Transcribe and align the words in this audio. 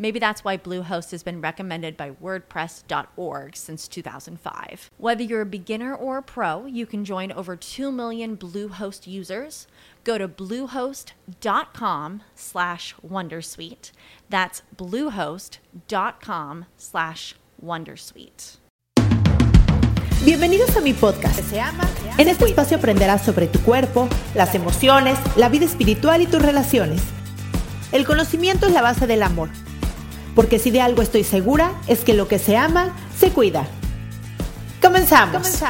Maybe 0.00 0.18
that's 0.18 0.42
why 0.42 0.56
Bluehost 0.56 1.10
has 1.10 1.22
been 1.22 1.42
recommended 1.42 1.94
by 1.94 2.12
WordPress.org 2.12 3.54
since 3.54 3.86
2005. 3.86 4.90
Whether 4.96 5.22
you're 5.22 5.42
a 5.42 5.46
beginner 5.46 5.94
or 5.94 6.16
a 6.16 6.22
pro, 6.22 6.64
you 6.64 6.86
can 6.86 7.04
join 7.04 7.30
over 7.30 7.54
2 7.54 7.92
million 7.92 8.34
Bluehost 8.34 9.06
users. 9.06 9.66
Go 10.04 10.16
to 10.16 10.26
bluehost.com 10.26 12.22
slash 12.34 12.94
wondersuite. 13.06 13.92
That's 14.30 14.62
bluehost.com 14.74 16.64
slash 16.78 17.34
wondersuite. 17.62 18.56
Bienvenidos 20.24 20.74
a 20.78 20.80
mi 20.80 20.94
podcast. 20.94 21.40
En 22.16 22.28
este 22.28 22.46
espacio 22.46 22.78
aprenderás 22.78 23.22
sobre 23.22 23.48
tu 23.48 23.58
cuerpo, 23.60 24.08
las 24.34 24.54
emociones, 24.54 25.18
la 25.36 25.50
vida 25.50 25.66
espiritual 25.66 26.22
y 26.22 26.26
tus 26.26 26.40
relaciones. 26.40 27.02
El 27.92 28.06
conocimiento 28.06 28.66
es 28.66 28.72
la 28.72 28.80
base 28.80 29.06
del 29.06 29.22
amor 29.22 29.50
porque 30.34 30.58
si 30.58 30.70
de 30.70 30.80
algo 30.80 31.02
estoy 31.02 31.24
segura 31.24 31.72
es 31.86 32.00
que 32.00 32.14
lo 32.14 32.28
que 32.28 32.38
se 32.38 32.56
ama, 32.56 32.94
se 33.18 33.30
cuida. 33.30 33.66
Comenzamos. 34.80 35.60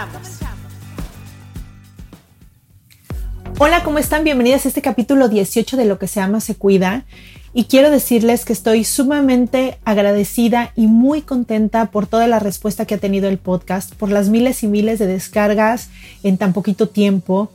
Hola, 3.58 3.83
¿cómo 3.83 3.98
están? 3.98 4.25
Bienvenidas 4.25 4.64
a 4.64 4.69
este 4.69 4.81
capítulo 4.81 5.28
18 5.28 5.77
de 5.77 5.84
Lo 5.84 5.98
que 5.98 6.06
se 6.06 6.20
ama, 6.20 6.41
se 6.41 6.55
cuida. 6.55 7.05
Y 7.53 7.64
quiero 7.64 7.91
decirles 7.91 8.44
que 8.44 8.53
estoy 8.53 8.84
sumamente 8.84 9.78
agradecida 9.84 10.72
y 10.77 10.86
muy 10.86 11.22
contenta 11.22 11.91
por 11.91 12.06
toda 12.06 12.28
la 12.28 12.38
respuesta 12.38 12.86
que 12.86 12.94
ha 12.94 12.98
tenido 12.98 13.28
el 13.28 13.38
podcast, 13.38 13.94
por 13.94 14.11
las 14.11 14.28
miles 14.28 14.62
y 14.62 14.69
miles 14.69 14.98
de 14.98 15.06
descargas 15.06 15.91
en 16.22 16.38
tan 16.38 16.53
poquito 16.53 16.88
tiempo 16.88 17.50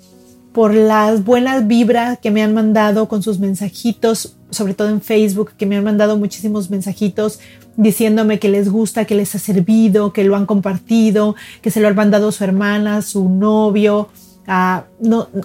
por 0.56 0.74
las 0.74 1.26
buenas 1.26 1.68
vibras 1.68 2.18
que 2.20 2.32
me 2.32 2.42
han 2.42 2.54
mandado 2.54 3.10
con 3.10 3.22
sus 3.22 3.40
mensajitos, 3.40 4.35
sobre 4.56 4.74
todo 4.74 4.90
en 4.90 5.02
Facebook, 5.02 5.52
que 5.58 5.66
me 5.66 5.78
han 5.78 5.84
mandado 5.84 6.18
muchísimos 6.18 6.70
mensajitos 6.70 7.40
diciéndome 7.78 8.40
que 8.40 8.50
les 8.50 8.70
gusta, 8.70 9.06
que 9.06 9.16
les 9.16 9.36
ha 9.36 9.40
servido, 9.40 10.14
que 10.14 10.24
lo 10.24 10.36
han 10.36 10.46
compartido, 10.46 11.36
que 11.62 11.72
se 11.72 11.82
lo 11.82 11.88
han 11.88 11.96
mandado 11.96 12.32
su 12.32 12.44
hermana, 12.44 13.02
su 13.02 13.30
novio, 13.30 14.10
a, 14.48 14.86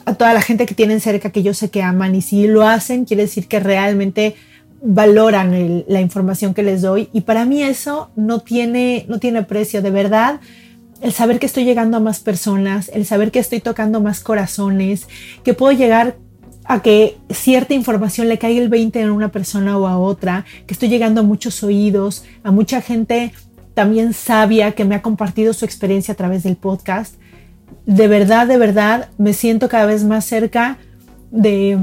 a 0.04 0.14
toda 0.14 0.34
la 0.34 0.42
gente 0.42 0.66
que 0.66 0.74
tienen 0.74 1.00
cerca 1.00 1.30
que 1.30 1.42
yo 1.42 1.54
sé 1.54 1.70
que 1.70 1.82
aman. 1.82 2.14
Y 2.14 2.22
si 2.22 2.46
lo 2.46 2.66
hacen 2.66 3.04
quiere 3.04 3.24
decir 3.24 3.48
que 3.48 3.60
realmente 3.60 4.36
valoran 4.82 5.84
la 5.86 6.00
información 6.00 6.54
que 6.54 6.62
les 6.62 6.82
doy. 6.82 7.08
Y 7.12 7.22
para 7.22 7.44
mí 7.44 7.62
eso 7.62 8.10
no 8.16 8.40
tiene, 8.40 9.04
no 9.08 9.18
tiene 9.18 9.42
precio, 9.42 9.82
de 9.82 9.90
verdad. 9.90 10.40
El 11.00 11.12
saber 11.12 11.38
que 11.38 11.46
estoy 11.46 11.64
llegando 11.64 11.96
a 11.96 12.00
más 12.00 12.20
personas, 12.20 12.90
el 12.92 13.06
saber 13.06 13.30
que 13.30 13.38
estoy 13.38 13.60
tocando 13.60 14.00
más 14.00 14.20
corazones, 14.20 15.06
que 15.44 15.54
puedo 15.54 15.72
llegar 15.72 16.16
a 16.70 16.82
que 16.82 17.18
cierta 17.30 17.74
información 17.74 18.28
le 18.28 18.38
caiga 18.38 18.62
el 18.62 18.68
20 18.68 19.00
en 19.00 19.10
una 19.10 19.32
persona 19.32 19.76
o 19.76 19.88
a 19.88 19.98
otra, 19.98 20.44
que 20.68 20.74
estoy 20.74 20.88
llegando 20.88 21.20
a 21.20 21.24
muchos 21.24 21.64
oídos, 21.64 22.22
a 22.44 22.52
mucha 22.52 22.80
gente 22.80 23.32
también 23.74 24.12
sabia 24.12 24.70
que 24.70 24.84
me 24.84 24.94
ha 24.94 25.02
compartido 25.02 25.52
su 25.52 25.64
experiencia 25.64 26.14
a 26.14 26.16
través 26.16 26.44
del 26.44 26.54
podcast. 26.54 27.16
De 27.86 28.06
verdad, 28.06 28.46
de 28.46 28.56
verdad, 28.56 29.08
me 29.18 29.32
siento 29.32 29.68
cada 29.68 29.86
vez 29.86 30.04
más 30.04 30.24
cerca 30.24 30.78
de, 31.32 31.76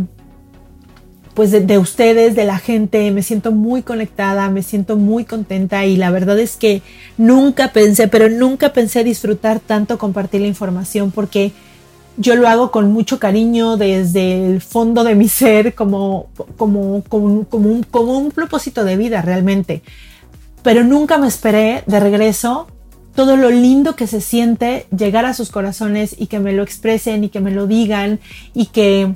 pues 1.34 1.52
de, 1.52 1.78
ustedes, 1.78 2.34
de 2.38 2.46
la 2.46 2.58
gente, 2.58 3.12
me 3.12 3.24
siento 3.24 3.52
muy 3.52 3.82
conectada, 3.82 4.50
me 4.50 4.64
siento 4.64 4.96
muy 4.96 5.26
contenta 5.26 5.86
y 5.86 5.98
la 5.98 6.12
verdad 6.12 6.40
es 6.40 6.56
que 6.56 6.82
nunca 7.18 7.74
pensé, 7.74 8.08
pero 8.08 8.30
nunca 8.30 8.72
pensé 8.72 9.04
disfrutar 9.04 9.60
tanto 9.60 9.98
compartir 9.98 10.40
la 10.40 10.48
información 10.48 11.12
porque 11.12 11.52
yo 12.18 12.36
lo 12.36 12.48
hago 12.48 12.72
con 12.72 12.92
mucho 12.92 13.20
cariño 13.20 13.78
desde 13.78 14.48
el 14.48 14.62
fondo 14.62 15.04
de 15.04 15.16
mi 15.16 15.28
ser 15.30 15.76
como, 15.76 16.28
como, 16.58 17.04
como, 17.08 17.26
un, 17.26 17.84
como 17.84 18.18
un 18.18 18.32
propósito 18.32 18.84
de 18.84 18.98
vida 18.98 19.22
realmente. 19.22 19.82
Pero 20.64 20.84
nunca 20.84 21.18
me 21.18 21.28
esperé 21.28 21.84
de 21.86 22.00
regreso 22.00 22.68
todo 23.16 23.38
lo 23.38 23.50
lindo 23.50 23.96
que 23.96 24.06
se 24.06 24.22
siente 24.22 24.86
llegar 24.96 25.26
a 25.26 25.34
sus 25.34 25.50
corazones 25.50 26.16
y 26.20 26.28
que 26.28 26.40
me 26.40 26.54
lo 26.54 26.62
expresen 26.62 27.24
y 27.24 27.30
que 27.30 27.40
me 27.40 27.52
lo 27.52 27.66
digan 27.66 28.20
y 28.54 28.68
que 28.68 29.16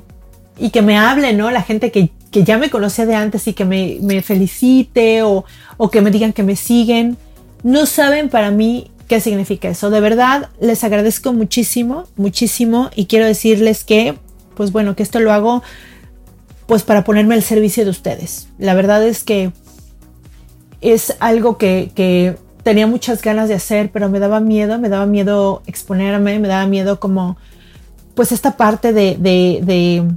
y 0.58 0.70
que 0.70 0.82
me 0.82 0.96
hable, 0.96 1.32
¿no? 1.32 1.50
La 1.50 1.62
gente 1.62 1.90
que, 1.90 2.10
ya 2.30 2.56
me 2.56 2.70
conocía 2.70 3.04
de 3.04 3.14
antes 3.14 3.46
y 3.48 3.52
que 3.52 3.64
me, 3.64 4.22
felicite 4.22 5.22
o, 5.22 5.44
o, 5.76 5.90
que 5.90 6.00
me 6.00 6.10
digan 6.10 6.32
que 6.32 6.42
me 6.42 6.56
siguen. 6.56 7.16
No 7.62 7.84
saben 7.84 8.28
para 8.28 8.50
mí 8.50 8.90
qué 9.12 9.20
significa 9.20 9.68
eso. 9.68 9.90
De 9.90 10.00
verdad, 10.00 10.48
les 10.58 10.84
agradezco 10.84 11.34
muchísimo, 11.34 12.04
muchísimo 12.16 12.88
y 12.96 13.04
quiero 13.04 13.26
decirles 13.26 13.84
que, 13.84 14.14
pues 14.56 14.72
bueno, 14.72 14.96
que 14.96 15.02
esto 15.02 15.20
lo 15.20 15.34
hago 15.34 15.62
pues 16.64 16.82
para 16.82 17.04
ponerme 17.04 17.34
al 17.34 17.42
servicio 17.42 17.84
de 17.84 17.90
ustedes. 17.90 18.48
La 18.58 18.72
verdad 18.72 19.06
es 19.06 19.22
que 19.22 19.52
es 20.80 21.14
algo 21.20 21.58
que, 21.58 21.92
que 21.94 22.38
tenía 22.62 22.86
muchas 22.86 23.20
ganas 23.20 23.50
de 23.50 23.54
hacer, 23.54 23.90
pero 23.92 24.08
me 24.08 24.18
daba 24.18 24.40
miedo, 24.40 24.78
me 24.78 24.88
daba 24.88 25.04
miedo 25.04 25.60
exponerme, 25.66 26.38
me 26.38 26.48
daba 26.48 26.66
miedo 26.66 26.98
como, 26.98 27.36
pues 28.14 28.32
esta 28.32 28.56
parte 28.56 28.94
de, 28.94 29.18
de 29.20 29.60
de, 29.62 30.08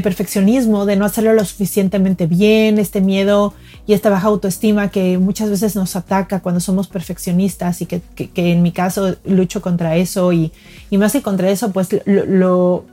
perfeccionismo, 0.00 0.86
de 0.86 0.96
no 0.96 1.04
hacerlo 1.04 1.32
lo 1.32 1.44
suficientemente 1.44 2.26
bien, 2.26 2.78
este 2.78 3.00
miedo 3.00 3.54
y 3.86 3.92
esta 3.92 4.10
baja 4.10 4.28
autoestima 4.28 4.90
que 4.90 5.18
muchas 5.18 5.50
veces 5.50 5.76
nos 5.76 5.96
ataca 5.96 6.40
cuando 6.40 6.60
somos 6.60 6.88
perfeccionistas 6.88 7.80
y 7.82 7.86
que, 7.86 8.02
en 8.34 8.62
mi 8.62 8.72
caso 8.72 9.16
lucho 9.24 9.60
contra 9.62 9.96
eso 9.96 10.32
y, 10.32 10.52
más 10.92 11.12
que 11.12 11.22
contra 11.22 11.50
eso, 11.50 11.72
pues 11.72 11.88
lo, 12.06 12.84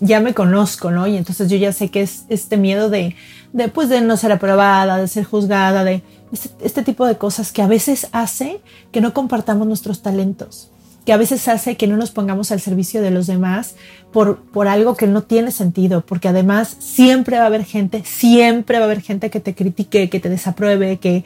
ya 0.00 0.20
me 0.20 0.34
conozco, 0.34 0.90
¿no? 0.90 1.06
Y 1.06 1.16
entonces 1.16 1.50
yo 1.50 1.56
ya 1.56 1.72
sé 1.72 1.90
que 1.90 2.02
es 2.02 2.24
este 2.28 2.56
miedo 2.56 2.90
de, 2.90 3.14
de, 3.52 3.68
pues, 3.68 3.88
de 3.88 4.00
no 4.00 4.16
ser 4.16 4.32
aprobada, 4.32 4.98
de 4.98 5.08
ser 5.08 5.24
juzgada, 5.24 5.84
de 5.84 6.02
este, 6.32 6.50
este 6.64 6.82
tipo 6.82 7.06
de 7.06 7.16
cosas 7.16 7.52
que 7.52 7.62
a 7.62 7.66
veces 7.66 8.08
hace 8.12 8.60
que 8.92 9.00
no 9.00 9.14
compartamos 9.14 9.66
nuestros 9.66 10.02
talentos 10.02 10.70
que 11.08 11.14
a 11.14 11.16
veces 11.16 11.48
hace 11.48 11.78
que 11.78 11.86
no 11.86 11.96
nos 11.96 12.10
pongamos 12.10 12.52
al 12.52 12.60
servicio 12.60 13.00
de 13.00 13.10
los 13.10 13.26
demás 13.26 13.76
por, 14.12 14.42
por 14.42 14.68
algo 14.68 14.94
que 14.94 15.06
no 15.06 15.22
tiene 15.22 15.52
sentido, 15.52 16.02
porque 16.02 16.28
además 16.28 16.76
siempre 16.80 17.38
va 17.38 17.44
a 17.44 17.46
haber 17.46 17.64
gente, 17.64 18.02
siempre 18.04 18.76
va 18.76 18.84
a 18.84 18.88
haber 18.88 19.00
gente 19.00 19.30
que 19.30 19.40
te 19.40 19.54
critique, 19.54 20.10
que 20.10 20.20
te 20.20 20.28
desapruebe, 20.28 20.98
que, 20.98 21.24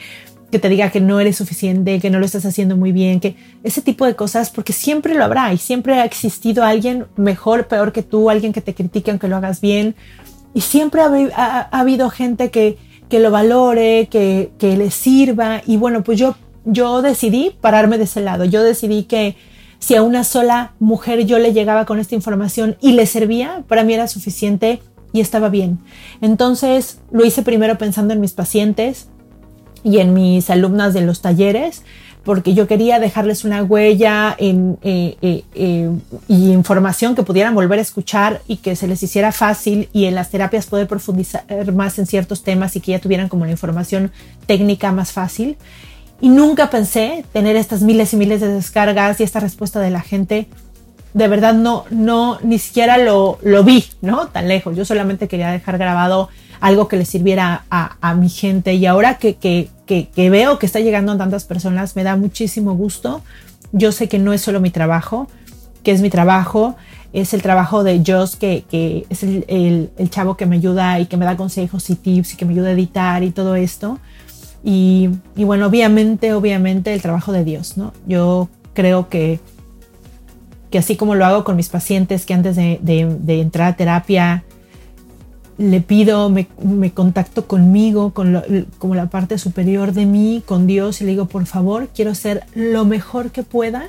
que 0.52 0.60
te 0.60 0.68
diga 0.68 0.90
que 0.90 1.00
no 1.00 1.18
eres 1.18 1.34
suficiente, 1.34 1.98
que 1.98 2.10
no 2.10 2.20
lo 2.20 2.26
estás 2.26 2.46
haciendo 2.46 2.76
muy 2.76 2.92
bien, 2.92 3.18
que 3.18 3.34
ese 3.64 3.82
tipo 3.82 4.06
de 4.06 4.14
cosas, 4.14 4.50
porque 4.50 4.72
siempre 4.72 5.16
lo 5.16 5.24
habrá 5.24 5.52
y 5.52 5.58
siempre 5.58 5.94
ha 5.94 6.04
existido 6.04 6.62
alguien 6.62 7.06
mejor, 7.16 7.66
peor 7.66 7.90
que 7.90 8.04
tú, 8.04 8.30
alguien 8.30 8.52
que 8.52 8.60
te 8.60 8.74
critique 8.74 9.10
aunque 9.10 9.26
lo 9.26 9.34
hagas 9.34 9.60
bien. 9.60 9.96
Y 10.54 10.60
siempre 10.60 11.00
ha, 11.02 11.68
habido 11.72 12.08
gente 12.08 12.52
que, 12.52 12.78
que 13.08 13.18
lo 13.18 13.32
valore, 13.32 14.06
que, 14.08 14.52
que 14.60 14.76
le 14.76 14.92
sirva. 14.92 15.60
Y 15.66 15.76
bueno, 15.76 16.04
pues 16.04 16.20
yo, 16.20 16.36
yo 16.64 17.02
decidí 17.02 17.56
pararme 17.60 17.98
de 17.98 18.04
ese 18.04 18.20
lado. 18.20 18.44
Yo 18.44 18.62
decidí 18.62 19.02
que, 19.02 19.34
si 19.82 19.96
a 19.96 20.02
una 20.04 20.22
sola 20.22 20.74
mujer 20.78 21.26
yo 21.26 21.40
le 21.40 21.52
llegaba 21.52 21.86
con 21.86 21.98
esta 21.98 22.14
información 22.14 22.76
y 22.80 22.92
le 22.92 23.04
servía, 23.04 23.64
para 23.66 23.82
mí 23.82 23.92
era 23.92 24.06
suficiente 24.06 24.80
y 25.12 25.20
estaba 25.20 25.48
bien. 25.48 25.80
Entonces 26.20 27.00
lo 27.10 27.24
hice 27.24 27.42
primero 27.42 27.76
pensando 27.78 28.14
en 28.14 28.20
mis 28.20 28.32
pacientes 28.32 29.08
y 29.82 29.98
en 29.98 30.14
mis 30.14 30.50
alumnas 30.50 30.94
de 30.94 31.00
los 31.00 31.20
talleres, 31.20 31.82
porque 32.22 32.54
yo 32.54 32.68
quería 32.68 33.00
dejarles 33.00 33.44
una 33.44 33.64
huella 33.64 34.36
en, 34.38 34.78
eh, 34.82 35.16
eh, 35.20 35.42
eh, 35.56 35.90
y 36.28 36.52
información 36.52 37.16
que 37.16 37.24
pudieran 37.24 37.52
volver 37.52 37.80
a 37.80 37.82
escuchar 37.82 38.40
y 38.46 38.58
que 38.58 38.76
se 38.76 38.86
les 38.86 39.02
hiciera 39.02 39.32
fácil 39.32 39.88
y 39.92 40.04
en 40.04 40.14
las 40.14 40.30
terapias 40.30 40.66
poder 40.66 40.86
profundizar 40.86 41.72
más 41.72 41.98
en 41.98 42.06
ciertos 42.06 42.44
temas 42.44 42.76
y 42.76 42.80
que 42.80 42.92
ya 42.92 43.00
tuvieran 43.00 43.28
como 43.28 43.46
la 43.46 43.50
información 43.50 44.12
técnica 44.46 44.92
más 44.92 45.10
fácil. 45.10 45.56
Y 46.22 46.30
nunca 46.30 46.70
pensé 46.70 47.24
tener 47.34 47.56
estas 47.56 47.82
miles 47.82 48.14
y 48.14 48.16
miles 48.16 48.40
de 48.40 48.48
descargas 48.48 49.20
y 49.20 49.24
esta 49.24 49.40
respuesta 49.40 49.80
de 49.80 49.90
la 49.90 50.00
gente 50.00 50.48
de 51.14 51.28
verdad 51.28 51.52
no, 51.54 51.84
no, 51.90 52.38
ni 52.42 52.58
siquiera 52.58 52.96
lo, 52.96 53.38
lo 53.42 53.64
vi, 53.64 53.84
¿no? 54.00 54.28
Tan 54.28 54.48
lejos. 54.48 54.76
Yo 54.76 54.84
solamente 54.84 55.28
quería 55.28 55.50
dejar 55.50 55.78
grabado 55.78 56.28
algo 56.60 56.88
que 56.88 56.96
le 56.96 57.04
sirviera 57.04 57.64
a, 57.70 58.14
mi 58.14 58.28
gente 58.28 58.74
y 58.74 58.86
ahora 58.86 59.18
que, 59.18 59.34
que, 59.34 59.68
que, 59.84 60.30
veo 60.30 60.58
que 60.58 60.66
está 60.66 60.78
llegando 60.78 61.12
a 61.12 61.18
tantas 61.18 61.44
personas, 61.44 61.96
me 61.96 62.04
da 62.04 62.16
muchísimo 62.16 62.74
gusto. 62.74 63.22
Yo 63.72 63.90
sé 63.90 64.08
que 64.08 64.18
no 64.18 64.32
es 64.32 64.42
solo 64.42 64.60
mi 64.60 64.70
trabajo, 64.70 65.26
que 65.82 65.90
es 65.90 66.00
mi 66.00 66.08
trabajo, 66.08 66.76
es 67.12 67.34
el 67.34 67.42
trabajo 67.42 67.82
de 67.82 68.02
Joss, 68.06 68.36
que, 68.36 68.64
que 68.70 69.06
es 69.10 69.24
el, 69.24 69.44
el, 69.98 70.10
chavo 70.10 70.36
que 70.36 70.46
me 70.46 70.56
ayuda 70.56 71.00
y 71.00 71.06
que 71.06 71.16
me 71.16 71.24
da 71.24 71.36
consejos 71.36 71.90
y 71.90 71.96
tips 71.96 72.34
y 72.34 72.36
que 72.36 72.44
me 72.44 72.52
ayuda 72.52 72.68
a 72.68 72.72
editar 72.72 73.22
y 73.24 73.32
todo 73.32 73.56
esto. 73.56 73.98
Y, 74.64 75.10
y 75.36 75.44
bueno, 75.44 75.66
obviamente, 75.66 76.34
obviamente 76.34 76.92
el 76.92 77.02
trabajo 77.02 77.32
de 77.32 77.44
Dios, 77.44 77.76
¿no? 77.76 77.92
Yo 78.06 78.48
creo 78.74 79.08
que, 79.08 79.40
que 80.70 80.78
así 80.78 80.96
como 80.96 81.14
lo 81.14 81.24
hago 81.24 81.44
con 81.44 81.56
mis 81.56 81.68
pacientes 81.68 82.26
que 82.26 82.34
antes 82.34 82.56
de, 82.56 82.78
de, 82.82 83.40
entrar 83.40 83.68
a 83.68 83.76
terapia 83.76 84.44
le 85.58 85.80
pido, 85.80 86.30
me, 86.30 86.46
contacto 86.92 87.46
conmigo, 87.46 88.12
con 88.14 88.42
como 88.78 88.94
la 88.94 89.10
parte 89.10 89.36
superior 89.36 89.92
de 89.92 90.06
mí, 90.06 90.42
con 90.46 90.66
Dios, 90.66 91.00
y 91.00 91.04
le 91.04 91.10
digo, 91.10 91.26
por 91.26 91.44
favor, 91.46 91.88
quiero 91.94 92.10
hacer 92.10 92.44
lo 92.54 92.84
mejor 92.84 93.30
que 93.30 93.42
pueda 93.42 93.88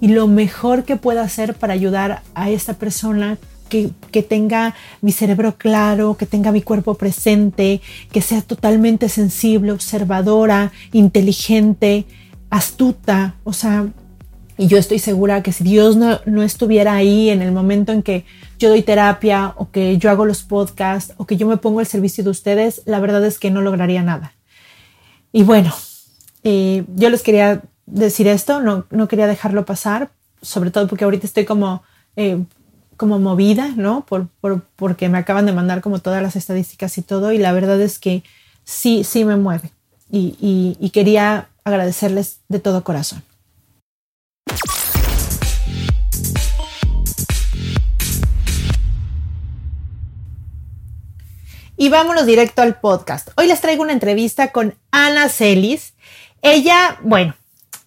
y 0.00 0.08
lo 0.08 0.28
mejor 0.28 0.84
que 0.84 0.96
pueda 0.96 1.22
hacer 1.22 1.54
para 1.54 1.72
ayudar 1.72 2.22
a 2.34 2.50
esta 2.50 2.74
persona 2.74 3.38
que, 3.68 3.92
tenga 4.22 4.74
mi 5.00 5.12
cerebro 5.12 5.56
claro, 5.56 6.16
que 6.16 6.26
tenga 6.26 6.52
mi 6.52 6.62
cuerpo 6.62 6.94
presente, 6.94 7.80
que 8.10 8.20
sea 8.20 8.42
totalmente 8.42 9.08
sensible, 9.08 9.72
observadora, 9.72 10.72
inteligente, 10.92 12.06
astuta, 12.50 13.36
o 13.44 13.52
sea, 13.52 13.86
y 14.56 14.66
yo 14.66 14.76
estoy 14.76 14.98
segura 14.98 15.42
que 15.44 15.52
si 15.52 15.62
Dios 15.62 15.96
no, 15.96 16.18
no, 16.26 16.42
estuviera 16.42 16.94
ahí 16.94 17.30
en 17.30 17.42
el 17.42 17.52
momento 17.52 17.92
en 17.92 18.02
que 18.02 18.24
yo 18.58 18.68
doy 18.68 18.82
terapia 18.82 19.54
o 19.56 19.70
que 19.70 19.98
yo 19.98 20.10
hago 20.10 20.24
los 20.24 20.42
podcasts 20.42 21.14
o 21.16 21.26
que 21.26 21.36
yo 21.36 21.46
me 21.46 21.58
pongo 21.58 21.78
al 21.78 21.86
servicio 21.86 22.24
de 22.24 22.30
ustedes, 22.30 22.82
la 22.84 22.98
verdad 22.98 23.24
es 23.24 23.38
que 23.38 23.52
no 23.52 23.60
lograría 23.60 24.02
nada. 24.02 24.32
Y 25.32 25.44
bueno, 25.44 25.72
eh, 26.42 26.84
yo 26.96 27.08
les 27.08 27.22
quería 27.22 27.62
decir 27.86 28.26
esto, 28.26 28.60
no, 28.60 28.86
no, 28.90 29.06
quería 29.06 29.26
dejarlo 29.26 29.64
pasar, 29.64 30.10
sobre 30.42 30.70
todo 30.70 30.88
porque 30.88 31.04
ahorita 31.04 31.26
estoy 31.26 31.44
como, 31.44 31.82
eh, 32.16 32.42
como 32.98 33.18
movida, 33.18 33.72
¿no? 33.76 34.04
Por, 34.04 34.26
por, 34.42 34.60
porque 34.76 35.08
me 35.08 35.16
acaban 35.16 35.46
de 35.46 35.52
mandar 35.52 35.80
como 35.80 36.00
todas 36.00 36.22
las 36.22 36.36
estadísticas 36.36 36.98
y 36.98 37.02
todo, 37.02 37.32
y 37.32 37.38
la 37.38 37.52
verdad 37.52 37.80
es 37.80 37.98
que 37.98 38.22
sí, 38.64 39.04
sí 39.04 39.24
me 39.24 39.36
mueve. 39.36 39.70
y, 40.10 40.36
y, 40.40 40.76
y 40.80 40.90
quería 40.90 41.48
agradecerles 41.64 42.40
de 42.48 42.58
todo 42.58 42.84
corazón. 42.84 43.22
Y 51.76 51.90
vámonos 51.90 52.26
directo 52.26 52.62
al 52.62 52.80
podcast. 52.80 53.28
Hoy 53.36 53.46
les 53.46 53.60
traigo 53.60 53.82
una 53.84 53.92
entrevista 53.92 54.50
con 54.50 54.74
Ana 54.90 55.28
Celis. 55.28 55.94
Ella, 56.42 56.98
bueno, 57.02 57.34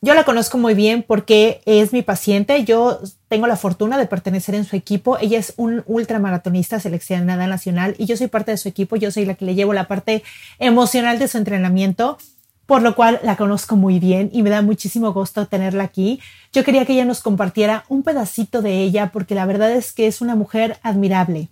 yo 0.03 0.15
la 0.15 0.23
conozco 0.23 0.57
muy 0.57 0.73
bien 0.73 1.03
porque 1.03 1.61
es 1.65 1.93
mi 1.93 2.01
paciente. 2.01 2.63
Yo 2.63 2.99
tengo 3.27 3.45
la 3.45 3.55
fortuna 3.55 3.99
de 3.99 4.07
pertenecer 4.07 4.55
en 4.55 4.65
su 4.65 4.75
equipo. 4.75 5.19
Ella 5.19 5.37
es 5.37 5.53
un 5.57 5.83
ultramaratonista 5.85 6.79
seleccionada 6.79 7.45
nacional 7.45 7.93
y 7.99 8.07
yo 8.07 8.17
soy 8.17 8.25
parte 8.25 8.49
de 8.49 8.57
su 8.57 8.67
equipo. 8.67 8.95
Yo 8.95 9.11
soy 9.11 9.25
la 9.25 9.35
que 9.35 9.45
le 9.45 9.53
llevo 9.53 9.73
la 9.73 9.87
parte 9.87 10.23
emocional 10.57 11.19
de 11.19 11.27
su 11.27 11.37
entrenamiento, 11.37 12.17
por 12.65 12.81
lo 12.81 12.95
cual 12.95 13.19
la 13.21 13.35
conozco 13.35 13.75
muy 13.75 13.99
bien 13.99 14.31
y 14.33 14.41
me 14.41 14.49
da 14.49 14.63
muchísimo 14.63 15.13
gusto 15.13 15.45
tenerla 15.45 15.83
aquí. 15.83 16.19
Yo 16.51 16.63
quería 16.63 16.83
que 16.85 16.93
ella 16.93 17.05
nos 17.05 17.21
compartiera 17.21 17.85
un 17.87 18.01
pedacito 18.01 18.63
de 18.63 18.81
ella 18.81 19.11
porque 19.13 19.35
la 19.35 19.45
verdad 19.45 19.71
es 19.71 19.91
que 19.91 20.07
es 20.07 20.19
una 20.19 20.35
mujer 20.35 20.79
admirable 20.81 21.47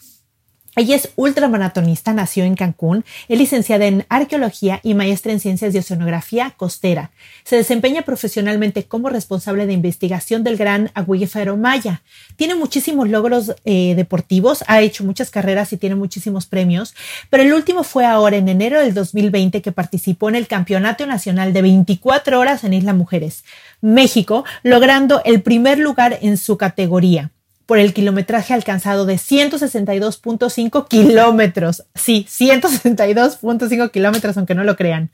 ella 0.80 0.96
es 0.96 1.10
ultramaratonista, 1.18 2.14
nació 2.14 2.46
en 2.46 2.56
Cancún, 2.56 3.04
es 3.28 3.38
licenciada 3.38 3.86
en 3.86 4.06
arqueología 4.08 4.80
y 4.82 4.94
maestra 4.94 5.34
en 5.34 5.42
ciencias 5.42 5.74
de 5.74 5.80
oceanografía 5.80 6.54
costera. 6.56 7.12
Se 7.44 7.58
desempeña 7.58 8.04
profesionalmente 8.04 8.86
como 8.86 9.10
responsable 9.10 9.66
de 9.66 9.74
investigación 9.74 10.44
del 10.44 10.56
gran 10.56 10.90
acuífero 10.94 11.58
Maya. 11.58 12.02
Tiene 12.38 12.56
muchísimos 12.56 13.10
logros 13.10 13.56
eh, 13.66 13.94
deportivos, 13.96 14.64
ha 14.68 14.80
hecho 14.80 15.04
muchas 15.04 15.32
carreras 15.32 15.74
y 15.74 15.78
tiene 15.78 15.96
muchísimos 15.96 16.46
premios, 16.46 16.96
pero 17.30 17.44
el 17.44 17.54
último 17.54 17.84
fue 17.84 18.06
ahora 18.06 18.38
en 18.38 18.48
enero 18.48 18.80
del 18.80 18.94
2020 18.94 19.62
que 19.62 19.72
participó 19.74 20.30
en 20.30 20.36
el 20.36 20.48
Campeonato 20.48 21.06
Nacional 21.06 21.52
de 21.52 21.62
24 21.62 22.40
horas 22.40 22.64
en 22.64 22.74
Isla 22.74 22.94
Mujeres, 22.94 23.44
México, 23.82 24.46
logrando 24.64 25.22
el 25.26 25.42
primer 25.42 25.78
lugar 25.78 26.20
en 26.22 26.38
su 26.38 26.58
categoría 26.58 27.32
por 27.70 27.78
el 27.78 27.94
kilometraje 27.94 28.56
alcanzado 28.56 29.06
de 29.06 29.14
162.5 29.14 30.88
kilómetros. 30.88 31.84
Sí, 31.94 32.26
162.5 32.28 33.92
kilómetros, 33.92 34.36
aunque 34.38 34.56
no 34.56 34.64
lo 34.64 34.76
crean. 34.76 35.12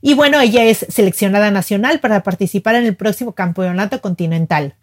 Y 0.00 0.14
bueno, 0.14 0.40
ella 0.40 0.64
es 0.64 0.86
seleccionada 0.88 1.50
nacional 1.50 2.00
para 2.00 2.22
participar 2.22 2.74
en 2.76 2.86
el 2.86 2.96
próximo 2.96 3.34
campeonato 3.34 4.00
continental, 4.00 4.76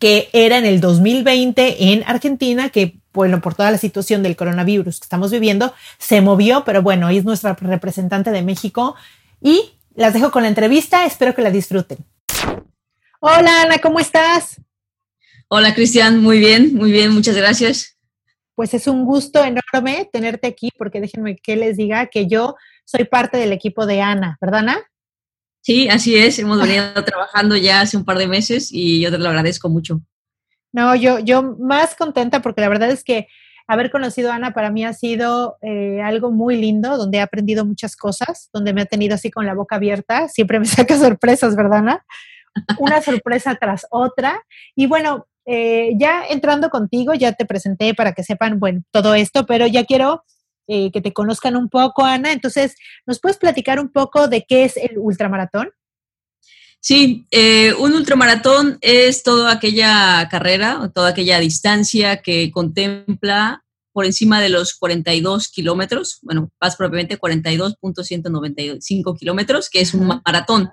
que 0.00 0.28
era 0.32 0.58
en 0.58 0.64
el 0.64 0.80
2020 0.80 1.92
en 1.92 2.02
Argentina, 2.08 2.70
que 2.70 2.98
bueno, 3.12 3.40
por 3.40 3.54
toda 3.54 3.70
la 3.70 3.78
situación 3.78 4.24
del 4.24 4.34
coronavirus 4.34 4.98
que 4.98 5.04
estamos 5.04 5.30
viviendo, 5.30 5.72
se 5.98 6.22
movió, 6.22 6.64
pero 6.64 6.82
bueno, 6.82 7.08
es 7.08 7.24
nuestra 7.24 7.54
representante 7.54 8.32
de 8.32 8.42
México. 8.42 8.96
Y 9.40 9.78
las 9.94 10.12
dejo 10.12 10.32
con 10.32 10.42
la 10.42 10.48
entrevista, 10.48 11.06
espero 11.06 11.36
que 11.36 11.42
la 11.42 11.52
disfruten. 11.52 11.98
Hola 13.20 13.62
Ana, 13.62 13.78
¿cómo 13.78 14.00
estás? 14.00 14.56
Hola 15.48 15.74
Cristian, 15.74 16.20
muy 16.20 16.40
bien, 16.40 16.74
muy 16.74 16.90
bien, 16.90 17.12
muchas 17.12 17.36
gracias. 17.36 17.96
Pues 18.56 18.74
es 18.74 18.88
un 18.88 19.04
gusto 19.04 19.44
enorme 19.44 20.10
tenerte 20.12 20.48
aquí 20.48 20.70
porque 20.76 21.00
déjenme 21.00 21.36
que 21.36 21.54
les 21.54 21.76
diga 21.76 22.06
que 22.06 22.26
yo 22.26 22.56
soy 22.84 23.04
parte 23.04 23.36
del 23.36 23.52
equipo 23.52 23.86
de 23.86 24.00
Ana, 24.00 24.38
¿verdad 24.40 24.60
Ana? 24.60 24.78
Sí, 25.60 25.88
así 25.88 26.16
es, 26.16 26.40
hemos 26.40 26.60
venido 26.60 26.92
trabajando 27.04 27.56
ya 27.56 27.82
hace 27.82 27.96
un 27.96 28.04
par 28.04 28.18
de 28.18 28.26
meses 28.26 28.70
y 28.72 29.00
yo 29.00 29.12
te 29.12 29.18
lo 29.18 29.28
agradezco 29.28 29.68
mucho. 29.68 30.00
No, 30.72 30.96
yo, 30.96 31.20
yo 31.20 31.42
más 31.60 31.94
contenta 31.94 32.42
porque 32.42 32.60
la 32.60 32.68
verdad 32.68 32.90
es 32.90 33.04
que 33.04 33.28
haber 33.68 33.92
conocido 33.92 34.32
a 34.32 34.34
Ana 34.34 34.52
para 34.52 34.72
mí 34.72 34.84
ha 34.84 34.94
sido 34.94 35.58
eh, 35.62 36.00
algo 36.02 36.32
muy 36.32 36.56
lindo, 36.56 36.96
donde 36.96 37.18
he 37.18 37.20
aprendido 37.20 37.64
muchas 37.64 37.94
cosas, 37.94 38.50
donde 38.52 38.74
me 38.74 38.82
ha 38.82 38.86
tenido 38.86 39.14
así 39.14 39.30
con 39.30 39.46
la 39.46 39.54
boca 39.54 39.76
abierta. 39.76 40.26
Siempre 40.26 40.58
me 40.58 40.66
saca 40.66 40.98
sorpresas, 40.98 41.54
¿verdad, 41.54 41.78
Ana? 41.78 42.04
Una 42.78 43.00
sorpresa 43.00 43.54
tras 43.54 43.86
otra. 43.90 44.42
Y 44.74 44.86
bueno, 44.86 45.28
eh, 45.46 45.92
ya 45.96 46.24
entrando 46.28 46.70
contigo, 46.70 47.14
ya 47.14 47.32
te 47.32 47.46
presenté 47.46 47.94
para 47.94 48.12
que 48.12 48.24
sepan, 48.24 48.58
bueno, 48.58 48.82
todo 48.90 49.14
esto, 49.14 49.46
pero 49.46 49.66
ya 49.66 49.84
quiero 49.84 50.24
eh, 50.66 50.90
que 50.90 51.00
te 51.00 51.12
conozcan 51.12 51.56
un 51.56 51.68
poco, 51.68 52.04
Ana. 52.04 52.32
Entonces, 52.32 52.74
¿nos 53.06 53.20
puedes 53.20 53.38
platicar 53.38 53.78
un 53.78 53.90
poco 53.90 54.26
de 54.26 54.44
qué 54.46 54.64
es 54.64 54.76
el 54.76 54.98
ultramaratón? 54.98 55.70
Sí, 56.80 57.26
eh, 57.30 57.72
un 57.74 57.94
ultramaratón 57.94 58.78
es 58.80 59.22
toda 59.22 59.52
aquella 59.52 60.26
carrera 60.28 60.80
o 60.80 60.90
toda 60.90 61.10
aquella 61.10 61.38
distancia 61.38 62.22
que 62.22 62.50
contempla 62.50 63.62
por 63.92 64.04
encima 64.04 64.40
de 64.40 64.50
los 64.50 64.74
42 64.74 65.48
kilómetros, 65.48 66.18
bueno, 66.22 66.50
más 66.60 66.76
propiamente 66.76 67.18
42.195 67.18 69.18
kilómetros, 69.18 69.70
que 69.70 69.80
es 69.80 69.94
un 69.94 70.20
maratón. 70.24 70.70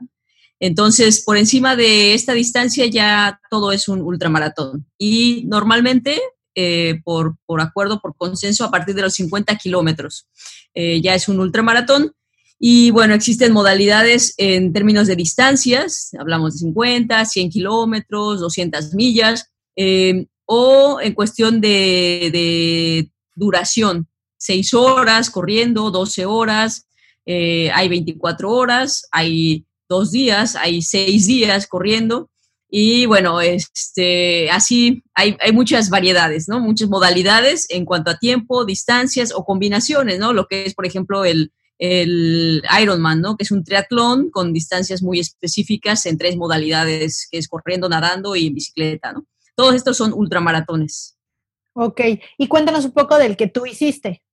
Entonces, 0.65 1.21
por 1.25 1.35
encima 1.35 1.75
de 1.75 2.13
esta 2.13 2.31
distancia 2.31 2.85
ya 2.85 3.37
todo 3.49 3.73
es 3.73 3.89
un 3.89 3.99
ultramaratón. 3.99 4.85
Y 4.97 5.43
normalmente, 5.45 6.21
eh, 6.55 7.01
por, 7.03 7.35
acuerdo, 7.59 7.99
por 7.99 8.15
consenso, 8.15 8.63
a 8.63 8.71
partir 8.71 8.95
de 8.95 9.01
los 9.01 9.13
50 9.13 9.57
kilómetros 9.57 10.25
eh, 10.73 11.01
ya 11.01 11.15
es 11.15 11.27
un 11.27 11.41
ultramaratón. 11.41 12.13
Y 12.59 12.91
bueno, 12.91 13.13
existen 13.13 13.51
modalidades 13.51 14.35
en 14.37 14.71
términos 14.71 15.07
de 15.07 15.17
distancias, 15.17 16.11
hablamos 16.17 16.53
de 16.53 16.59
50, 16.59 17.25
100 17.25 17.49
kilómetros, 17.49 18.39
200 18.39 18.93
millas, 18.93 19.51
eh, 19.75 20.27
o 20.45 21.01
en 21.01 21.13
cuestión 21.13 21.59
de, 21.59 22.29
de, 22.31 23.11
duración, 23.35 24.07
6 24.37 24.73
horas 24.75 25.29
corriendo, 25.29 25.91
12 25.91 26.25
horas, 26.25 26.87
hay 27.25 27.89
24 27.89 28.49
horas, 28.49 29.07
hay 29.11 29.65
dos 29.89 30.11
días, 30.11 30.55
hay 30.55 30.81
seis 30.81 31.27
días 31.27 31.67
corriendo. 31.67 32.29
Y 32.69 33.05
bueno, 33.05 33.39
este, 33.39 34.49
así 34.49 35.03
hay, 35.13 35.37
hay, 35.39 35.51
muchas 35.51 35.89
variedades, 35.89 36.49
¿no? 36.49 36.59
Muchas 36.59 36.89
modalidades 36.89 37.67
en 37.69 37.85
cuanto 37.85 38.09
a 38.09 38.17
tiempo, 38.17 38.65
distancias 38.65 39.31
o 39.31 39.45
combinaciones, 39.45 40.17
¿no? 40.17 40.33
Lo 40.33 40.47
que 40.47 40.65
es, 40.65 40.73
por 40.73 40.87
ejemplo, 40.87 41.23
el, 41.23 41.51
el 41.77 42.63
Ironman, 42.81 43.21
¿no? 43.21 43.37
Que 43.37 43.43
es 43.43 43.51
un 43.51 43.63
triatlón 43.63 44.31
con 44.31 44.53
distancias 44.53 45.03
muy 45.03 45.19
específicas 45.19 46.05
en 46.07 46.17
tres 46.17 46.35
modalidades, 46.35 47.27
que 47.29 47.37
es 47.37 47.47
corriendo, 47.47 47.89
nadando 47.89 48.35
y 48.35 48.47
en 48.47 48.55
bicicleta, 48.55 49.13
¿no? 49.13 49.25
Todos 49.55 49.75
estos 49.75 49.97
son 49.97 50.13
ultramaratones. 50.13 51.17
Ok, 51.73 52.01
y 52.37 52.47
cuéntanos 52.47 52.85
un 52.85 52.91
poco 52.91 53.17
del 53.17 53.35
que 53.35 53.47
tú 53.47 53.65
hiciste. 53.65 54.23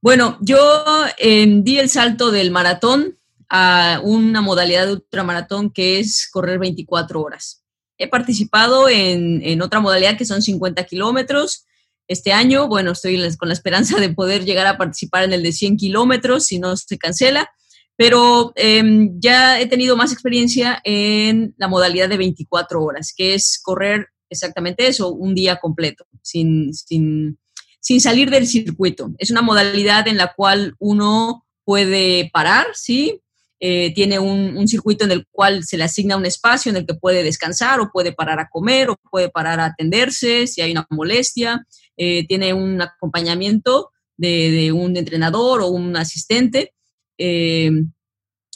Bueno, 0.00 0.38
yo 0.40 0.84
eh, 1.18 1.46
di 1.48 1.78
el 1.78 1.88
salto 1.88 2.32
del 2.32 2.50
maratón 2.50 3.18
a 3.54 4.00
una 4.02 4.40
modalidad 4.40 4.86
de 4.86 4.94
ultramaratón 4.94 5.70
que 5.70 6.00
es 6.00 6.26
correr 6.32 6.58
24 6.58 7.20
horas. 7.20 7.62
he 7.98 8.08
participado 8.08 8.88
en, 8.88 9.42
en 9.44 9.60
otra 9.60 9.78
modalidad 9.78 10.16
que 10.16 10.24
son 10.24 10.40
50 10.40 10.82
kilómetros. 10.84 11.66
Este 12.08 12.32
año, 12.32 12.66
bueno, 12.66 12.92
estoy 12.92 13.20
con 13.36 13.48
la 13.48 13.54
esperanza 13.54 14.00
de 14.00 14.08
poder 14.08 14.46
llegar 14.46 14.66
a 14.66 14.78
participar 14.78 15.24
en 15.24 15.34
el 15.34 15.42
de 15.42 15.52
100 15.52 15.76
kilómetros 15.76 16.46
si 16.46 16.58
no 16.58 16.74
se 16.78 16.96
cancela, 16.96 17.50
pero 17.94 18.52
em, 18.56 19.20
ya 19.20 19.60
he 19.60 19.66
tenido 19.66 19.98
más 19.98 20.12
experiencia 20.12 20.80
en 20.82 21.54
la 21.58 21.68
modalidad 21.68 22.08
de 22.08 22.16
24 22.16 22.82
horas, 22.82 23.12
que 23.14 23.34
es 23.34 23.60
correr 23.62 24.08
exactamente 24.30 24.86
eso, 24.86 25.12
un 25.12 25.34
día 25.34 25.56
completo, 25.56 26.06
sin, 26.22 26.72
sin, 26.72 27.38
sin 27.80 28.00
salir 28.00 28.30
del 28.30 28.46
circuito. 28.46 29.12
Es 29.18 29.30
una 29.30 29.42
modalidad 29.42 30.08
en 30.08 30.16
la 30.16 30.32
cual 30.32 30.74
uno 30.78 31.46
puede 31.64 32.30
parar, 32.32 32.68
¿sí? 32.72 33.20
Eh, 33.64 33.92
tiene 33.94 34.18
un, 34.18 34.66
circuito 34.66 35.04
en 35.04 35.12
el 35.12 35.24
cual 35.30 35.62
se 35.62 35.76
le 35.76 35.84
asigna 35.84 36.16
un 36.16 36.26
espacio 36.26 36.70
en 36.70 36.78
el 36.78 36.84
que 36.84 36.94
puede 36.94 37.22
descansar 37.22 37.78
o 37.78 37.92
puede 37.92 38.10
parar 38.10 38.40
a 38.40 38.48
comer 38.48 38.90
o 38.90 38.96
puede 39.08 39.28
parar 39.28 39.60
a 39.60 39.66
atenderse 39.66 40.48
si 40.48 40.60
hay 40.60 40.72
una 40.72 40.84
molestia. 40.90 41.64
Eh, 41.96 42.26
tiene 42.26 42.54
un 42.54 42.82
acompañamiento 42.82 43.92
de, 44.16 44.72
un 44.72 44.96
entrenador 44.96 45.60
o 45.60 45.68
un 45.68 45.96
asistente. 45.96 46.74
Eh, 47.16 47.70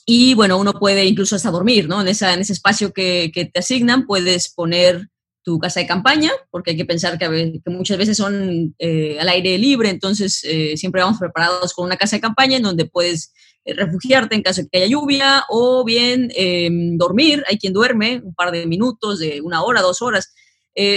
y 0.04 0.34
bueno, 0.34 0.58
uno 0.58 0.72
puede 0.72 1.04
incluso 1.04 1.36
hasta 1.36 1.52
dormir, 1.52 1.88
¿no? 1.88 2.00
En, 2.00 2.08
esa, 2.08 2.34
en 2.34 2.40
ese 2.40 2.54
espacio 2.54 2.92
que, 2.92 3.30
te 3.32 3.60
asignan 3.60 4.06
puedes 4.06 4.52
poner 4.52 5.08
tu 5.44 5.60
casa 5.60 5.78
de 5.78 5.86
campaña, 5.86 6.32
porque 6.50 6.72
hay 6.72 6.76
que 6.76 6.84
pensar 6.84 7.16
que, 7.16 7.60
muchas 7.66 7.96
veces 7.96 8.16
son 8.16 8.74
al 8.80 9.28
aire 9.28 9.56
libre, 9.56 9.88
entonces 9.88 10.44
siempre 10.74 11.02
vamos 11.02 11.20
preparados 11.20 11.72
con 11.74 11.86
una 11.86 11.96
casa 11.96 12.16
de 12.16 12.22
campaña 12.22 12.56
en 12.56 12.64
donde 12.64 12.86
puedes 12.86 13.32
refugiarte 13.66 14.34
en 14.34 14.42
caso 14.42 14.62
de 14.62 14.68
que 14.68 14.78
haya 14.78 14.86
lluvia 14.86 15.44
o 15.48 15.84
bien 15.84 16.30
em, 16.34 16.96
dormir, 16.96 17.44
hay 17.48 17.58
quien 17.58 17.72
duerme 17.72 18.20
un 18.24 18.34
par 18.34 18.50
de 18.52 18.66
minutos, 18.66 19.18
de 19.18 19.40
una 19.40 19.62
hora, 19.62 19.82
dos 19.82 20.02
horas. 20.02 20.34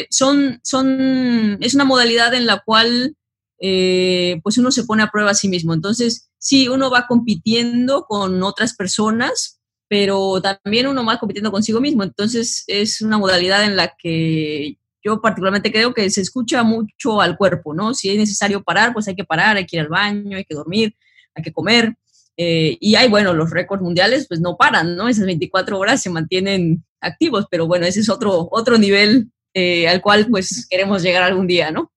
son, 0.10 0.60
son, 0.64 1.58
es 1.62 1.74
una 1.74 1.86
modalidad 1.86 2.34
en 2.34 2.46
la 2.46 2.62
cual 2.66 3.16
pues 3.58 4.58
uno 4.58 4.72
se 4.72 4.84
pone 4.84 5.04
a 5.04 5.12
prueba 5.12 5.32
a 5.32 5.36
sí 5.36 5.50
mismo. 5.50 5.74
Entonces, 5.74 6.30
sí, 6.38 6.68
uno 6.68 6.90
va 6.90 7.08
compitiendo 7.08 8.06
con 8.06 8.42
otras 8.44 8.76
personas, 8.76 9.60
pero 9.88 10.42
también 10.42 10.88
uno 10.88 11.04
más 11.04 11.20
compitiendo 11.20 11.52
consigo 11.52 11.82
mismo. 11.82 12.04
Entonces 12.04 12.64
es 12.68 13.02
una 13.02 13.18
modalidad 13.18 13.64
en 13.66 13.76
la 13.76 13.94
que 13.98 14.78
yo 15.04 15.22
particularmente 15.22 15.72
creo 15.72 15.94
que 15.94 16.10
se 16.10 16.22
escucha 16.22 16.64
mucho 16.64 17.22
al 17.22 17.38
cuerpo, 17.38 17.74
¿no? 17.74 17.94
Si 17.94 18.10
es 18.10 18.18
necesario 18.18 18.64
parar, 18.64 18.94
pues 18.94 19.08
hay 19.08 19.16
que 19.16 19.24
parar, 19.24 19.58
hay 19.58 19.66
que 19.66 19.78
ir 19.78 19.82
al 19.82 19.90
baño, 19.90 20.38
hay 20.38 20.46
que 20.46 20.56
dormir, 20.56 20.96
hay 21.36 21.44
que 21.44 21.54
comer. 21.54 21.96
Eh, 22.42 22.78
y 22.80 22.96
hay, 22.96 23.10
bueno, 23.10 23.34
los 23.34 23.50
récords 23.50 23.84
mundiales 23.84 24.26
pues 24.26 24.40
no 24.40 24.56
paran, 24.56 24.96
¿no? 24.96 25.10
Esas 25.10 25.26
24 25.26 25.78
horas 25.78 26.02
se 26.02 26.10
mantienen 26.10 26.86
activos, 27.02 27.48
pero 27.52 27.68
bueno, 27.68 27.86
ese 27.86 28.00
es 28.00 28.10
otro, 28.10 28.48
otro 28.52 28.78
nivel 28.78 29.30
eh, 29.54 29.90
al 29.90 30.02
cual 30.02 30.28
pues 30.32 30.66
queremos 30.70 31.04
llegar 31.04 31.24
algún 31.24 31.48
día, 31.48 31.70
¿no? 31.70 31.92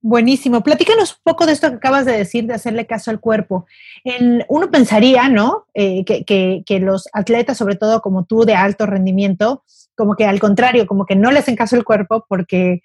Buenísimo. 0.00 0.62
Platícanos 0.62 1.12
un 1.12 1.18
poco 1.22 1.44
de 1.44 1.52
esto 1.52 1.68
que 1.68 1.76
acabas 1.76 2.06
de 2.06 2.16
decir, 2.16 2.46
de 2.46 2.54
hacerle 2.54 2.86
caso 2.86 3.10
al 3.10 3.20
cuerpo. 3.20 3.66
uno 4.48 4.70
pensaría, 4.70 5.28
¿no? 5.28 5.66
Eh, 5.74 6.06
que, 6.06 6.80
los 6.80 7.06
atletas, 7.12 7.58
sobre 7.58 7.76
todo 7.76 8.00
como 8.00 8.24
tú, 8.24 8.46
de 8.46 8.54
alto 8.54 8.86
rendimiento, 8.86 9.64
como 9.94 10.16
que 10.16 10.24
al 10.24 10.40
contrario, 10.40 10.86
como 10.86 11.04
que 11.04 11.14
no 11.14 11.30
le 11.30 11.40
hacen 11.40 11.56
caso 11.56 11.76
al 11.76 11.84
cuerpo 11.84 12.24
porque, 12.26 12.80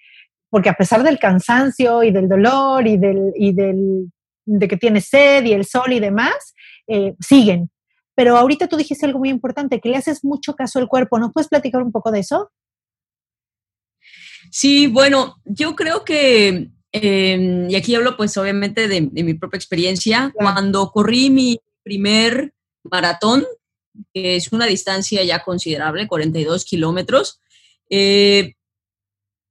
porque 0.50 0.68
a 0.68 0.74
pesar 0.74 1.02
del 1.02 1.18
cansancio 1.18 2.02
y 2.02 2.10
del 2.10 2.28
dolor 2.28 2.86
y, 2.86 2.98
del, 2.98 3.32
y 3.36 3.52
del, 3.52 4.12
de 4.44 4.68
que 4.68 4.76
tiene 4.76 5.00
sed 5.00 5.44
y 5.44 5.52
el 5.52 5.64
sol 5.64 5.92
y 5.92 6.00
demás, 6.00 6.54
eh, 6.88 7.14
siguen. 7.20 7.70
Pero 8.14 8.36
ahorita 8.36 8.68
tú 8.68 8.76
dijiste 8.76 9.06
algo 9.06 9.18
muy 9.18 9.30
importante, 9.30 9.80
que 9.80 9.88
le 9.88 9.96
haces 9.96 10.24
mucho 10.24 10.54
caso 10.54 10.78
al 10.78 10.88
cuerpo. 10.88 11.18
¿Nos 11.18 11.32
puedes 11.32 11.48
platicar 11.48 11.82
un 11.82 11.92
poco 11.92 12.10
de 12.10 12.20
eso? 12.20 12.50
Sí, 14.50 14.86
bueno, 14.86 15.36
yo 15.44 15.74
creo 15.74 16.04
que 16.04 16.70
Em, 16.92 17.70
y 17.70 17.74
aquí 17.74 17.94
hablo 17.94 18.18
pues 18.18 18.36
obviamente 18.36 18.86
de, 18.86 19.00
mi 19.00 19.34
propia 19.34 19.56
experiencia. 19.56 20.30
Cuando 20.34 20.90
corrí 20.90 21.30
mi 21.30 21.58
primer 21.82 22.52
maratón, 22.84 23.46
que 24.12 24.36
es 24.36 24.52
una 24.52 24.66
distancia 24.66 25.24
ya 25.24 25.42
considerable, 25.42 26.06
42 26.06 26.64
kilómetros, 26.66 27.40
eh, 27.88 28.54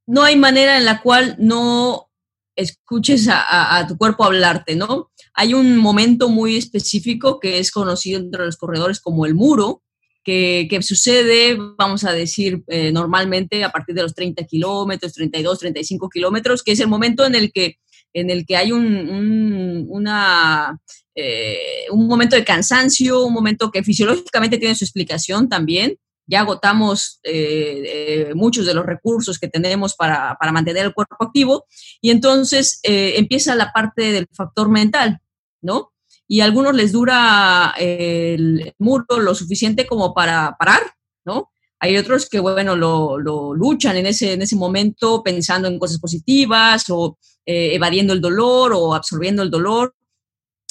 no 0.06 0.24
hay 0.24 0.36
manera 0.36 0.78
en 0.78 0.86
la 0.86 1.02
cual 1.02 1.36
no 1.40 2.11
escuches 2.56 3.28
a, 3.30 3.86
tu 3.88 3.98
cuerpo 3.98 4.24
hablarte, 4.24 4.76
¿no? 4.76 5.12
Hay 5.34 5.54
un 5.54 5.78
momento 5.78 6.30
muy 6.30 6.58
específico 6.58 7.40
que 7.40 7.60
es 7.60 7.72
conocido 7.72 8.20
entre 8.20 8.46
los 8.46 8.58
corredores 8.58 9.00
como 9.00 9.26
el 9.26 9.36
muro, 9.36 9.82
que, 10.24 10.80
sucede, 10.82 11.58
vamos 11.78 12.04
a 12.04 12.12
decir, 12.12 12.64
eh, 12.68 12.92
normalmente 12.92 13.64
a 13.64 13.72
partir 13.72 13.96
de 13.96 14.04
los 14.04 14.14
30 14.14 14.46
kilómetros, 14.46 15.14
32, 15.14 15.60
35 15.60 16.10
kilómetros, 16.10 16.64
que 16.64 16.74
es 16.74 16.80
el 16.80 16.88
momento 16.88 17.26
en 17.26 17.36
el 17.36 17.52
que, 17.52 17.78
en 18.14 18.30
el 18.30 18.46
que 18.46 18.58
hay 18.58 18.72
un, 18.72 19.86
una, 19.90 20.78
eh, 21.16 21.86
un 21.92 22.08
momento 22.08 22.36
de 22.36 22.44
cansancio, 22.44 23.24
un 23.24 23.34
momento 23.34 23.72
que 23.72 23.84
fisiológicamente 23.84 24.58
tiene 24.58 24.76
su 24.76 24.84
explicación 24.84 25.50
también. 25.50 25.98
Ya 26.28 26.42
agotamos 26.42 27.20
eh, 27.24 28.32
muchos 28.36 28.66
de 28.66 28.74
los 28.74 28.86
recursos 28.86 29.40
que 29.40 29.48
tenemos 29.48 29.96
para, 29.96 30.38
para, 30.40 30.52
mantener 30.52 30.86
el 30.86 30.94
cuerpo 30.94 31.18
activo 31.20 31.66
y 32.00 32.12
entonces 32.12 32.80
empieza 32.84 33.56
la 33.56 33.72
parte 33.72 34.12
del 34.12 34.28
factor 34.32 34.70
mental, 34.70 35.20
¿no? 35.62 35.92
y 36.32 36.40
a 36.40 36.46
algunos 36.46 36.74
les 36.74 36.94
dura 36.94 37.74
el 37.78 38.74
muro 38.80 39.20
lo 39.20 39.36
suficiente 39.36 39.86
como 39.86 40.14
para 40.14 40.56
parar, 40.58 40.82
¿no? 41.26 41.52
Hay 41.78 41.98
otros 41.98 42.30
que, 42.30 42.40
bueno, 42.40 42.78
lo, 42.78 43.18
luchan 43.54 43.98
en 43.98 44.06
ese, 44.06 44.32
en 44.32 44.42
ese 44.42 44.56
momento 44.56 45.22
pensando 45.24 45.68
en 45.68 45.78
cosas 45.78 46.00
positivas 46.00 46.86
o 46.88 47.18
eh, 47.46 47.76
evadiendo 47.76 48.14
el 48.14 48.22
dolor 48.22 48.72
o 48.74 48.94
absorbiendo 48.94 49.44
el 49.44 49.52
dolor. 49.52 49.94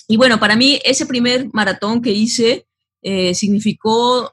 Y 0.08 0.16
bueno, 0.16 0.40
para 0.40 0.56
mí 0.56 0.80
ese 0.82 1.04
primer 1.04 1.50
maratón 1.52 2.00
que 2.00 2.12
hice 2.12 2.66
eh, 3.02 3.34
significó... 3.34 4.32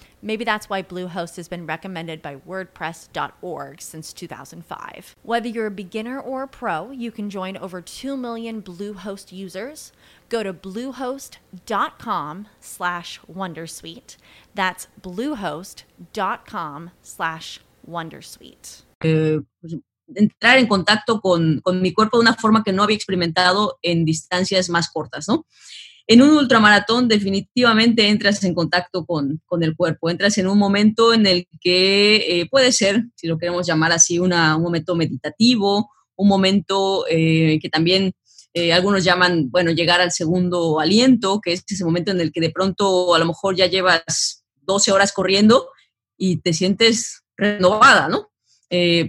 Maybe 0.21 0.43
that's 0.43 0.69
why 0.69 0.83
Bluehost 0.83 1.35
has 1.37 1.47
been 1.47 1.65
recommended 1.65 2.21
by 2.21 2.35
WordPress.org 2.35 3.81
since 3.81 4.13
2005. 4.13 5.15
Whether 5.23 5.47
you're 5.47 5.67
a 5.67 5.71
beginner 5.71 6.19
or 6.19 6.43
a 6.43 6.47
pro, 6.47 6.91
you 6.91 7.11
can 7.11 7.29
join 7.29 7.57
over 7.57 7.81
2 7.81 8.15
million 8.15 8.61
Bluehost 8.61 9.31
users. 9.31 9.91
Go 10.29 10.43
to 10.43 10.53
bluehost.com 10.53 12.47
slash 12.59 13.19
wondersuite. 13.31 14.17
That's 14.53 14.87
bluehost.com 15.01 16.91
slash 17.01 17.59
wondersuite. 17.87 18.83
Eh, 19.03 19.39
entrar 20.15 20.57
en 20.57 20.67
contacto 20.67 21.19
con, 21.21 21.61
con 21.61 21.81
mi 21.81 21.93
cuerpo 21.93 22.17
de 22.17 22.21
una 22.21 22.35
forma 22.35 22.63
que 22.63 22.71
no 22.71 22.83
había 22.83 22.95
experimentado 22.95 23.79
en 23.81 24.05
distancias 24.05 24.69
más 24.69 24.89
cortas, 24.89 25.27
¿no? 25.27 25.45
En 26.11 26.21
un 26.21 26.31
ultramaratón 26.31 27.07
definitivamente 27.07 28.09
entras 28.09 28.43
en 28.43 28.53
contacto 28.53 29.05
con, 29.05 29.41
el 29.61 29.75
cuerpo, 29.77 30.09
entras 30.09 30.37
en 30.37 30.47
un 30.47 30.57
momento 30.57 31.13
en 31.13 31.25
el 31.25 31.47
que 31.61 32.41
eh, 32.41 32.49
puede 32.51 32.73
ser, 32.73 33.05
si 33.15 33.27
lo 33.27 33.37
queremos 33.37 33.65
llamar 33.65 33.93
así, 33.93 34.19
un 34.19 34.31
momento 34.31 34.97
meditativo, 34.97 35.89
un 36.17 36.27
momento 36.27 37.05
eh, 37.09 37.59
que 37.61 37.69
también 37.69 38.11
eh, 38.53 38.73
algunos 38.73 39.05
llaman, 39.05 39.49
bueno, 39.51 39.71
llegar 39.71 40.01
al 40.01 40.11
segundo 40.11 40.81
aliento, 40.81 41.39
que 41.39 41.53
es 41.53 41.63
ese 41.65 41.85
momento 41.85 42.11
en 42.11 42.19
el 42.19 42.33
que 42.33 42.41
de 42.41 42.49
pronto 42.49 43.15
a 43.15 43.19
lo 43.19 43.25
mejor 43.25 43.55
ya 43.55 43.67
llevas 43.67 44.43
12 44.63 44.91
horas 44.91 45.13
corriendo 45.13 45.69
y 46.17 46.41
te 46.41 46.51
sientes 46.51 47.23
renovada, 47.37 48.09
¿no? 48.09 48.27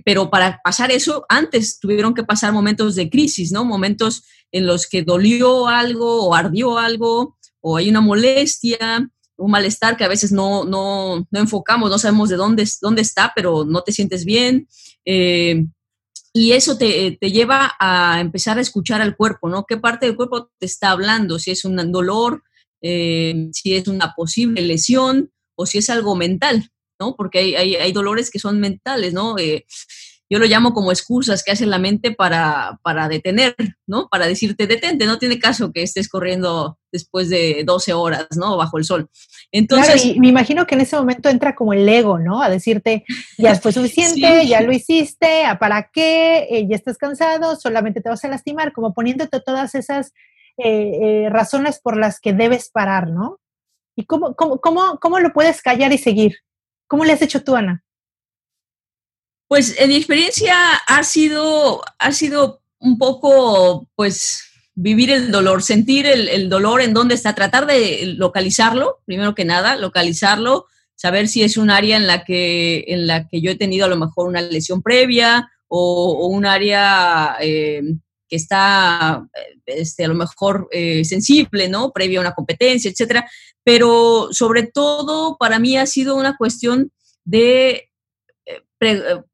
pero 0.04 0.28
para 0.28 0.60
pasar 0.64 0.90
eso, 0.90 1.24
antes 1.28 1.78
tuvieron 1.78 2.14
que 2.14 2.24
pasar 2.24 2.52
momentos 2.52 2.96
de 2.96 3.08
crisis, 3.08 3.52
¿no? 3.52 3.64
Momentos 3.64 4.24
en 4.52 4.66
los 4.66 4.86
que 4.86 5.02
dolió 5.02 5.66
algo 5.66 6.28
o 6.28 6.34
ardió 6.34 6.78
algo 6.78 7.36
o 7.60 7.76
hay 7.76 7.88
una 7.90 8.00
molestia 8.00 9.10
un 9.42 9.50
malestar 9.50 9.96
que 9.96 10.04
a 10.04 10.08
veces 10.08 10.32
no, 10.32 10.64
no, 10.64 11.26
no, 11.30 11.40
enfocamos, 11.40 11.90
no 11.90 11.98
sabemos 11.98 12.28
de 12.28 12.36
dónde, 12.36 12.68
dónde 12.80 13.02
está, 13.02 13.32
pero 13.34 13.64
no 13.64 13.82
te 13.82 13.92
sientes 13.92 14.24
bien. 14.24 14.68
Eh, 15.04 15.66
y 16.32 16.52
eso 16.52 16.78
te, 16.78 17.18
te, 17.20 17.30
lleva 17.30 17.72
a 17.78 18.20
empezar 18.20 18.58
a 18.58 18.62
escuchar 18.62 19.02
al 19.02 19.16
cuerpo, 19.16 19.48
¿no? 19.48 19.64
¿Qué 19.66 19.76
parte 19.76 20.06
del 20.06 20.16
cuerpo 20.16 20.50
te 20.58 20.66
está 20.66 20.90
hablando? 20.90 21.38
Si 21.38 21.50
es 21.50 21.64
un 21.64 21.76
dolor, 21.92 22.42
eh, 22.80 23.48
si 23.52 23.74
es 23.74 23.88
una 23.88 24.14
posible 24.14 24.62
lesión 24.62 25.30
o 25.56 25.66
si 25.66 25.78
es 25.78 25.90
algo 25.90 26.14
mental, 26.14 26.70
¿no? 26.98 27.16
Porque 27.16 27.40
hay, 27.40 27.54
hay, 27.54 27.74
hay 27.74 27.92
dolores 27.92 28.30
que 28.30 28.38
son 28.38 28.60
mentales, 28.60 29.12
¿no? 29.12 29.36
Eh, 29.38 29.66
yo 30.32 30.38
lo 30.38 30.46
llamo 30.46 30.72
como 30.72 30.92
excusas 30.92 31.44
que 31.44 31.52
hace 31.52 31.66
la 31.66 31.78
mente 31.78 32.10
para, 32.10 32.80
para 32.82 33.06
detener, 33.06 33.54
¿no? 33.86 34.08
Para 34.08 34.26
decirte, 34.26 34.66
detente, 34.66 35.04
no 35.04 35.18
tiene 35.18 35.38
caso 35.38 35.72
que 35.72 35.82
estés 35.82 36.08
corriendo 36.08 36.78
después 36.90 37.28
de 37.28 37.64
12 37.66 37.92
horas, 37.92 38.28
¿no? 38.34 38.56
Bajo 38.56 38.78
el 38.78 38.84
sol. 38.84 39.10
Entonces, 39.50 40.00
claro, 40.00 40.16
y 40.16 40.20
me 40.20 40.28
imagino 40.28 40.66
que 40.66 40.74
en 40.74 40.80
ese 40.80 40.96
momento 40.96 41.28
entra 41.28 41.54
como 41.54 41.74
el 41.74 41.86
ego, 41.86 42.18
¿no? 42.18 42.40
A 42.40 42.48
decirte, 42.48 43.04
ya 43.36 43.56
fue 43.56 43.72
suficiente, 43.72 44.46
ya 44.46 44.62
lo 44.62 44.72
hiciste, 44.72 45.42
¿para 45.60 45.90
qué? 45.92 46.46
Eh, 46.50 46.66
ya 46.66 46.76
estás 46.76 46.96
cansado, 46.96 47.54
solamente 47.56 48.00
te 48.00 48.08
vas 48.08 48.24
a 48.24 48.28
lastimar, 48.28 48.72
como 48.72 48.94
poniéndote 48.94 49.38
todas 49.40 49.74
esas 49.74 50.14
eh, 50.56 50.92
eh, 51.02 51.28
razones 51.28 51.78
por 51.78 51.98
las 51.98 52.20
que 52.20 52.32
debes 52.32 52.70
parar, 52.70 53.10
¿no? 53.10 53.38
¿Y 53.96 54.06
cómo, 54.06 54.34
cómo, 54.34 54.62
cómo, 54.62 54.98
cómo 54.98 55.20
lo 55.20 55.34
puedes 55.34 55.60
callar 55.60 55.92
y 55.92 55.98
seguir? 55.98 56.36
¿Cómo 56.88 57.04
le 57.04 57.12
has 57.12 57.20
hecho 57.20 57.44
tú, 57.44 57.54
Ana? 57.54 57.84
Pues 59.52 59.78
en 59.78 59.90
mi 59.90 59.96
experiencia 59.96 60.76
ha 60.86 61.02
sido, 61.02 61.82
ha 61.98 62.12
sido 62.12 62.62
un 62.78 62.96
poco, 62.96 63.86
pues, 63.96 64.44
vivir 64.74 65.10
el 65.10 65.30
dolor, 65.30 65.62
sentir 65.62 66.06
el, 66.06 66.48
dolor 66.48 66.80
en 66.80 66.94
dónde 66.94 67.16
está, 67.16 67.34
tratar 67.34 67.66
de 67.66 68.14
localizarlo, 68.16 69.00
primero 69.04 69.34
que 69.34 69.44
nada, 69.44 69.76
localizarlo, 69.76 70.64
saber 70.94 71.28
si 71.28 71.42
es 71.42 71.58
un 71.58 71.68
área 71.68 71.98
en 71.98 72.06
la 72.06 72.24
que, 72.24 72.86
en 72.88 73.06
la 73.06 73.28
que 73.28 73.42
yo 73.42 73.50
he 73.50 73.56
tenido 73.56 73.84
a 73.84 73.90
lo 73.90 73.98
mejor 73.98 74.26
una 74.26 74.40
lesión 74.40 74.80
previa 74.80 75.50
o, 75.68 76.28
un 76.28 76.46
área 76.46 77.36
eh, 77.42 77.82
que 78.26 78.36
está 78.36 79.22
este, 79.66 80.06
a 80.06 80.08
lo 80.08 80.14
mejor 80.14 80.66
eh, 80.72 81.04
sensible, 81.04 81.68
¿no? 81.68 81.92
Previa 81.92 82.20
a 82.20 82.22
una 82.22 82.32
competencia, 82.32 82.90
etcétera. 82.90 83.30
Pero 83.62 84.28
sobre 84.30 84.62
todo 84.62 85.36
para 85.36 85.58
mí 85.58 85.76
ha 85.76 85.84
sido 85.84 86.16
una 86.16 86.38
cuestión 86.38 86.90
de 87.26 87.70
eh, 87.72 87.91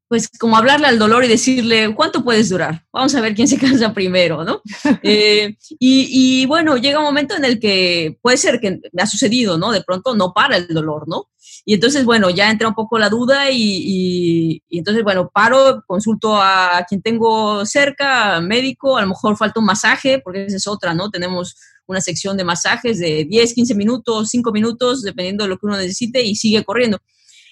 pues 0.07 0.27
como 0.39 0.57
hablarle 0.57 0.87
al 0.87 0.97
dolor 0.97 1.23
y 1.23 1.27
decirle, 1.27 1.93
¿cuánto 1.95 2.23
puedes 2.23 2.49
durar? 2.49 2.83
Vamos 2.91 3.13
a 3.13 3.21
ver 3.21 3.35
quién 3.35 3.47
se 3.47 3.59
cansa 3.59 3.93
primero, 3.93 4.43
¿no? 4.43 4.61
Eh, 5.03 5.55
y, 5.79 6.45
bueno, 6.47 6.77
llega 6.77 6.97
un 6.97 7.05
momento 7.05 7.35
en 7.35 7.45
el 7.45 7.59
que 7.59 8.17
puede 8.21 8.37
ser 8.37 8.59
que 8.59 8.79
me 8.91 9.03
ha 9.03 9.05
sucedido, 9.05 9.59
¿no? 9.59 9.71
De 9.71 9.83
pronto 9.83 10.15
no 10.15 10.33
para 10.33 10.57
el 10.57 10.67
dolor, 10.67 11.07
¿no? 11.07 11.29
Y 11.63 11.75
entonces, 11.75 12.05
bueno, 12.05 12.31
ya 12.31 12.49
entra 12.49 12.67
un 12.67 12.73
poco 12.73 12.97
la 12.97 13.09
duda 13.09 13.51
y, 13.51 14.63
entonces, 14.71 15.03
bueno, 15.03 15.29
paro, 15.31 15.83
consulto 15.85 16.41
a 16.41 16.83
quien 16.89 17.03
tengo 17.03 17.63
cerca, 17.65 18.41
médico, 18.41 18.97
a 18.97 19.01
lo 19.01 19.09
mejor 19.09 19.37
falta 19.37 19.59
un 19.59 19.67
masaje, 19.67 20.19
porque 20.23 20.45
esa 20.45 20.57
es 20.57 20.67
otra, 20.67 20.95
¿no? 20.95 21.11
Tenemos 21.11 21.55
una 21.85 22.01
sección 22.01 22.35
de 22.35 22.43
masajes 22.43 22.97
de 22.97 23.25
10, 23.25 23.53
15 23.53 23.75
minutos, 23.75 24.29
5 24.29 24.51
minutos, 24.51 25.03
dependiendo 25.03 25.43
de 25.43 25.49
lo 25.49 25.57
que 25.59 25.67
uno 25.67 25.77
necesite 25.77 26.23
y 26.23 26.35
sigue 26.35 26.63
corriendo. 26.63 26.99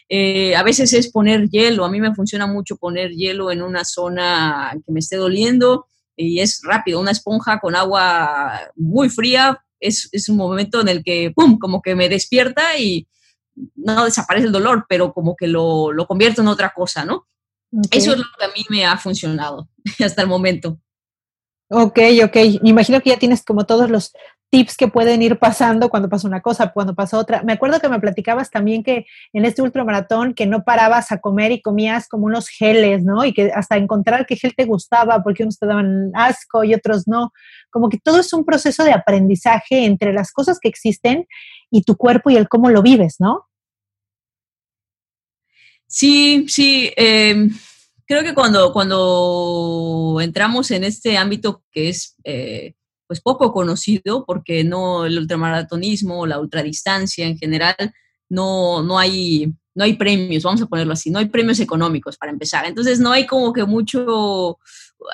Eh, 0.10 0.56
a 0.56 0.64
veces 0.64 0.94
es 0.94 1.12
poner 1.12 1.50
hielo, 1.50 1.84
a 1.84 1.90
mí 1.90 2.00
me 2.00 2.16
funciona 2.16 2.48
mucho 2.48 2.78
poner 2.78 3.12
hielo 3.12 3.52
en 3.52 3.62
una 3.62 3.84
zona 3.84 4.72
que 4.86 4.92
me 4.92 5.00
esté 5.00 5.18
doliendo 5.18 5.86
y 6.16 6.40
es 6.40 6.62
rápido, 6.64 7.00
una 7.00 7.12
esponja 7.12 7.60
con 7.60 7.76
agua 7.76 8.72
muy 8.76 9.10
fría, 9.10 9.62
es, 9.80 10.10
es 10.12 10.30
un 10.30 10.38
momento 10.38 10.82
en 10.82 10.88
el 10.88 11.04
que, 11.04 11.32
¡pum!, 11.36 11.60
como 11.60 11.82
que 11.82 11.94
me 11.94 12.10
despierta 12.10 12.78
y 12.80 13.08
no 13.76 14.06
desaparece 14.06 14.48
el 14.48 14.52
dolor, 14.52 14.86
pero 14.88 15.14
como 15.14 15.36
que 15.36 15.48
lo, 15.48 15.92
lo 15.92 16.08
convierto 16.08 16.42
en 16.42 16.48
otra 16.48 16.74
cosa, 16.74 17.06
¿no? 17.06 17.28
Eso 17.92 18.14
es 18.14 18.18
lo 18.18 18.24
que 18.38 18.46
a 18.46 18.50
mí 18.50 18.66
me 18.70 18.86
ha 18.86 18.98
funcionado 18.98 19.70
hasta 20.04 20.22
el 20.22 20.28
momento. 20.28 20.80
Ok, 21.70 22.00
ok. 22.24 22.36
Me 22.62 22.70
imagino 22.70 23.02
que 23.02 23.10
ya 23.10 23.20
tienes 23.20 23.44
como 23.44 23.66
todos 23.66 23.90
los 23.90 24.14
tips 24.50 24.78
que 24.78 24.88
pueden 24.88 25.22
ir 25.22 25.38
pasando 25.40 25.90
cuando 25.90 26.10
pasa 26.10 26.28
una 26.28 26.42
cosa, 26.42 26.72
cuando 26.72 26.96
pasa 26.96 27.18
otra. 27.18 27.44
Me 27.44 27.54
acuerdo 27.54 27.80
que 27.80 27.90
me 27.90 28.00
platicabas 28.00 28.50
también 28.50 28.84
que 28.84 29.06
en 29.34 29.46
este 29.46 29.62
ultramaratón 29.62 30.34
que 30.34 30.46
no 30.46 30.64
parabas 30.64 31.12
a 31.12 31.20
comer 31.20 31.52
y 31.52 31.62
comías 31.62 32.08
como 32.08 32.26
unos 32.26 32.48
geles, 32.48 33.04
¿no? 33.04 33.26
Y 33.26 33.34
que 33.34 33.52
hasta 33.54 33.78
encontrar 33.78 34.26
qué 34.26 34.38
gel 34.38 34.56
te 34.56 34.66
gustaba, 34.66 35.22
porque 35.22 35.44
unos 35.44 35.60
te 35.60 35.66
daban 35.66 36.12
asco 36.14 36.64
y 36.64 36.74
otros 36.74 37.08
no. 37.08 37.32
Como 37.70 37.90
que 37.90 37.98
todo 37.98 38.20
es 38.20 38.32
un 38.34 38.46
proceso 38.46 38.84
de 38.84 38.94
aprendizaje 38.94 39.86
entre 39.86 40.14
las 40.14 40.32
cosas 40.32 40.60
que 40.60 40.70
existen 40.70 41.28
y 41.70 41.84
tu 41.84 41.98
cuerpo 41.98 42.30
y 42.30 42.38
el 42.38 42.48
cómo 42.48 42.70
lo 42.70 42.82
vives, 42.82 43.18
¿no? 43.20 43.46
Sí, 45.88 46.46
sí. 46.48 46.92
Em, 46.96 47.50
creo 48.06 48.24
que 48.24 48.34
cuando, 48.34 48.72
cuando 48.72 50.20
entramos 50.22 50.72
en 50.72 50.84
este 50.84 51.18
ámbito 51.18 51.64
que 51.72 51.90
es 51.90 52.16
eh, 52.24 52.77
pues 53.08 53.22
poco 53.22 53.52
conocido, 53.52 54.26
porque 54.26 54.64
no 54.64 55.06
el 55.06 55.18
ultramaratonismo, 55.18 56.28
la 56.28 56.40
ultradistancia 56.40 57.26
en 57.26 57.38
general, 57.38 57.76
no, 58.30 58.84
no 58.84 59.00
hay 59.00 59.54
no 59.78 59.84
hay 59.84 59.94
premios, 59.94 60.42
vamos 60.42 60.60
a 60.64 60.66
ponerlo 60.66 60.94
así, 60.94 61.12
no 61.12 61.20
hay 61.20 61.28
premios 61.28 61.60
económicos 61.60 62.18
para 62.18 62.32
empezar. 62.32 62.66
Entonces 62.66 63.00
no 63.00 63.12
hay 63.12 63.28
como 63.28 63.54
que 63.54 63.64
mucho, 63.64 64.58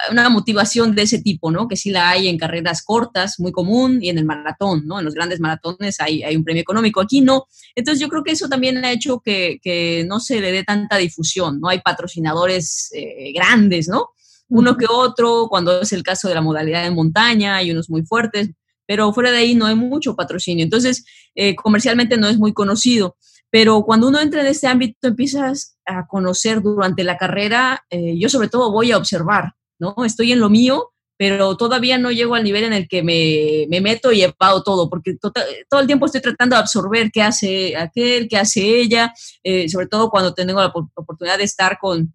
una 0.10 0.30
motivación 0.30 0.96
de 0.96 1.02
ese 1.02 1.22
tipo, 1.22 1.52
¿no? 1.52 1.68
Que 1.68 1.76
sí 1.76 1.92
la 1.92 2.10
hay 2.10 2.30
en 2.30 2.38
carreras 2.38 2.82
cortas, 2.82 3.42
muy 3.42 3.52
común, 3.52 4.00
y 4.02 4.08
en 4.08 4.20
el 4.20 4.24
maratón, 4.24 4.84
¿no? 4.86 5.00
En 5.00 5.06
los 5.06 5.14
grandes 5.14 5.42
maratones 5.42 6.00
hay, 6.00 6.24
hay 6.24 6.38
un 6.38 6.46
premio 6.46 6.62
económico, 6.62 7.02
aquí 7.02 7.20
no. 7.20 7.46
Entonces 7.76 8.00
yo 8.00 8.08
creo 8.08 8.24
que 8.24 8.32
eso 8.32 8.48
también 8.48 8.84
ha 8.86 8.92
hecho 8.94 9.20
que, 9.20 9.60
que 9.62 10.06
no 10.08 10.22
se 10.22 10.40
le 10.40 10.54
dé 10.54 10.64
tanta 10.64 10.96
difusión, 10.96 11.60
no 11.60 11.68
hay 11.68 11.82
patrocinadores 11.82 12.90
eh, 12.94 13.34
grandes, 13.34 13.90
¿no? 13.90 14.12
Uno 14.56 14.78
que 14.78 14.86
otro, 14.88 15.48
cuando 15.50 15.82
es 15.82 15.94
el 15.94 16.04
caso 16.04 16.28
de 16.28 16.36
la 16.36 16.42
modalidad 16.42 16.84
de 16.84 16.92
montaña, 16.92 17.56
hay 17.56 17.72
unos 17.72 17.90
muy 17.90 18.04
fuertes, 18.04 18.52
pero 18.86 19.12
fuera 19.12 19.32
de 19.32 19.38
ahí 19.38 19.56
no 19.56 19.66
hay 19.66 19.74
mucho 19.74 20.16
patrocinio. 20.16 20.64
Entonces, 20.64 21.06
eh, 21.34 21.56
comercialmente 21.56 22.18
no 22.18 22.28
es 22.28 22.38
muy 22.38 22.54
conocido. 22.54 23.18
Pero 23.50 23.82
cuando 23.84 24.08
uno 24.10 24.20
entra 24.20 24.42
en 24.42 24.48
este 24.48 24.68
ámbito, 24.68 25.08
empiezas 25.08 25.78
a 25.88 26.06
conocer 26.06 26.62
durante 26.62 27.04
la 27.04 27.18
carrera, 27.18 27.84
eh, 27.90 28.16
yo 28.20 28.30
sobre 28.30 28.48
todo 28.48 28.72
voy 28.72 28.92
a 28.92 28.98
observar, 28.98 29.54
¿no? 29.80 29.96
Estoy 30.06 30.34
en 30.34 30.40
lo 30.40 30.52
mío, 30.52 30.92
pero 31.18 31.58
todavía 31.58 31.98
no 31.98 32.12
llego 32.12 32.36
al 32.36 32.44
nivel 32.44 32.66
en 32.66 32.74
el 32.74 32.88
que 32.88 33.02
me, 33.02 33.66
me 33.70 33.82
meto 33.82 34.12
y 34.12 34.22
he 34.22 34.32
pagado 34.34 34.62
todo, 34.62 34.88
porque 34.88 35.16
tota, 35.16 35.44
todo 35.68 35.82
el 35.82 35.88
tiempo 35.88 36.06
estoy 36.06 36.22
tratando 36.22 36.56
de 36.56 36.62
absorber 36.62 37.10
qué 37.12 37.24
hace 37.24 37.76
aquel, 37.76 38.28
qué 38.28 38.38
hace 38.38 38.62
ella, 38.62 39.12
eh, 39.44 39.68
sobre 39.68 39.88
todo 39.88 40.12
cuando 40.12 40.36
tengo 40.36 40.60
la 40.60 40.72
oportunidad 40.94 41.40
de 41.40 41.46
estar 41.46 41.80
con 41.80 42.14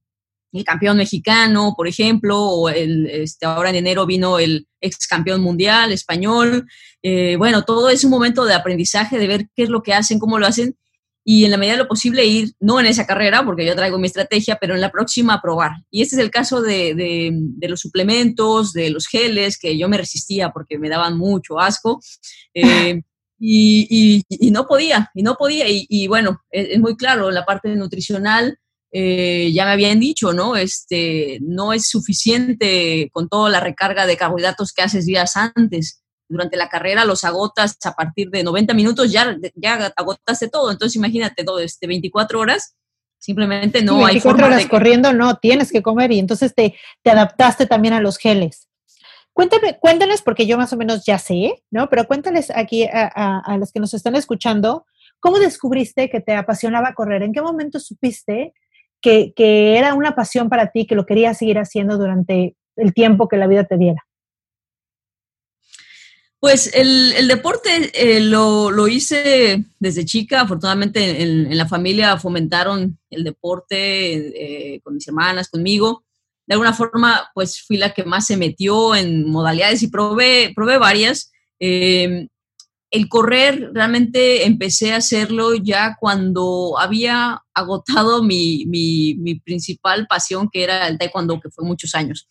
el 0.53 0.65
campeón 0.65 0.97
mexicano, 0.97 1.75
por 1.77 1.89
ejemplo, 1.89 2.41
o 2.41 2.69
el, 2.69 3.07
este, 3.07 3.47
ahora 3.47 3.71
en 3.71 3.77
enero 3.77 4.07
vino 4.07 4.39
el 4.39 4.67
ex 4.81 5.07
campeón 5.07 5.41
mundial 5.41 5.93
español. 5.93 6.67
Eh, 7.03 7.37
bueno, 7.37 7.63
todo 7.63 7.89
es 7.91 8.05
un 8.05 8.11
momento 8.11 8.45
de 8.45 8.55
aprendizaje, 8.55 9.19
de 9.19 9.27
ver 9.27 9.49
qué 9.55 9.65
es 9.65 9.69
lo 9.69 9.83
que 9.83 9.95
hacen, 9.95 10.19
cómo 10.19 10.39
lo 10.39 10.47
hacen, 10.47 10.77
y 11.31 11.45
en 11.45 11.51
la 11.51 11.59
medida 11.59 11.75
de 11.75 11.83
lo 11.83 11.89
posible 11.89 12.25
ir, 12.25 12.55
no 12.59 12.81
en 12.81 12.87
esa 12.87 13.07
carrera, 13.07 13.45
porque 13.45 13.67
yo 13.67 13.77
traigo 13.77 13.99
mi 13.99 14.07
estrategia, 14.07 14.57
pero 14.59 14.75
en 14.75 14.81
la 14.81 14.91
próxima 14.91 15.35
a 15.35 15.43
probar. 15.43 15.73
Y 15.91 16.01
este 16.01 16.17
es 16.17 16.23
el 16.23 16.31
caso 16.31 16.63
de, 16.63 16.95
de, 16.95 17.69
los 17.69 17.81
suplementos, 17.81 18.73
de 18.73 18.89
los 18.89 19.07
geles, 19.07 19.59
que 19.59 19.77
yo 19.77 19.91
me 19.91 19.99
resistía 19.99 20.53
porque 20.53 20.79
me 20.79 20.89
daban 20.89 21.19
mucho 21.19 21.61
asco. 21.61 22.01
Eh, 22.55 23.03
y, 23.39 24.25
y, 24.27 24.51
no 24.51 24.67
podía, 24.67 25.11
y 25.15 25.23
no 25.23 25.35
podía. 25.35 25.67
Y, 25.69 26.09
bueno, 26.09 26.41
es, 26.51 26.81
muy 26.81 26.97
claro, 26.97 27.31
la 27.31 27.45
parte 27.45 27.77
nutricional, 27.77 28.59
eh, 28.91 29.51
ya 29.53 29.67
me 29.67 29.73
habían 29.73 30.01
dicho, 30.01 30.33
¿no? 30.33 30.57
Este, 30.57 31.39
no 31.43 31.73
es 31.73 31.89
suficiente 31.89 33.11
con 33.13 33.29
toda 33.29 33.51
la 33.51 33.61
recarga 33.61 34.07
de 34.07 34.17
carbohidratos 34.17 34.73
que 34.73 34.83
haces 34.83 35.05
días 35.07 35.37
antes 35.37 36.03
durante 36.29 36.57
la 36.57 36.69
carrera 36.69 37.05
los 37.05 37.25
agotas 37.25 37.79
a 37.85 37.95
partir 37.95 38.31
de 38.31 38.45
90 38.45 38.75
minutos, 38.75 39.11
ya, 39.11 39.37
ya 39.55 39.93
agotaste 39.97 40.49
todo. 40.49 40.71
Entonces, 40.71 40.97
imagínate, 40.97 41.45
todo 41.45 41.59
este 41.59 41.87
24 41.87 42.39
horas, 42.39 42.77
simplemente 43.19 43.83
no 43.83 44.05
hay 44.05 44.21
forma 44.21 44.47
horas 44.47 44.67
corriendo, 44.67 45.13
no, 45.13 45.37
tienes 45.37 45.73
que 45.73 45.83
comer 45.83 46.13
y 46.13 46.19
entonces 46.19 46.55
te, 46.55 46.77
te 47.03 47.11
adaptaste 47.11 47.67
también 47.67 47.95
a 47.95 48.01
los 48.01 48.19
geles. 48.19 48.69
Cuéntame, 49.33 49.79
cuéntales, 49.79 50.23
porque 50.23 50.47
yo 50.47 50.59
más 50.59 50.73
o 50.73 50.77
menos 50.77 51.05
ya 51.07 51.19
sé, 51.19 51.63
¿no? 51.71 51.89
Pero 51.89 52.07
cuéntales 52.07 52.51
aquí 52.51 52.85
a, 52.85 53.39
a, 53.39 53.57
los 53.57 53.71
que 53.71 53.79
nos 53.79 53.95
están 53.95 54.17
escuchando, 54.17 54.85
¿cómo 55.21 55.39
descubriste 55.39 56.11
que 56.11 56.21
te 56.21 56.35
apasionaba 56.35 56.95
correr? 56.95 57.23
¿En 57.23 57.33
qué 57.33 57.41
momento 57.41 57.79
supiste 57.79 58.53
que, 59.01 59.33
era 59.37 59.95
una 59.95 60.15
pasión 60.15 60.49
para 60.49 60.71
ti, 60.71 60.87
que 60.87 60.95
lo 60.95 61.07
querías 61.07 61.39
seguir 61.39 61.59
haciendo 61.59 61.99
durante 61.99 62.57
el 62.77 62.95
tiempo 62.95 63.29
que 63.29 63.37
la 63.37 63.47
vida 63.47 63.65
te 63.65 63.77
diera? 63.77 64.05
Pues 66.41 66.73
el, 66.73 67.27
deporte 67.27 67.91
eh, 67.95 68.21
lo, 68.21 68.87
hice 68.87 69.65
desde 69.81 70.05
chica. 70.05 70.43
Afortunadamente 70.43 71.23
en, 71.23 71.57
la 71.57 71.67
familia 71.67 72.17
fomentaron 72.17 72.99
el 73.11 73.25
deporte 73.25 74.75
eh, 74.75 74.81
con 74.83 74.95
mis 74.95 75.09
hermanas, 75.09 75.49
conmigo. 75.49 76.05
De 76.47 76.55
alguna 76.55 76.73
forma, 76.73 77.29
pues 77.35 77.61
fui 77.61 77.77
la 77.77 77.93
que 77.93 78.05
más 78.05 78.27
se 78.27 78.37
metió 78.37 78.95
en 78.95 79.29
modalidades 79.29 79.83
y 79.83 79.89
probé, 79.89 80.53
probé 80.55 80.79
varias. 80.79 81.31
Em, 81.59 82.29
el 82.91 83.09
correr 83.09 83.71
realmente 83.75 84.47
empecé 84.47 84.93
a 84.93 84.97
hacerlo 84.97 85.55
ya 85.55 85.97
cuando 86.01 86.79
había 86.79 87.43
agotado 87.53 88.23
mi, 88.23 88.65
principal 89.45 90.07
pasión, 90.07 90.49
que 90.51 90.65
era 90.65 90.89
el 90.89 90.99
taekwondo, 90.99 91.41
que 91.41 91.51
fue 91.51 91.65
muchos 91.65 91.95
años. 91.95 92.29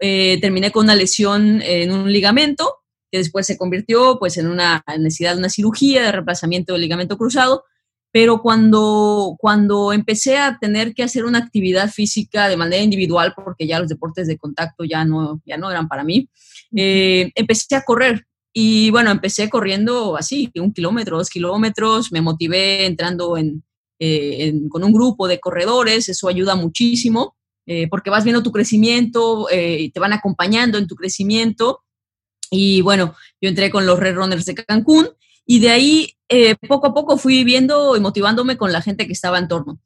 Eh, 0.00 0.38
terminé 0.40 0.70
con 0.70 0.84
una 0.84 0.94
lesión 0.94 1.60
en 1.62 1.90
un 1.90 2.12
ligamento, 2.12 2.74
que 3.10 3.18
después 3.18 3.46
se 3.46 3.58
convirtió 3.58 4.18
pues, 4.18 4.36
en 4.36 4.46
una 4.48 4.84
necesidad 4.98 5.32
de 5.32 5.38
una 5.38 5.48
cirugía 5.48 6.02
de 6.02 6.12
reemplazamiento 6.12 6.74
del 6.74 6.82
ligamento 6.82 7.18
cruzado, 7.18 7.64
pero 8.12 8.40
cuando, 8.40 9.36
cuando 9.38 9.92
empecé 9.92 10.38
a 10.38 10.58
tener 10.58 10.94
que 10.94 11.02
hacer 11.02 11.24
una 11.24 11.38
actividad 11.38 11.90
física 11.90 12.48
de 12.48 12.56
manera 12.56 12.82
individual, 12.82 13.34
porque 13.34 13.66
ya 13.66 13.80
los 13.80 13.88
deportes 13.88 14.28
de 14.28 14.38
contacto 14.38 14.84
ya 14.84 15.04
no, 15.04 15.42
ya 15.44 15.56
no 15.56 15.70
eran 15.70 15.88
para 15.88 16.04
mí, 16.04 16.28
eh, 16.76 17.32
empecé 17.34 17.74
a 17.74 17.82
correr. 17.82 18.27
Y 18.60 18.90
bueno, 18.90 19.12
empecé 19.12 19.48
corriendo 19.48 20.16
así, 20.16 20.50
un 20.56 20.72
kilómetro, 20.72 21.18
dos 21.18 21.30
kilómetros, 21.30 22.10
me 22.10 22.20
motivé 22.20 22.86
entrando 22.86 23.36
en, 23.36 23.62
eh, 24.00 24.52
con 24.68 24.82
un 24.82 24.92
grupo 24.92 25.28
de 25.28 25.38
corredores, 25.38 26.08
eso 26.08 26.26
ayuda 26.26 26.56
muchísimo, 26.56 27.36
eh, 27.66 27.86
porque 27.88 28.10
vas 28.10 28.24
viendo 28.24 28.42
tu 28.42 28.50
crecimiento, 28.50 29.46
te 29.48 30.00
van 30.00 30.12
acompañando 30.12 30.76
en 30.76 30.88
tu 30.88 30.96
crecimiento. 30.96 31.84
Y 32.50 32.80
bueno, 32.80 33.14
yo 33.40 33.48
entré 33.48 33.70
con 33.70 33.86
los 33.86 34.00
Red 34.00 34.16
Runners 34.16 34.46
de 34.46 34.56
Cancún 34.56 35.08
y 35.46 35.60
de 35.60 35.70
ahí 35.70 36.12
eh, 36.28 36.56
poco 36.68 36.88
a 36.88 36.94
poco 36.94 37.16
fui 37.16 37.44
viendo 37.44 37.96
y 37.96 38.00
motivándome 38.00 38.56
con 38.56 38.72
la 38.72 38.82
gente 38.82 39.06
que 39.06 39.12
estaba 39.12 39.38
en 39.38 39.46
torno. 39.46 39.80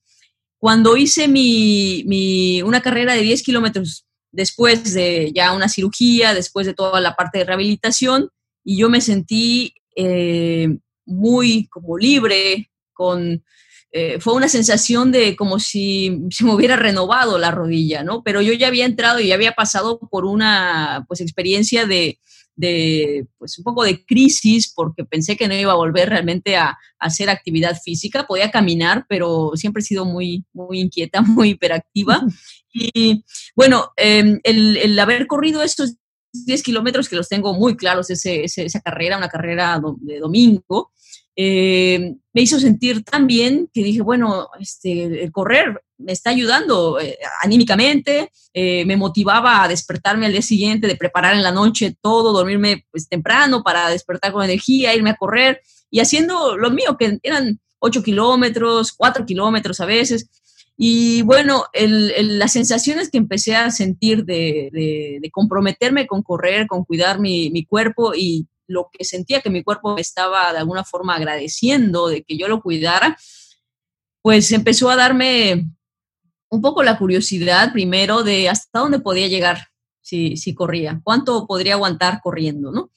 Cuando 0.58 0.96
hice 0.96 1.28
mi, 1.28 2.62
una 2.62 2.80
carrera 2.80 3.12
de 3.12 3.20
10 3.20 3.42
kilómetros 3.42 4.06
después 4.30 4.94
de 4.94 5.30
ya 5.35 5.52
una 5.52 5.68
cirugía, 5.68 6.32
después 6.32 6.66
de 6.66 6.72
toda 6.72 7.02
la 7.02 7.14
parte 7.14 7.38
de 7.38 7.44
rehabilitación, 7.44 8.30
y 8.64 8.79
yo 8.79 8.88
me 8.88 9.01
sentí 9.01 9.75
eh, 9.96 10.77
muy 11.05 11.66
como 11.68 11.98
libre, 11.98 12.70
con, 12.92 13.42
eh, 13.90 14.20
fue 14.20 14.35
una 14.35 14.48
sensación 14.48 15.12
de 15.12 15.37
como 15.37 15.59
si 15.59 16.22
se 16.31 16.44
me 16.44 16.55
hubiera 16.55 16.77
renovado 16.77 17.38
la 17.38 17.51
rodilla, 17.51 18.03
¿no? 18.03 18.22
Pero 18.22 18.40
yo 18.40 18.53
ya 18.53 18.68
había 18.68 18.87
entrado 18.87 19.20
y 19.20 19.29
ya 19.29 19.35
había 19.35 19.53
pasado 19.53 19.98
por 19.98 20.25
una 20.25 21.05
pues, 21.09 21.20
experiencia 21.20 21.87
de, 21.87 22.18
de 22.57 23.27
pues 23.38 23.59
un 23.59 23.64
poco 23.64 23.85
de 23.85 24.05
crisis 24.05 24.72
porque 24.75 25.05
pensé 25.05 25.37
que 25.37 25.48
no 25.48 25.55
iba 25.55 25.72
a 25.72 25.77
volver 25.77 26.09
realmente 26.09 26.57
a, 26.57 26.79
hacer 26.98 27.29
actividad 27.29 27.77
física, 27.83 28.29
podía 28.29 28.53
caminar, 28.53 29.07
pero 29.09 29.53
siempre 29.57 29.81
he 29.81 29.85
sido 29.85 30.05
muy, 30.05 30.44
muy 30.53 30.79
inquieta, 30.79 31.20
muy 31.22 31.51
hiperactiva. 31.51 32.25
Y 32.72 33.25
bueno, 33.57 33.90
em, 33.96 34.38
el, 34.44 34.96
haber 35.01 35.27
corrido 35.27 35.64
estos 35.64 35.96
10 36.32 36.62
kilómetros, 36.62 37.08
que 37.08 37.16
los 37.16 37.28
tengo 37.28 37.54
muy 37.54 37.76
claros, 37.76 38.10
esa 38.10 38.80
carrera, 38.80 39.18
una 39.18 39.28
carrera 39.28 39.80
de 40.00 40.18
domingo, 40.18 40.90
eh, 41.34 42.14
me 42.34 42.42
hizo 42.42 42.60
sentir 42.60 43.04
tan 43.04 43.26
bien 43.26 43.70
que 43.72 43.82
dije, 43.82 44.02
bueno, 44.02 44.48
este, 44.60 45.24
el 45.24 45.32
correr 45.32 45.82
me 45.96 46.12
está 46.12 46.30
ayudando 46.30 47.00
eh, 47.00 47.18
anímicamente, 47.40 48.30
eh, 48.52 48.84
me 48.84 48.96
motivaba 48.96 49.62
a 49.62 49.68
despertarme 49.68 50.26
al 50.26 50.32
día 50.32 50.42
siguiente, 50.42 50.86
de 50.86 50.96
preparar 50.96 51.34
en 51.34 51.42
la 51.42 51.52
noche 51.52 51.96
todo, 52.00 52.32
dormirme 52.32 52.86
pues, 52.90 53.08
temprano 53.08 53.62
para 53.62 53.88
despertar 53.88 54.32
con 54.32 54.44
energía, 54.44 54.94
irme 54.94 55.10
a 55.10 55.16
correr 55.16 55.62
y 55.90 56.00
haciendo 56.00 56.56
lo 56.56 56.70
mío, 56.70 56.96
que 56.98 57.18
eran 57.22 57.60
8 57.78 58.02
kilómetros, 58.02 58.92
4 58.92 59.24
kilómetros 59.24 59.80
a 59.80 59.86
veces. 59.86 60.28
Y 60.76 61.22
bueno, 61.22 61.66
las 61.74 62.52
sensaciones 62.52 63.11
que 63.11 63.18
empecé 63.18 63.54
a 63.54 63.70
sentir 63.70 64.24
de, 64.24 65.20
comprometerme 65.32 66.06
con 66.06 66.22
correr, 66.22 66.66
con 66.66 66.85
cuidar 66.85 67.20
mi, 67.20 67.64
cuerpo 67.66 68.14
y 68.14 68.48
lo 68.66 68.88
que 68.90 69.04
sentía 69.04 69.40
que 69.40 69.50
mi 69.50 69.62
cuerpo 69.62 69.98
estaba 69.98 70.52
de 70.52 70.58
alguna 70.58 70.85
forma 70.85 71.14
agradeciendo 71.14 72.08
de 72.08 72.22
que 72.22 72.37
yo 72.37 72.48
lo 72.48 72.62
cuidara, 72.62 73.16
pues 74.22 74.50
empezó 74.52 74.88
a 74.88 74.96
darme 74.96 75.66
un 76.48 76.62
poco 76.62 76.82
la 76.82 76.98
curiosidad 76.98 77.72
primero 77.72 78.22
de 78.22 78.48
hasta 78.48 78.80
dónde 78.80 79.00
podía 79.00 79.26
llegar 79.26 79.68
si, 80.00 80.37
si 80.37 80.54
corría, 80.54 81.00
cuánto 81.04 81.46
podría 81.46 81.74
aguantar 81.74 82.20
corriendo, 82.22 82.72
¿no? 82.72 82.90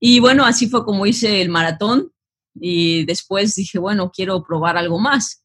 Y 0.00 0.20
bueno, 0.20 0.44
así 0.44 0.68
fue 0.68 0.84
como 0.84 1.06
hice 1.06 1.42
el 1.42 1.48
maratón 1.48 2.12
y 2.54 3.04
después 3.04 3.54
dije, 3.54 3.78
bueno, 3.78 4.10
quiero 4.14 4.42
probar 4.42 4.76
algo 4.76 4.98
más. 4.98 5.42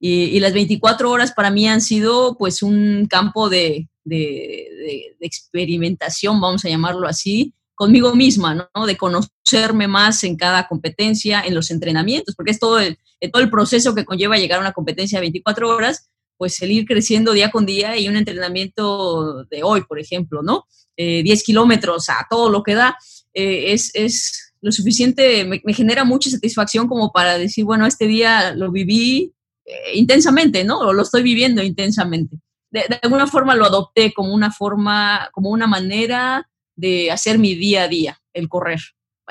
Y, 0.00 0.40
las 0.40 0.54
24 0.54 1.10
horas 1.10 1.32
para 1.32 1.50
mí 1.50 1.68
han 1.68 1.82
sido 1.82 2.36
pues 2.38 2.62
un 2.62 3.06
campo 3.08 3.50
de, 3.50 3.88
de 4.04 5.16
experimentación, 5.20 6.40
vamos 6.40 6.64
a 6.64 6.70
llamarlo 6.70 7.06
así, 7.06 7.54
conmigo 7.80 8.14
misma, 8.14 8.68
¿no? 8.74 8.84
De 8.84 8.98
conocerme 8.98 9.88
más 9.88 10.22
en 10.24 10.36
cada 10.36 10.68
competencia, 10.68 11.40
en 11.40 11.54
los 11.54 11.70
entrenamientos, 11.70 12.34
porque 12.36 12.50
es 12.50 12.58
todo 12.58 12.78
el, 12.78 12.98
todo 13.32 13.42
el 13.42 13.48
proceso 13.48 13.94
que 13.94 14.04
conlleva 14.04 14.36
llegar 14.36 14.58
a 14.58 14.60
una 14.60 14.72
competencia 14.72 15.16
de 15.16 15.22
24 15.22 15.66
horas, 15.66 16.10
pues 16.36 16.60
el 16.60 16.72
ir 16.72 16.84
creciendo 16.84 17.32
día 17.32 17.50
con 17.50 17.64
día 17.64 17.96
y 17.96 18.06
un 18.06 18.18
entrenamiento 18.18 19.44
de 19.44 19.62
hoy, 19.62 19.80
por 19.88 19.98
ejemplo, 19.98 20.42
¿no? 20.42 20.66
10 20.98 21.40
eh, 21.40 21.42
kilómetros 21.42 22.10
a 22.10 22.26
todo 22.28 22.50
lo 22.50 22.62
que 22.62 22.74
da, 22.74 22.98
eh, 23.32 23.72
es, 23.72 23.90
es, 23.94 24.52
lo 24.60 24.72
suficiente, 24.72 25.46
me, 25.46 25.62
genera 25.72 26.04
mucha 26.04 26.28
satisfacción 26.28 26.86
como 26.86 27.12
para 27.12 27.38
decir, 27.38 27.64
bueno, 27.64 27.86
este 27.86 28.06
día 28.06 28.54
lo 28.54 28.70
viví 28.70 29.32
eh, 29.64 29.92
intensamente, 29.94 30.64
¿no? 30.64 30.92
Lo 30.92 31.02
estoy 31.02 31.22
viviendo 31.22 31.62
intensamente. 31.62 32.38
De, 32.70 32.84
de, 32.88 32.98
alguna 33.02 33.26
forma 33.26 33.54
lo 33.54 33.64
adopté 33.64 34.12
como 34.12 34.32
una 34.32 34.52
forma, 34.52 35.28
como 35.32 35.50
una 35.50 35.66
manera 35.66 36.48
de 36.76 37.10
hacer 37.10 37.38
mi 37.38 37.54
día 37.54 37.84
a 37.84 37.88
día, 37.88 38.20
el 38.32 38.48
correr. 38.48 38.80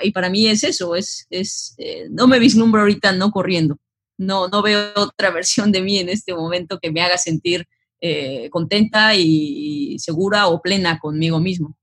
Y 0.03 0.11
para 0.11 0.29
mí 0.29 0.47
es 0.47 0.63
eso, 0.63 0.95
es, 0.95 1.25
es 1.29 1.75
eh, 1.77 2.07
no 2.09 2.27
me 2.27 2.39
vislumbro 2.39 2.81
ahorita 2.81 3.11
no 3.11 3.31
corriendo. 3.31 3.77
No, 4.17 4.47
no 4.47 4.61
veo 4.61 4.91
otra 4.95 5.29
versión 5.31 5.71
de 5.71 5.81
mí 5.81 5.99
en 5.99 6.09
este 6.09 6.33
momento 6.33 6.79
que 6.79 6.91
me 6.91 7.01
haga 7.01 7.17
sentir 7.17 7.67
eh, 8.01 8.49
contenta 8.49 9.13
y, 9.15 9.97
segura 9.99 10.47
o 10.47 10.61
plena 10.61 10.99
conmigo 10.99 11.39
mismo. 11.39 11.75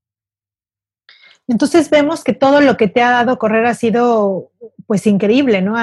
Entonces 1.47 1.89
vemos 1.89 2.23
que 2.23 2.33
todo 2.33 2.59
lo 2.59 2.75
que 2.75 2.87
te 2.87 3.01
ha 3.01 3.11
dado 3.11 3.37
correr 3.37 3.65
ha 3.65 3.75
sido 3.75 4.51
pues 4.87 5.05
increíble, 5.05 5.61
¿no? 5.61 5.75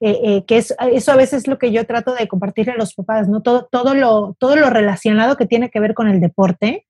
Eh, 0.00 0.44
que 0.46 0.56
es, 0.56 0.74
eso 0.92 1.12
a 1.12 1.16
veces 1.16 1.42
es 1.42 1.48
lo 1.48 1.58
que 1.58 1.72
yo 1.72 1.84
trato 1.84 2.14
de 2.14 2.28
compartirle 2.28 2.72
a 2.72 2.76
los 2.76 2.94
papás, 2.94 3.28
¿no? 3.28 3.42
Todo, 3.42 3.68
todo, 3.70 3.94
lo, 3.94 4.36
todo 4.38 4.56
lo 4.56 4.70
relacionado 4.70 5.36
que 5.36 5.46
tiene 5.46 5.68
que 5.68 5.80
ver 5.80 5.94
con 5.94 6.08
el 6.08 6.20
deporte, 6.20 6.86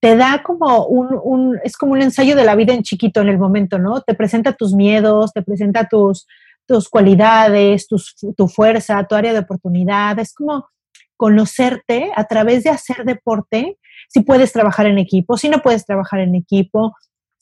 te 0.00 0.16
da 0.16 0.42
como 0.42 0.86
un, 0.86 1.58
es 1.64 1.76
como 1.76 1.92
un 1.92 2.02
ensayo 2.02 2.36
de 2.36 2.44
la 2.44 2.54
vida 2.54 2.72
en 2.72 2.82
chiquito 2.82 3.20
en 3.20 3.28
el 3.28 3.38
momento, 3.38 3.78
¿no? 3.78 4.00
Te 4.02 4.14
presenta 4.14 4.52
tus 4.52 4.74
miedos, 4.74 5.32
te 5.32 5.42
presenta 5.42 5.88
tus, 5.88 6.26
tus 6.66 6.88
cualidades, 6.88 7.88
tu 7.88 8.48
fuerza, 8.48 9.04
tu 9.04 9.14
área 9.14 9.32
de 9.32 9.40
oportunidad. 9.40 10.18
Es 10.18 10.34
como 10.34 10.68
conocerte 11.16 12.12
a 12.14 12.24
través 12.24 12.64
de 12.64 12.70
hacer 12.70 13.04
deporte, 13.04 13.78
si 14.08 14.20
puedes 14.20 14.52
trabajar 14.52 14.86
en 14.86 14.98
equipo, 14.98 15.36
si 15.36 15.48
no 15.48 15.60
puedes 15.60 15.86
trabajar 15.86 16.20
en 16.20 16.34
equipo, 16.34 16.94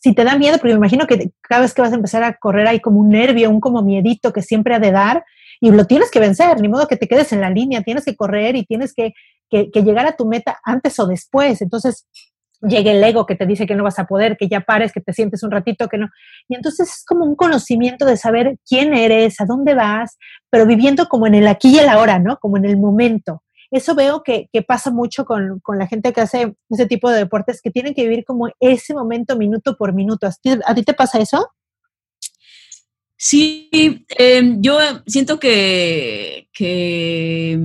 si 0.02 0.14
te 0.14 0.24
da 0.24 0.36
miedo, 0.36 0.58
porque 0.58 0.72
me 0.72 0.78
imagino 0.78 1.06
que 1.06 1.30
cada 1.40 1.62
vez 1.62 1.74
que 1.74 1.82
vas 1.82 1.92
a 1.92 1.96
empezar 1.96 2.24
a 2.24 2.34
correr 2.34 2.66
hay 2.66 2.80
como 2.80 2.98
un 2.98 3.10
nervio, 3.10 3.50
un 3.50 3.60
como 3.60 3.82
miedito 3.82 4.32
que 4.32 4.42
siempre 4.42 4.74
ha 4.74 4.80
de 4.80 4.90
dar 4.90 5.24
y 5.60 5.70
lo 5.70 5.84
tienes 5.86 6.10
que 6.10 6.18
vencer, 6.18 6.60
ni 6.60 6.68
modo 6.68 6.88
que 6.88 6.96
te 6.96 7.06
quedes 7.06 7.32
en 7.32 7.40
la 7.40 7.50
línea, 7.50 7.82
tienes 7.82 8.04
que 8.04 8.16
correr 8.16 8.56
y 8.56 8.64
tienes 8.64 8.92
que, 8.94 9.12
que 9.48 9.82
llegar 9.82 10.06
a 10.06 10.16
tu 10.16 10.26
meta 10.26 10.58
antes 10.64 10.98
o 10.98 11.06
después. 11.06 11.62
Entonces, 11.62 12.08
llegue 12.62 12.92
el 12.92 13.04
ego 13.04 13.26
que 13.26 13.34
te 13.34 13.46
dice 13.46 13.66
que 13.66 13.74
no 13.74 13.84
vas 13.84 13.98
a 13.98 14.06
poder, 14.06 14.36
que 14.36 14.48
ya 14.48 14.60
pares, 14.60 14.92
que 14.92 15.00
te 15.00 15.12
sientes 15.12 15.42
un 15.42 15.50
ratito, 15.50 15.88
que 15.88 15.98
no. 15.98 16.08
Y 16.48 16.54
entonces 16.54 16.88
es 16.88 17.04
como 17.04 17.24
un 17.24 17.34
conocimiento 17.34 18.06
de 18.06 18.16
saber 18.16 18.56
quién 18.68 18.94
eres, 18.94 19.40
a 19.40 19.44
dónde 19.44 19.74
vas, 19.74 20.18
pero 20.50 20.66
viviendo 20.66 21.06
como 21.06 21.26
en 21.26 21.34
el 21.34 21.48
aquí 21.48 21.74
y 21.74 21.78
el 21.78 21.88
ahora, 21.88 22.18
¿no? 22.18 22.38
Como 22.38 22.56
en 22.56 22.64
el 22.64 22.76
momento. 22.76 23.42
Eso 23.72 23.94
veo 23.94 24.22
que, 24.22 24.48
pasa 24.66 24.90
mucho 24.90 25.24
con, 25.24 25.62
la 25.78 25.86
gente 25.86 26.12
que 26.12 26.20
hace 26.20 26.54
ese 26.68 26.86
tipo 26.86 27.10
de 27.10 27.16
deportes, 27.16 27.62
que 27.62 27.70
tienen 27.70 27.94
que 27.94 28.02
vivir 28.02 28.22
como 28.26 28.50
ese 28.60 28.92
momento 28.92 29.34
minuto 29.36 29.76
por 29.78 29.94
minuto. 29.94 30.28
¿A 30.66 30.74
ti, 30.74 30.82
te 30.82 30.92
pasa 30.92 31.18
eso? 31.18 31.48
Sí, 33.16 33.70
em, 34.10 34.60
yo 34.60 34.78
siento 35.06 35.40
que, 35.40 36.48
que 36.52 37.58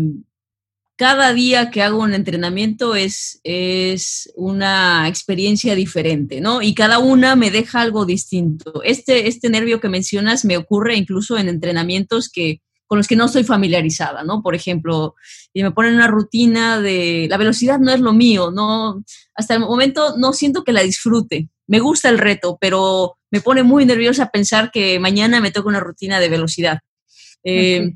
cada 0.95 1.33
día 1.33 1.71
que 1.71 1.81
hago 1.81 2.01
un 2.01 2.13
entrenamiento 2.13 2.95
es, 2.95 3.41
es 3.43 4.31
una 4.35 5.09
experiencia 5.09 5.75
diferente, 5.75 6.39
¿no? 6.39 6.61
Y 6.61 6.73
cada 6.73 6.99
una 6.99 7.35
me 7.35 7.51
deja 7.51 7.81
algo 7.81 8.05
distinto. 8.05 8.81
Este, 8.83 9.27
este 9.27 9.49
nervio 9.49 9.81
que 9.81 9.89
mencionas 9.89 10.45
me 10.45 10.55
ocurre 10.55 10.95
incluso 10.95 11.37
en 11.37 11.49
entrenamientos 11.49 12.29
que, 12.29 12.61
con 12.87 12.97
los 12.97 13.07
que 13.07 13.15
no 13.15 13.25
estoy 13.25 13.43
familiarizada, 13.43 14.23
¿no? 14.23 14.41
Por 14.41 14.55
ejemplo, 14.55 15.15
y 15.53 15.61
me 15.61 15.71
ponen 15.71 15.95
una 15.95 16.07
rutina 16.07 16.79
de 16.79 17.27
la 17.29 17.37
velocidad 17.37 17.79
no 17.79 17.91
es 17.91 17.99
lo 17.99 18.13
mío, 18.13 18.49
no 18.49 19.03
hasta 19.35 19.53
el 19.53 19.59
momento 19.59 20.17
no 20.17 20.33
siento 20.33 20.63
que 20.63 20.73
la 20.73 20.81
disfrute. 20.81 21.49
Me 21.67 21.79
gusta 21.79 22.09
el 22.09 22.17
reto, 22.17 22.57
pero 22.59 23.17
me 23.29 23.41
pone 23.41 23.63
muy 23.63 23.85
nerviosa 23.85 24.29
pensar 24.29 24.71
que 24.71 24.99
mañana 24.99 25.41
me 25.41 25.51
toca 25.51 25.67
una 25.67 25.81
rutina 25.81 26.19
de 26.19 26.29
velocidad. 26.29 26.79
Eh, 27.43 27.93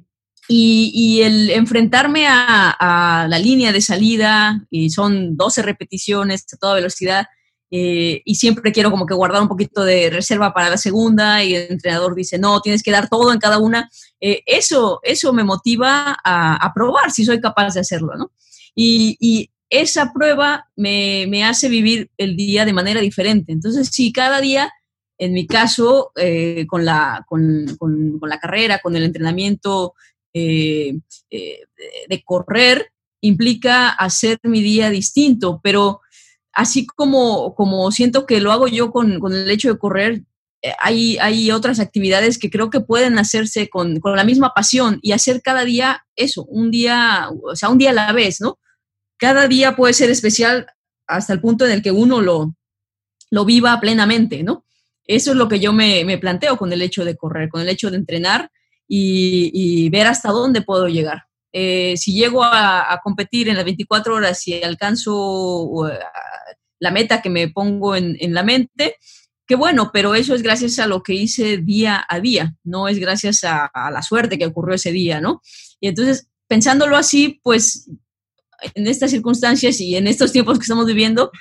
y, 0.48 1.22
el 1.22 1.50
enfrentarme 1.50 2.26
a, 2.28 3.26
la 3.30 3.40
línea 3.40 3.72
de 3.72 3.82
salida, 3.82 4.66
y 4.70 4.90
son 4.90 5.38
12 5.38 5.62
repeticiones 5.62 6.46
a 6.54 6.58
toda 6.58 6.76
velocidad, 6.76 7.28
eh, 7.74 8.22
y 8.26 8.36
siempre 8.36 8.74
quiero 8.74 8.92
como 8.92 9.06
que 9.06 9.14
guardar 9.14 9.42
un 9.42 9.48
poquito 9.48 9.86
de 9.86 10.10
reserva 10.10 10.54
para 10.54 10.70
la 10.70 10.76
segunda 10.76 11.42
y 11.42 11.56
el 11.56 11.72
entrenador 11.72 12.14
dice, 12.14 12.38
no, 12.38 12.60
tienes 12.60 12.84
que 12.84 12.92
dar 12.92 13.08
todo 13.08 13.32
en 13.32 13.40
cada 13.40 13.60
una. 13.60 13.90
Eh, 14.20 14.44
eso, 14.46 15.00
eso 15.04 15.32
me 15.32 15.46
motiva 15.46 16.18
a, 16.22 16.72
probar 16.76 17.12
si 17.12 17.24
soy 17.24 17.40
capaz 17.40 17.74
de 17.74 17.80
hacerlo, 17.80 18.16
¿no? 18.18 18.32
Y, 18.76 19.50
esa 19.74 20.12
prueba 20.12 20.70
me, 20.76 21.28
me, 21.30 21.46
hace 21.46 21.70
vivir 21.70 22.12
el 22.18 22.36
día 22.36 22.66
de 22.66 22.74
manera 22.74 23.00
diferente. 23.00 23.54
Entonces, 23.54 23.88
si 23.88 24.12
cada 24.12 24.42
día, 24.42 24.70
en 25.18 25.32
mi 25.32 25.48
caso, 25.48 26.12
eh, 26.18 26.66
con, 26.68 26.84
la, 26.84 27.24
con, 27.26 27.78
con, 27.80 28.20
la 28.22 28.38
carrera, 28.38 28.80
con 28.80 28.98
el 28.98 29.04
entrenamiento 29.04 29.94
de 30.34 31.02
correr, 32.26 32.92
implica 33.22 33.92
hacer 33.92 34.40
mi 34.44 34.62
día 34.62 34.90
distinto, 34.90 35.62
pero 35.64 36.02
así 36.54 36.86
como, 36.86 37.56
como 37.56 37.92
siento 37.92 38.26
que 38.26 38.40
lo 38.42 38.52
hago 38.52 38.68
yo 38.68 38.92
con, 38.92 39.20
el 39.34 39.50
hecho 39.50 39.70
de 39.70 39.80
correr, 39.80 40.24
eh, 40.62 40.74
hay, 40.80 41.18
hay, 41.18 41.52
otras 41.52 41.80
actividades 41.80 42.38
que 42.38 42.50
creo 42.50 42.70
que 42.70 42.82
pueden 42.82 43.18
hacerse 43.18 43.70
con, 43.70 44.00
la 44.04 44.24
misma 44.24 44.54
pasión 44.54 45.00
y 45.02 45.12
hacer 45.12 45.42
cada 45.42 45.66
día 45.66 46.06
eso, 46.16 46.46
un 46.46 46.72
día, 46.72 47.30
o 47.44 47.56
sea, 47.56 47.70
un 47.70 47.78
día 47.78 47.92
a 47.92 47.94
la 47.94 48.12
vez, 48.12 48.42
¿no? 48.42 48.60
Cada 49.18 49.48
día 49.48 49.76
puede 49.76 49.94
ser 49.94 50.10
especial 50.10 50.68
hasta 51.08 51.34
el 51.34 51.42
punto 51.42 51.66
en 51.66 51.72
el 51.72 51.82
que 51.82 51.92
uno 51.92 52.22
lo, 52.22 52.56
lo 53.32 53.46
viva 53.46 53.80
plenamente, 53.80 54.44
¿no? 54.44 54.66
Eso 55.06 55.32
es 55.32 55.38
lo 55.38 55.48
que 55.48 55.60
yo 55.60 55.74
me, 55.74 56.18
planteo 56.20 56.58
con 56.58 56.72
el 56.72 56.82
hecho 56.82 57.04
de 57.04 57.18
correr, 57.18 57.50
con 57.50 57.62
el 57.62 57.70
hecho 57.70 57.90
de 57.90 57.98
entrenar 57.98 58.50
y, 58.88 59.90
ver 59.90 60.08
hasta 60.08 60.32
dónde 60.32 60.62
puedo 60.62 60.88
llegar. 60.88 61.24
Eh, 61.54 61.96
si 61.98 62.14
llego 62.14 62.44
a, 62.44 63.00
competir 63.04 63.50
en 63.50 63.56
las 63.56 63.66
24 63.66 64.16
horas 64.16 64.48
y 64.48 64.62
alcanzo 64.64 65.70
la 66.82 66.92
meta 66.92 67.22
que 67.22 67.30
me 67.30 67.48
pongo 67.48 67.96
en, 67.96 68.34
la 68.34 68.44
mente, 68.44 68.96
qué 69.48 69.56
bueno, 69.56 69.92
pero 69.94 70.16
eso 70.16 70.34
es 70.34 70.42
gracias 70.42 70.80
a 70.80 70.88
lo 70.88 71.04
que 71.04 71.14
hice 71.14 71.58
día 71.58 72.04
a 72.10 72.20
día, 72.20 72.56
no 72.64 72.88
es 72.88 72.98
gracias 72.98 73.44
a, 73.44 73.70
la 73.92 74.02
suerte 74.02 74.40
que 74.40 74.48
ocurrió 74.48 74.76
ese 74.76 74.92
día, 74.92 75.22
¿no? 75.22 75.42
Y 75.80 75.88
entonces, 75.88 76.28
pensándolo 76.48 76.98
así, 76.98 77.40
pues 77.44 77.88
en 78.74 78.88
estas 78.88 79.12
circunstancias 79.12 79.80
y 79.80 79.96
en 79.96 80.08
estos 80.08 80.32
tiempos 80.32 80.58
que 80.58 80.64
estamos 80.64 80.88
viviendo, 80.88 81.32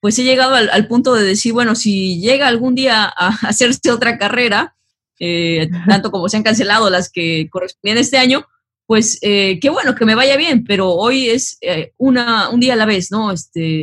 pues 0.00 0.18
he 0.20 0.24
llegado 0.24 0.54
al, 0.54 0.86
punto 0.86 1.14
de 1.14 1.24
decir, 1.24 1.52
bueno, 1.52 1.74
si 1.74 2.20
llega 2.20 2.46
algún 2.46 2.76
día 2.76 3.04
a 3.04 3.28
hacerse 3.48 3.90
otra 3.90 4.18
carrera, 4.18 4.76
eh, 5.18 5.68
tanto 5.88 6.12
como 6.12 6.28
se 6.28 6.36
han 6.36 6.44
cancelado 6.44 6.90
las 6.90 7.10
que 7.10 7.48
correspondían 7.50 7.98
este 7.98 8.18
año, 8.18 8.46
pues 8.86 9.18
eh, 9.22 9.58
qué 9.60 9.68
bueno 9.68 9.96
que 9.96 10.04
me 10.04 10.14
vaya 10.14 10.36
bien, 10.36 10.62
pero 10.62 10.92
hoy 10.92 11.28
es 11.28 11.58
eh, 11.60 11.92
una, 11.96 12.50
un 12.50 12.60
día 12.60 12.74
a 12.74 12.76
la 12.76 12.86
vez, 12.86 13.10
¿no? 13.10 13.32
Este, 13.32 13.82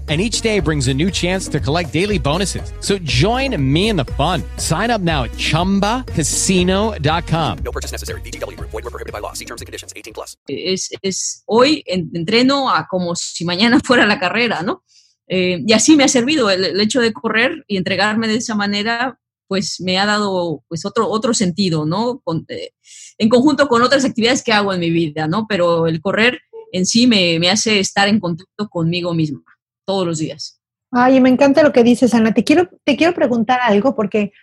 and 0.11 0.19
each 0.19 0.41
day 0.41 0.59
brings 0.59 0.89
a 0.89 0.93
new 0.93 1.09
chance 1.09 1.47
to 1.47 1.57
collect 1.61 1.93
daily 1.93 2.19
bonuses. 2.19 2.73
So 2.81 2.97
join 2.97 3.55
me 3.57 3.87
in 3.87 3.95
the 3.95 4.03
fun. 4.19 4.43
Sign 4.57 4.91
up 4.91 4.99
now 4.99 5.23
at 5.23 5.31
ChumbaCasino.com. 5.37 7.57
No 7.63 7.71
purchase 7.71 7.93
necessary. 7.93 8.19
BGW. 8.19 8.59
Void 8.59 8.83
were 8.83 8.91
prohibited 8.91 9.13
by 9.13 9.19
law. 9.19 9.31
See 9.31 9.45
terms 9.45 9.61
and 9.61 9.67
conditions. 9.67 9.93
18 9.95 10.13
plus. 10.13 10.35
Es, 10.49 10.89
es 11.01 11.43
hoy 11.45 11.81
entreno 11.87 12.69
a 12.69 12.87
como 12.87 13.15
si 13.15 13.45
mañana 13.45 13.79
fuera 13.83 14.05
la 14.05 14.19
carrera, 14.19 14.63
¿no? 14.63 14.83
Eh, 15.27 15.63
y 15.65 15.71
así 15.71 15.95
me 15.95 16.03
ha 16.03 16.09
servido 16.09 16.49
el, 16.49 16.65
el, 16.65 16.81
hecho 16.81 16.99
de 16.99 17.13
correr 17.13 17.63
y 17.69 17.77
entregarme 17.77 18.27
de 18.27 18.35
esa 18.35 18.53
manera, 18.53 19.17
pues 19.47 19.79
me 19.79 19.97
ha 19.97 20.05
dado 20.05 20.61
pues 20.67 20.85
otro, 20.85 21.07
otro 21.07 21.33
sentido, 21.33 21.85
¿no? 21.85 22.19
Con, 22.25 22.45
eh, 22.49 22.73
en 23.17 23.29
conjunto 23.29 23.69
con 23.69 23.81
otras 23.81 24.03
actividades 24.03 24.43
que 24.43 24.51
hago 24.51 24.73
en 24.73 24.81
mi 24.81 24.89
vida, 24.89 25.29
¿no? 25.29 25.45
Pero 25.47 25.87
el 25.87 26.01
correr 26.01 26.41
en 26.73 26.85
sí 26.85 27.07
me, 27.07 27.39
me 27.39 27.49
hace 27.49 27.79
estar 27.79 28.09
en 28.09 28.19
contacto 28.19 28.67
conmigo 28.67 29.13
misma 29.13 29.41
todos 29.85 30.05
los 30.05 30.19
días. 30.19 30.61
Ay, 30.91 31.21
me 31.21 31.29
encanta 31.29 31.63
lo 31.63 31.71
que 31.71 31.83
dices, 31.83 32.13
Ana. 32.13 32.33
Te 32.33 32.43
quiero, 32.43 32.69
te 32.83 32.97
quiero 32.97 33.13
preguntar 33.13 33.59
algo 33.63 33.95
porque 33.95 34.33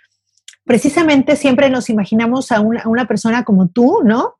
precisamente 0.65 1.37
siempre 1.37 1.71
nos 1.71 1.91
imaginamos 1.91 2.53
a 2.53 2.61
una, 2.61 2.83
a 2.83 2.89
una 2.89 3.07
persona 3.07 3.45
como 3.45 3.69
tú, 3.69 4.01
¿no? 4.05 4.37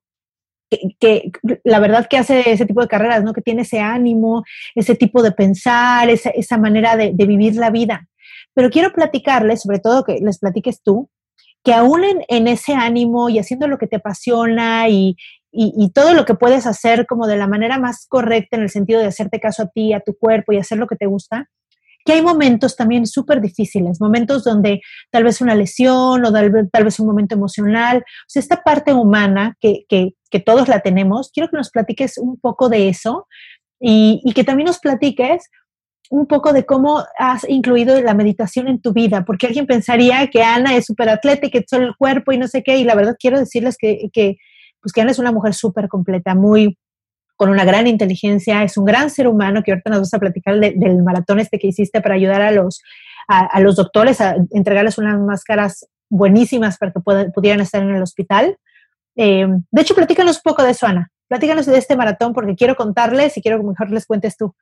Que, 1.01 1.33
la 1.65 1.81
verdad 1.81 2.07
que 2.09 2.19
hace 2.19 2.51
ese 2.51 2.67
tipo 2.67 2.81
de 2.81 2.89
carreras, 2.89 3.25
¿no? 3.25 3.33
Que 3.33 3.43
tiene 3.43 3.63
ese 3.63 3.81
ánimo, 3.81 4.45
ese 4.75 4.95
tipo 4.95 5.23
de 5.23 5.33
pensar, 5.33 6.09
esa, 6.11 6.31
esa 6.31 6.59
manera 6.59 6.97
de, 6.97 7.13
de, 7.15 7.27
vivir 7.27 7.57
la 7.57 7.71
vida. 7.71 8.09
Pero 8.55 8.71
quiero 8.71 8.93
platicarles, 8.93 9.63
sobre 9.63 9.79
todo 9.79 10.05
que 10.05 10.19
les 10.21 10.39
platiques 10.39 10.83
tú, 10.83 11.11
que 11.65 11.75
aún 11.75 12.05
en, 12.05 12.25
en, 12.29 12.49
ese 12.49 12.75
ánimo 12.75 13.29
y 13.29 13.39
haciendo 13.39 13.67
lo 13.67 13.79
que 13.79 13.87
te 13.87 13.97
apasiona 13.97 14.89
y, 14.89 15.17
y, 15.51 15.91
todo 15.93 16.13
lo 16.13 16.25
que 16.25 16.35
puedes 16.35 16.67
hacer 16.67 17.07
como 17.07 17.27
de 17.27 17.37
la 17.37 17.47
manera 17.47 17.79
más 17.79 18.07
correcta 18.07 18.57
en 18.57 18.65
el 18.65 18.71
sentido 18.71 19.01
de 19.01 19.07
hacerte 19.07 19.41
caso 19.41 19.63
a 19.63 19.69
ti, 19.69 19.93
a 19.93 20.01
tu 20.01 20.15
cuerpo 20.17 20.53
y 20.53 20.59
hacer 20.59 20.79
lo 20.79 20.87
que 20.87 20.97
te 20.97 21.07
gusta, 21.07 21.49
que 22.05 22.13
hay 22.13 22.23
momentos 22.23 22.77
también 22.77 23.07
súper 23.07 23.41
difíciles, 23.41 24.01
momentos 24.01 24.45
donde 24.45 24.81
tal 25.11 25.25
vez 25.25 25.41
una 25.41 25.55
lesión 25.55 26.25
o 26.25 26.33
tal 26.33 26.51
vez, 26.85 27.01
un 27.01 27.07
momento 27.07 27.35
emocional, 27.35 27.99
o 27.99 28.25
sea, 28.27 28.41
esta 28.41 28.63
parte 28.63 28.93
humana 28.93 29.57
que, 29.61 29.85
que, 29.89 30.41
todos 30.41 30.69
la 30.69 30.81
tenemos, 30.81 31.31
quiero 31.33 31.49
que 31.49 31.57
nos 31.57 31.71
platiques 31.71 32.19
un 32.19 32.39
poco 32.39 32.69
de 32.69 32.89
eso 32.89 33.27
y, 33.81 34.23
que 34.35 34.45
también 34.45 34.67
nos 34.67 34.79
platiques 34.79 35.51
un 36.11 36.27
poco 36.27 36.53
de 36.53 36.65
cómo 36.65 37.03
has 37.19 37.47
incluido 37.49 38.01
la 38.01 38.15
meditación 38.15 38.69
en 38.69 38.81
tu 38.81 38.93
vida, 38.93 39.25
porque 39.25 39.47
alguien 39.47 39.67
pensaría 39.67 40.29
que 40.29 40.43
Ana 40.43 40.77
es 40.77 40.87
súper 40.87 41.09
atleta 41.09 41.47
y 41.47 41.51
que 41.51 41.65
solo 41.69 41.87
el 41.87 41.97
cuerpo 41.97 42.33
y 42.33 42.39
no 42.39 42.49
sé 42.49 42.63
qué, 42.63 42.79
y 42.79 42.85
la 42.85 42.95
verdad 42.95 43.17
quiero 43.19 43.39
decirles 43.39 43.77
que 43.79 44.37
pues 44.81 44.93
que 44.93 45.01
Ana 45.01 45.11
es 45.11 45.19
una 45.19 45.33
mujer 45.33 45.55
súper 45.55 45.89
completa, 45.89 46.35
muy 46.35 46.77
con 47.39 47.51
una 47.51 47.65
gran 47.65 47.87
inteligencia, 47.87 48.65
es 48.65 48.77
un 48.77 48.85
gran 48.85 49.11
ser 49.11 49.29
humano, 49.29 49.63
que 49.63 49.71
ahorita 49.71 49.91
nos 49.91 50.01
vas 50.01 50.15
a 50.15 50.19
platicar 50.19 50.59
del 50.59 51.03
maratón 51.05 51.39
este 51.39 51.61
que 51.61 51.69
hiciste 51.69 52.01
para 52.01 52.17
ayudar 52.17 52.43
a 52.43 52.51
los, 52.51 52.83
a, 53.29 53.61
los 53.61 53.77
doctores, 53.77 54.21
a 54.21 54.35
entregarles 54.51 54.99
unas 54.99 55.21
máscaras 55.21 55.87
buenísimas 56.11 56.79
para 56.79 56.93
que 56.93 57.01
pudieran 57.33 57.61
estar 57.61 57.81
en 57.81 57.95
el 57.95 58.03
hospital. 58.03 58.59
Eh, 59.15 59.47
de 59.71 59.81
hecho, 59.81 59.95
platícanos 59.95 60.37
un 60.39 60.43
poco 60.43 60.65
de 60.65 60.73
eso, 60.73 60.87
Ana. 60.87 61.13
Platícanos 61.29 61.67
de 61.67 61.79
este 61.79 61.95
maratón 61.95 62.33
porque 62.33 62.57
quiero 62.57 62.75
contarles 62.75 63.37
y 63.37 63.41
quiero 63.41 63.59
que 63.59 63.67
mejor 63.67 63.91
les 63.93 64.05
cuentes 64.05 64.37
tú. 64.37 64.53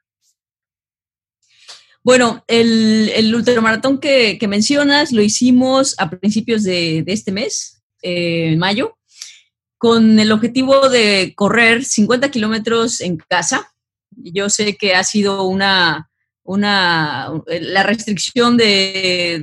Bueno, 2.04 2.44
el, 2.46 3.10
el 3.14 3.34
ultramaratón 3.34 4.00
que, 4.00 4.36
que, 4.38 4.48
mencionas 4.48 5.12
lo 5.12 5.22
hicimos 5.22 5.94
a 5.98 6.10
principios 6.10 6.62
de, 6.62 7.02
de 7.04 7.12
este 7.12 7.32
mes, 7.32 7.82
eh, 8.02 8.52
en 8.52 8.58
mayo 8.58 8.96
con 9.78 10.18
el 10.18 10.32
objetivo 10.32 10.88
de 10.88 11.32
correr 11.36 11.84
50 11.84 12.30
kilómetros 12.30 13.00
en 13.00 13.16
casa. 13.16 13.72
Yo 14.10 14.48
sé 14.48 14.76
que 14.76 14.94
ha 14.94 15.04
sido 15.04 15.44
una, 15.44 16.08
una, 16.46 17.32
la 17.46 17.82
restricción 17.82 18.56
de, 18.56 19.42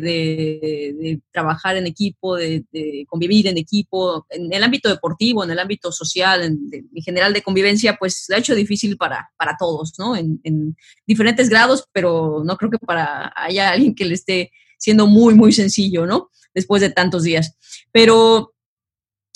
trabajar 1.31 1.77
en 1.77 1.85
equipo, 1.85 2.35
de, 2.35 2.65
convivir 3.07 3.47
en 3.47 3.57
equipo, 3.57 4.25
en 4.29 4.51
el 4.51 4.63
ámbito 4.63 4.89
deportivo, 4.89 5.43
en 5.43 5.51
el 5.51 5.59
ámbito 5.59 5.91
social, 5.91 6.43
en, 6.43 6.59
general 7.03 7.33
de 7.33 7.43
convivencia, 7.43 7.97
pues 7.97 8.25
lo 8.29 8.35
ha 8.35 8.39
hecho 8.39 8.55
difícil 8.55 8.97
para, 8.97 9.29
para 9.37 9.55
todos, 9.57 9.93
¿no? 9.99 10.15
En, 10.15 10.75
diferentes 11.05 11.49
grados, 11.49 11.85
pero 11.91 12.41
no 12.45 12.57
creo 12.57 12.71
que 12.71 12.79
para 12.79 13.33
haya 13.35 13.69
alguien 13.69 13.93
que 13.93 14.05
le 14.05 14.13
esté 14.13 14.51
siendo 14.77 15.05
muy, 15.05 15.35
muy 15.35 15.51
sencillo, 15.51 16.05
¿no? 16.05 16.29
Después 16.53 16.81
de 16.81 16.89
tantos 16.89 17.23
días. 17.23 17.57
Pero 17.91 18.52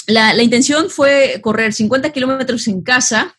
la, 0.08 0.42
intención 0.42 0.90
fue 0.90 1.40
correr 1.42 1.74
50 1.74 2.12
kilómetros 2.12 2.68
en 2.68 2.82
casa, 2.82 3.38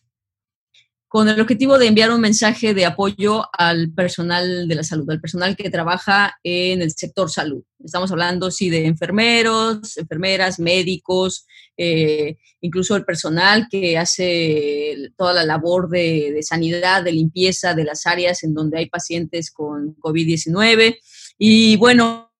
con 1.08 1.26
el 1.26 1.40
objetivo 1.40 1.78
de 1.78 1.86
enviar 1.86 2.12
un 2.12 2.20
mensaje 2.20 2.74
de 2.74 2.84
apoyo 2.84 3.46
al 3.54 3.94
personal 3.94 4.68
de 4.68 4.74
la 4.74 4.82
salud, 4.82 5.10
al 5.10 5.22
personal 5.22 5.56
que 5.56 5.70
trabaja 5.70 6.38
en 6.42 6.82
el 6.82 6.90
sector 6.90 7.30
salud. 7.30 7.62
Estamos 7.82 8.12
hablando, 8.12 8.50
sí, 8.50 8.68
de 8.68 8.84
enfermeros, 8.84 9.96
enfermeras, 9.96 10.58
médicos, 10.58 11.46
eh, 11.78 12.36
incluso 12.60 12.94
el 12.94 13.06
personal 13.06 13.68
que 13.70 13.96
hace 13.96 15.10
toda 15.16 15.32
la 15.32 15.44
labor 15.44 15.88
de, 15.88 16.38
sanidad, 16.42 17.02
de 17.02 17.12
limpieza 17.12 17.72
de 17.72 17.84
las 17.84 18.06
áreas 18.06 18.44
en 18.44 18.52
donde 18.52 18.76
hay 18.76 18.90
pacientes 18.90 19.50
con 19.50 19.96
COVID-19. 19.96 20.98
Y 21.38 21.76
bueno, 21.76 22.30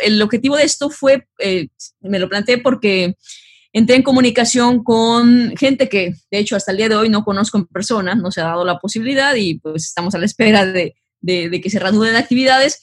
el 0.00 0.22
objetivo 0.22 0.56
de 0.56 0.62
esto 0.62 0.90
fue, 0.90 1.26
eh, 1.40 1.66
me 2.02 2.20
lo 2.20 2.28
planteé 2.28 2.58
porque 2.58 3.16
entré 3.76 3.94
en 3.94 4.02
comunicación 4.02 4.82
con 4.82 5.54
gente 5.54 5.90
que, 5.90 6.14
de 6.30 6.38
hecho, 6.38 6.56
hasta 6.56 6.72
el 6.72 6.78
día 6.78 6.88
de 6.88 6.96
hoy 6.96 7.10
no 7.10 7.24
conozco 7.24 7.58
en 7.58 7.66
persona, 7.66 8.14
no 8.14 8.32
se 8.32 8.40
ha 8.40 8.44
dado 8.44 8.64
la 8.64 8.78
posibilidad 8.78 9.34
y 9.34 9.58
pues 9.58 9.84
estamos 9.84 10.14
a 10.14 10.18
la 10.18 10.24
espera 10.24 10.64
de, 10.64 10.94
que 11.22 11.68
se 11.70 11.78
reanuden 11.78 12.16
actividades, 12.16 12.80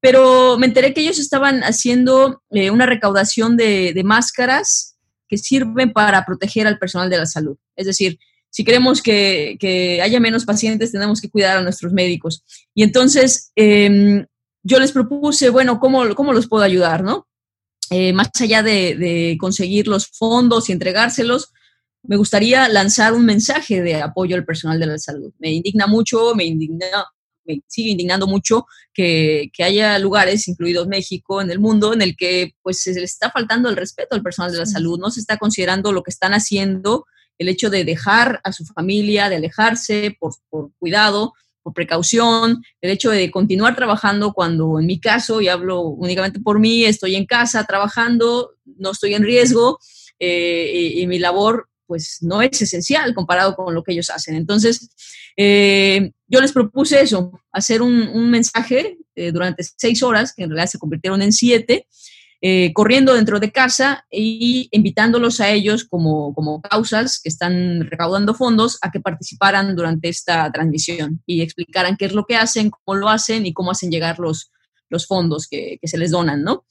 pero 0.00 0.56
me 0.56 0.64
enteré 0.64 0.94
que 0.94 1.02
ellos 1.02 1.18
estaban 1.18 1.60
haciendo 1.62 2.42
eh, 2.48 2.70
una 2.70 2.86
recaudación 2.86 3.58
de, 3.58 4.00
máscaras 4.02 4.96
que 5.28 5.36
sirven 5.36 5.92
para 5.92 6.24
proteger 6.24 6.66
al 6.66 6.78
personal 6.78 7.10
de 7.10 7.18
la 7.18 7.26
salud. 7.26 7.58
Es 7.76 7.84
decir, 7.84 8.18
si 8.48 8.64
queremos 8.64 9.02
que, 9.02 10.00
haya 10.02 10.20
menos 10.20 10.46
pacientes, 10.46 10.90
tenemos 10.90 11.20
que 11.20 11.28
cuidar 11.28 11.58
a 11.58 11.62
nuestros 11.62 11.92
médicos. 11.92 12.44
Y 12.74 12.82
entonces 12.82 13.52
em, 13.56 14.24
yo 14.62 14.80
les 14.80 14.92
propuse, 14.92 15.50
bueno, 15.50 15.78
¿cómo, 15.78 16.14
¿cómo 16.14 16.32
los 16.32 16.48
puedo 16.48 16.64
ayudar? 16.64 17.04
¿no? 17.04 17.26
Eh, 17.90 18.12
más 18.12 18.30
allá 18.40 18.62
de, 18.62 19.36
conseguir 19.40 19.88
los 19.88 20.06
fondos 20.06 20.68
y 20.68 20.72
entregárselos, 20.72 21.52
me 22.04 22.16
gustaría 22.16 22.68
lanzar 22.68 23.12
un 23.12 23.26
mensaje 23.26 23.82
de 23.82 23.96
apoyo 23.96 24.36
al 24.36 24.44
personal 24.44 24.78
de 24.78 24.86
la 24.86 24.98
salud. 24.98 25.32
Me 25.38 25.50
indigna 25.50 25.88
mucho, 25.88 26.34
me 26.36 26.44
indigna, 26.44 26.86
me 27.44 27.60
sigue 27.66 27.90
indignando 27.90 28.28
mucho 28.28 28.66
que, 28.94 29.50
haya 29.58 29.98
lugares, 29.98 30.46
incluidos 30.46 30.86
México, 30.86 31.42
en 31.42 31.50
el 31.50 31.58
mundo, 31.58 31.92
en 31.92 32.00
el 32.00 32.16
que 32.16 32.54
pues 32.62 32.80
se 32.80 32.94
le 32.94 33.04
está 33.04 33.30
faltando 33.30 33.68
el 33.68 33.76
respeto 33.76 34.14
al 34.14 34.22
personal 34.22 34.52
de 34.52 34.58
la 34.58 34.66
salud, 34.66 34.98
no 34.98 35.10
se 35.10 35.20
está 35.20 35.36
considerando 35.36 35.92
lo 35.92 36.04
que 36.04 36.10
están 36.10 36.32
haciendo, 36.32 37.06
el 37.38 37.48
hecho 37.48 37.70
de 37.70 37.84
dejar 37.84 38.40
a 38.44 38.52
su 38.52 38.64
familia, 38.66 39.28
de 39.28 39.36
alejarse 39.36 40.16
por, 40.18 40.34
por 40.48 40.70
cuidado, 40.78 41.32
por 41.62 41.74
precaución, 41.74 42.62
el 42.80 42.90
hecho 42.90 43.10
de 43.10 43.30
continuar 43.30 43.76
trabajando 43.76 44.32
cuando 44.32 44.78
en 44.78 44.86
mi 44.86 45.00
caso, 45.00 45.40
y 45.40 45.48
hablo 45.48 45.82
únicamente 45.82 46.40
por 46.40 46.58
mí, 46.58 46.84
estoy 46.84 47.16
en 47.16 47.26
casa 47.26 47.64
trabajando, 47.64 48.52
no 48.64 48.92
estoy 48.92 49.14
en 49.14 49.22
riesgo 49.22 49.78
eh, 50.18 50.92
y, 50.96 51.06
mi 51.06 51.18
labor 51.18 51.68
pues 51.86 52.18
no 52.20 52.40
es 52.40 52.62
esencial 52.62 53.14
comparado 53.14 53.56
con 53.56 53.74
lo 53.74 53.82
que 53.82 53.92
ellos 53.92 54.10
hacen. 54.10 54.36
Entonces, 54.36 54.90
eh, 55.36 56.12
yo 56.28 56.40
les 56.40 56.52
propuse 56.52 57.00
eso, 57.00 57.32
hacer 57.50 57.82
un, 57.82 58.30
mensaje 58.30 58.98
eh, 59.16 59.32
durante 59.32 59.64
seis 59.76 60.00
horas, 60.02 60.32
que 60.32 60.44
en 60.44 60.50
realidad 60.50 60.70
se 60.70 60.78
convirtieron 60.78 61.20
en 61.20 61.32
siete, 61.32 61.88
eh, 62.42 62.72
corriendo 62.72 63.14
dentro 63.14 63.38
de 63.38 63.52
casa 63.52 64.06
y 64.10 64.68
invitándolos 64.72 65.40
a 65.40 65.50
ellos 65.50 65.84
como, 65.84 66.32
como 66.34 66.62
causas 66.62 67.20
que 67.20 67.28
están 67.28 67.82
recaudando 67.90 68.34
fondos 68.34 68.78
a 68.80 68.90
que 68.90 69.00
participaran 69.00 69.76
durante 69.76 70.08
esta 70.08 70.50
transmisión 70.50 71.22
y 71.26 71.42
explicaran 71.42 71.96
qué 71.96 72.06
es 72.06 72.12
lo 72.12 72.24
que 72.24 72.36
hacen, 72.36 72.70
cómo 72.70 72.96
lo 72.96 73.08
hacen 73.08 73.44
y 73.44 73.52
cómo 73.52 73.70
hacen 73.70 73.90
llegar 73.90 74.18
los, 74.18 74.50
los 74.88 75.06
fondos 75.06 75.48
que, 75.48 75.78
que 75.80 75.88
se 75.88 75.98
les 75.98 76.10
donan, 76.10 76.42
¿no? 76.42 76.64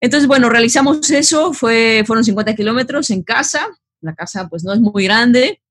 Entonces, 0.00 0.26
bueno, 0.26 0.48
realizamos 0.48 1.10
eso, 1.10 1.52
fue, 1.52 2.02
fueron 2.06 2.24
50 2.24 2.54
kilómetros 2.56 3.10
en 3.10 3.22
casa, 3.22 3.68
la 4.00 4.14
casa 4.14 4.48
pues 4.48 4.64
no 4.64 4.72
es 4.72 4.80
muy 4.80 5.04
grande, 5.04 5.62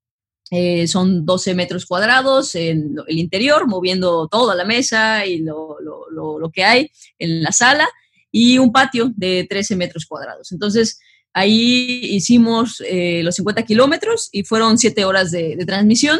eh, 0.50 0.86
son 0.86 1.24
12 1.24 1.54
metros 1.54 1.86
cuadrados 1.86 2.54
en 2.54 2.94
el 3.06 3.18
interior, 3.18 3.66
moviendo 3.66 4.28
toda 4.28 4.54
la 4.54 4.64
mesa 4.64 5.24
y 5.26 5.38
lo, 5.38 5.78
lo, 5.80 6.38
lo, 6.38 6.50
que 6.50 6.64
hay 6.64 6.90
en 7.18 7.42
la 7.42 7.52
sala 7.52 7.88
y 8.32 8.58
un 8.58 8.72
patio 8.72 9.12
de 9.14 9.46
13 9.48 9.76
metros 9.76 10.06
cuadrados. 10.06 10.50
Entonces, 10.50 10.98
ahí 11.34 12.00
hicimos 12.02 12.82
eh, 12.86 13.22
los 13.22 13.36
50 13.36 13.62
kilómetros 13.64 14.30
y 14.32 14.42
fueron 14.42 14.78
7 14.78 15.04
horas 15.04 15.30
de, 15.30 15.56
transmisión. 15.66 16.18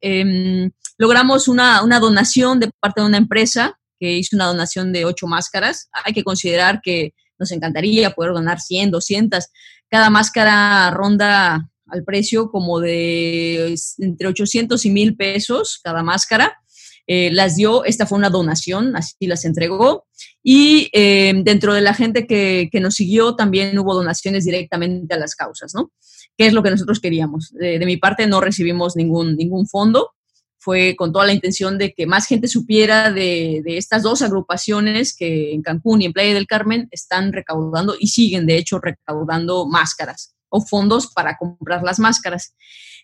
Em, 0.00 0.70
logramos 0.98 1.46
una, 1.46 1.84
una, 1.84 2.00
donación 2.00 2.58
de 2.58 2.70
parte 2.80 3.02
de 3.02 3.06
una 3.06 3.18
empresa 3.18 3.78
que 4.00 4.16
hizo 4.16 4.34
una 4.34 4.46
donación 4.46 4.92
de 4.92 5.04
8 5.04 5.26
máscaras. 5.26 5.88
Hay 5.92 6.14
que 6.14 6.24
considerar 6.24 6.80
que 6.82 7.14
nos 7.38 7.52
encantaría 7.52 8.10
poder 8.10 8.32
donar 8.32 8.60
100, 8.60 8.90
200. 8.90 9.46
Cada 9.88 10.10
máscara 10.10 10.90
ronda 10.90 11.68
al 11.86 12.04
precio 12.04 12.50
como 12.50 12.80
de 12.80 13.76
entre 13.98 14.28
800 14.28 14.84
y 14.86 14.90
1000 14.90 15.16
pesos 15.16 15.80
cada 15.84 16.02
máscara. 16.02 16.61
Eh, 17.06 17.30
las 17.32 17.56
dio, 17.56 17.84
esta 17.84 18.06
fue 18.06 18.18
una 18.18 18.30
donación, 18.30 18.96
así 18.96 19.26
las 19.26 19.44
entregó. 19.44 20.06
Y 20.42 20.88
eh, 20.92 21.32
dentro 21.44 21.74
de 21.74 21.80
la 21.80 21.94
gente 21.94 22.26
que, 22.26 22.70
nos 22.80 22.94
siguió 22.94 23.36
también 23.36 23.78
hubo 23.78 23.94
donaciones 23.94 24.44
directamente 24.44 25.14
a 25.14 25.18
las 25.18 25.34
causas, 25.34 25.72
¿no? 25.74 25.92
¿Qué 26.36 26.46
es 26.46 26.52
lo 26.52 26.62
que 26.62 26.70
nosotros 26.70 27.00
queríamos? 27.00 27.52
De, 27.52 27.84
mi 27.84 27.96
parte 27.96 28.26
no 28.26 28.40
recibimos 28.40 28.96
ningún, 28.96 29.36
ningún 29.36 29.66
fondo, 29.66 30.10
fue 30.58 30.94
con 30.96 31.12
toda 31.12 31.26
la 31.26 31.32
intención 31.32 31.76
de 31.76 31.92
que 31.92 32.06
más 32.06 32.26
gente 32.26 32.46
supiera 32.46 33.10
de, 33.10 33.62
de, 33.64 33.76
estas 33.76 34.02
dos 34.02 34.22
agrupaciones 34.22 35.14
que 35.16 35.52
en 35.52 35.62
Cancún 35.62 36.02
y 36.02 36.06
en 36.06 36.12
Playa 36.12 36.34
del 36.34 36.46
Carmen 36.46 36.88
están 36.92 37.32
recaudando 37.32 37.96
y 37.98 38.08
siguen, 38.08 38.46
de 38.46 38.56
hecho, 38.56 38.78
recaudando 38.78 39.66
máscaras 39.66 40.34
o 40.52 40.60
fondos 40.60 41.08
para 41.12 41.36
comprar 41.36 41.82
las 41.82 41.98
máscaras. 41.98 42.54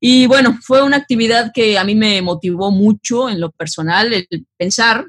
Y 0.01 0.27
bueno, 0.27 0.59
fue 0.63 0.83
una 0.83 0.99
actividad 0.99 1.51
que 1.53 1.79
a 1.79 1.85
mí 1.85 1.95
me 1.95 2.23
motivó 2.23 2.71
mucho 2.71 3.29
en 3.29 3.41
lo 3.41 3.51
personal, 3.51 4.13
el 4.13 4.47
pensar 4.57 5.07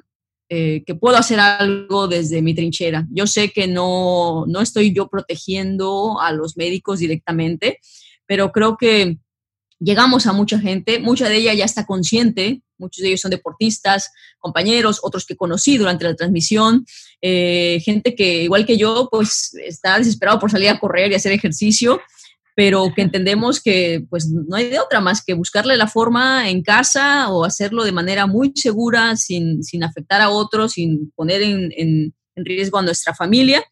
eh, 0.50 0.84
que 0.86 0.96
puedo 0.96 1.18
hacer 1.18 1.40
algo 1.40 2.08
desde 2.08 2.42
mi 2.42 2.56
trinchera. 2.56 3.06
Yo 3.12 3.28
sé 3.28 3.52
que 3.52 3.68
no, 3.68 4.46
no 4.48 4.62
estoy 4.62 4.94
yo 4.94 5.08
protegiendo 5.08 6.20
a 6.20 6.32
los 6.32 6.58
médicos 6.58 7.00
directamente, 7.00 7.78
pero 8.26 8.52
creo 8.52 8.78
que 8.78 9.20
llegamos 9.80 10.26
a 10.26 10.34
mucha 10.34 10.60
gente, 10.60 11.00
mucha 11.00 11.30
de 11.30 11.38
ella 11.38 11.54
ya 11.54 11.66
está 11.66 11.86
consciente, 11.86 12.64
muchos 12.78 13.04
de 13.04 13.10
ellos 13.10 13.22
son 13.22 13.32
deportistas, 13.32 14.12
compañeros, 14.40 15.00
otros 15.04 15.26
que 15.26 15.36
conocí 15.36 15.78
durante 15.78 16.06
la 16.06 16.16
transmisión, 16.16 16.86
eh, 17.22 17.80
gente 17.84 18.16
que 18.16 18.44
igual 18.44 18.66
que 18.66 18.78
yo, 18.78 19.08
pues 19.12 19.52
está 19.64 20.00
desesperado 20.00 20.40
por 20.40 20.50
salir 20.50 20.70
a 20.70 20.80
correr 20.80 21.12
y 21.12 21.16
hacer 21.16 21.32
ejercicio 21.32 22.02
pero 22.60 22.92
que 22.94 23.04
entendemos 23.04 23.62
que 23.62 24.06
pues 24.10 24.28
no 24.30 24.58
hay 24.58 24.70
de 24.70 24.82
otra 24.82 25.00
más 25.00 25.24
que 25.24 25.34
buscarle 25.34 25.78
la 25.78 25.88
forma 25.88 26.50
en 26.50 26.62
casa 26.62 27.32
o 27.32 27.46
hacerlo 27.46 27.86
de 27.86 27.94
manera 27.94 28.28
muy 28.28 28.52
segura, 28.54 29.16
sin, 29.16 29.64
sin 29.64 29.82
afectar 29.82 30.20
a 30.20 30.30
otros, 30.30 30.74
sin 30.74 31.10
poner 31.16 31.42
en, 31.42 31.72
en, 31.78 32.14
riesgo 32.36 32.78
a 32.78 32.82
nuestra 32.82 33.16
familia. 33.16 33.64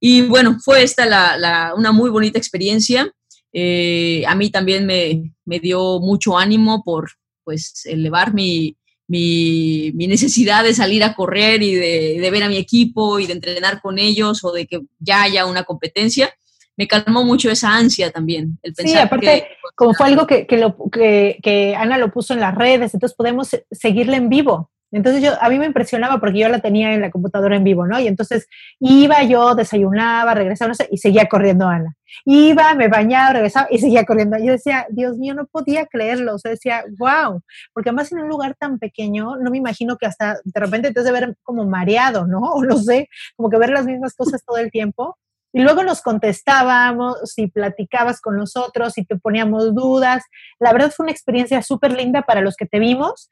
Y 0.00 0.22
bueno, 0.22 0.58
fue 0.60 0.82
esta 0.82 1.06
la, 1.06 1.38
la, 1.38 1.72
una 1.76 1.92
muy 1.92 2.10
bonita 2.10 2.36
experiencia. 2.36 3.12
Eh, 3.52 4.24
a 4.26 4.34
mí 4.34 4.50
también 4.50 4.86
me, 4.86 5.32
me, 5.44 5.60
dio 5.60 6.00
mucho 6.00 6.36
ánimo 6.36 6.82
por 6.84 7.12
pues 7.44 7.86
elevar 7.86 8.34
mi, 8.34 8.76
mi, 9.06 9.92
mi, 9.94 10.08
necesidad 10.08 10.64
de 10.64 10.74
salir 10.74 11.04
a 11.04 11.14
correr 11.14 11.62
y 11.62 11.76
de, 11.76 12.18
de 12.20 12.30
ver 12.32 12.42
a 12.42 12.48
mi 12.48 12.56
equipo 12.56 13.20
y 13.20 13.26
de 13.28 13.34
entrenar 13.34 13.80
con 13.80 14.00
ellos 14.00 14.42
o 14.42 14.50
de 14.50 14.66
que 14.66 14.80
ya 14.98 15.22
haya 15.22 15.46
una 15.46 15.62
competencia 15.62 16.34
me 16.82 16.88
calmó 16.88 17.22
mucho 17.22 17.48
esa 17.48 17.76
ansia 17.76 18.10
también. 18.10 18.58
El 18.60 18.74
pensar 18.74 18.96
sí, 18.96 19.06
aparte, 19.06 19.46
como 19.76 19.94
fue 19.94 20.06
algo 20.08 20.26
que, 20.26 20.48
que, 20.48 20.56
lo, 20.56 20.76
que, 20.90 21.38
que, 21.40 21.76
Ana 21.76 21.96
lo 21.96 22.10
puso 22.10 22.34
en 22.34 22.40
las 22.40 22.56
redes, 22.56 22.92
entonces 22.92 23.14
podemos 23.16 23.50
seguirle 23.70 24.16
en 24.16 24.28
vivo. 24.28 24.68
Entonces 24.90 25.22
yo, 25.22 25.32
a 25.40 25.48
mí 25.48 25.58
me 25.60 25.66
impresionaba 25.66 26.18
porque 26.18 26.40
yo 26.40 26.48
la 26.48 26.58
tenía 26.58 26.92
en 26.92 27.00
la 27.00 27.12
computadora 27.12 27.56
en 27.56 27.62
vivo, 27.62 27.86
¿no? 27.86 28.00
Y 28.00 28.08
entonces 28.08 28.48
iba 28.80 29.22
yo, 29.22 29.54
desayunaba, 29.54 30.34
regresaba, 30.34 30.70
no 30.70 30.74
sé, 30.74 30.88
y 30.90 30.98
seguía 30.98 31.28
corriendo 31.28 31.68
Ana. 31.68 31.94
Iba, 32.24 32.74
me 32.74 32.88
bañaba, 32.88 33.32
regresaba 33.32 33.68
y 33.70 33.78
seguía 33.78 34.04
corriendo. 34.04 34.36
Yo 34.38 34.50
decía, 34.50 34.86
Dios 34.90 35.16
mío, 35.16 35.34
no 35.34 35.46
podía 35.46 35.86
creerlo. 35.86 36.34
O 36.34 36.38
sea, 36.38 36.50
decía, 36.50 36.84
wow, 36.98 37.40
porque 37.72 37.90
además 37.90 38.10
en 38.10 38.18
un 38.18 38.28
lugar 38.28 38.56
tan 38.58 38.80
pequeño, 38.80 39.36
no 39.36 39.50
me 39.52 39.58
imagino 39.58 39.96
que 39.96 40.06
hasta 40.06 40.38
de 40.44 40.60
repente 40.60 40.92
te 40.92 40.98
has 40.98 41.06
de 41.06 41.12
ver 41.12 41.36
como 41.44 41.64
mareado, 41.64 42.26
¿no? 42.26 42.40
O 42.52 42.64
no 42.64 42.76
sé, 42.76 43.08
como 43.36 43.48
que 43.48 43.58
ver 43.58 43.70
las 43.70 43.86
mismas 43.86 44.14
cosas 44.14 44.44
todo 44.44 44.58
el 44.58 44.70
tiempo. 44.70 45.16
Y 45.52 45.60
luego 45.60 45.82
nos 45.82 46.00
contestábamos 46.00 47.36
y 47.36 47.48
platicabas 47.48 48.20
con 48.20 48.36
nosotros 48.36 48.96
y 48.96 49.04
te 49.04 49.16
poníamos 49.16 49.74
dudas. 49.74 50.24
La 50.58 50.72
verdad 50.72 50.92
fue 50.94 51.04
una 51.04 51.12
experiencia 51.12 51.62
súper 51.62 51.92
linda 51.92 52.22
para 52.22 52.40
los 52.40 52.56
que 52.56 52.66
te 52.66 52.78
vimos, 52.78 53.28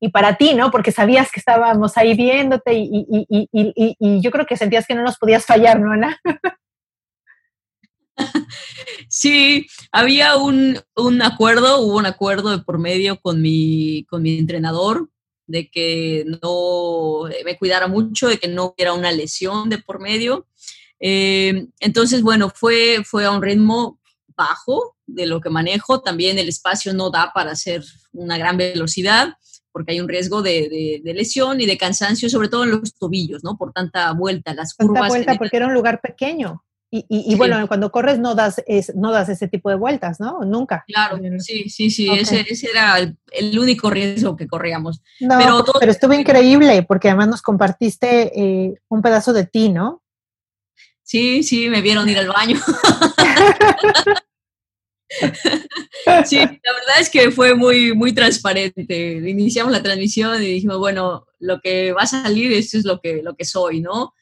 y 0.00 0.10
para 0.10 0.36
ti, 0.36 0.54
¿no? 0.54 0.70
Porque 0.70 0.92
sabías 0.92 1.30
que 1.32 1.40
estábamos 1.40 1.96
ahí 1.96 2.14
viéndote 2.14 2.74
y, 2.74 3.06
y, 3.08 3.48
y, 3.50 3.96
y 3.98 4.20
yo 4.20 4.30
creo 4.30 4.46
que 4.46 4.56
sentías 4.56 4.86
que 4.86 4.94
no 4.94 5.02
nos 5.02 5.16
podías 5.16 5.46
fallar, 5.46 5.80
¿no, 5.80 5.92
Ana? 5.92 6.20
Sí, 9.08 9.66
había 9.92 10.36
un, 10.36 10.78
un, 10.96 11.22
acuerdo, 11.22 11.80
hubo 11.80 11.98
un 11.98 12.06
acuerdo 12.06 12.50
de 12.50 12.64
por 12.64 12.78
medio 12.78 13.20
con 13.20 13.42
mi, 13.42 14.04
con 14.08 14.22
mi 14.22 14.38
entrenador 14.38 15.10
de 15.46 15.70
que 15.70 16.24
no 16.42 17.28
me 17.44 17.56
cuidara 17.58 17.86
mucho, 17.88 18.28
de 18.28 18.38
que 18.38 18.48
no 18.48 18.74
hubiera 18.74 18.94
una 18.94 19.12
lesión 19.12 19.68
de 19.68 19.78
por 19.78 20.00
medio. 20.00 20.46
Eh, 21.00 21.66
entonces, 21.80 22.22
bueno, 22.22 22.50
fue, 22.50 23.02
fue 23.04 23.24
a 23.24 23.30
un 23.30 23.42
ritmo 23.42 24.00
bajo 24.36 24.96
de 25.06 25.26
lo 25.26 25.40
que 25.40 25.50
manejo. 25.50 26.00
También 26.00 26.38
el 26.38 26.48
espacio 26.48 26.94
no 26.94 27.10
da 27.10 27.32
para 27.34 27.52
hacer 27.52 27.84
una 28.12 28.38
gran 28.38 28.56
velocidad 28.56 29.34
porque 29.76 29.92
hay 29.92 30.00
un 30.00 30.08
riesgo 30.08 30.40
de, 30.40 31.02
de, 31.04 31.12
lesión 31.12 31.60
y 31.60 31.66
de 31.66 31.76
cansancio, 31.76 32.30
sobre 32.30 32.48
todo 32.48 32.64
en 32.64 32.70
los 32.70 32.94
tobillos, 32.94 33.44
¿no? 33.44 33.58
Por 33.58 33.74
tanta 33.74 34.10
vuelta, 34.14 34.54
las 34.54 34.72
curvas. 34.72 35.02
Tanta 35.02 35.08
vuelta, 35.08 35.34
porque 35.34 35.58
era 35.58 35.66
un 35.66 35.74
lugar 35.74 36.00
pequeño. 36.00 36.64
Y, 36.90 37.04
y, 37.10 37.34
bueno, 37.34 37.66
cuando 37.68 37.92
corres 37.92 38.18
no 38.18 38.34
das, 38.34 38.62
es, 38.66 38.94
no 38.94 39.12
das 39.12 39.28
ese 39.28 39.48
tipo 39.48 39.68
de 39.68 39.76
vueltas, 39.76 40.18
¿no? 40.18 40.40
Nunca. 40.46 40.82
Claro, 40.86 41.18
sí, 41.40 41.68
sí, 41.68 41.90
sí, 41.90 42.08
ese, 42.08 42.46
ese, 42.48 42.70
era 42.70 42.96
el, 43.00 43.58
único 43.58 43.90
riesgo 43.90 44.34
que 44.34 44.46
corríamos. 44.46 45.02
No, 45.20 45.36
pero, 45.36 45.64
pero 45.78 45.92
estuvo 45.92 46.14
increíble 46.14 46.82
porque 46.84 47.08
además 47.08 47.28
nos 47.28 47.42
compartiste 47.42 48.32
eh, 48.40 48.80
un 48.88 49.02
pedazo 49.02 49.34
de 49.34 49.44
ti, 49.44 49.68
¿no? 49.68 50.02
Sí, 51.06 51.44
sí, 51.44 51.68
me 51.68 51.82
vieron 51.82 52.08
ir 52.08 52.18
al 52.18 52.26
baño. 52.26 52.58
sí, 56.26 56.36
la 56.36 56.72
verdad 56.72 57.00
es 57.00 57.08
que 57.08 57.30
fue 57.30 57.54
muy, 57.54 57.94
muy 57.94 58.12
transparente. 58.12 59.22
Iniciamos 59.24 59.70
la 59.70 59.84
transmisión 59.84 60.42
y 60.42 60.46
dijimos, 60.46 60.78
bueno, 60.78 61.24
lo 61.38 61.60
que 61.60 61.92
va 61.92 62.02
a 62.02 62.08
salir, 62.08 62.52
esto 62.52 62.78
es 62.78 62.84
lo 62.84 63.00
que, 63.00 63.22
lo 63.22 63.36
que 63.36 63.44
soy, 63.44 63.80
¿no? 63.80 64.14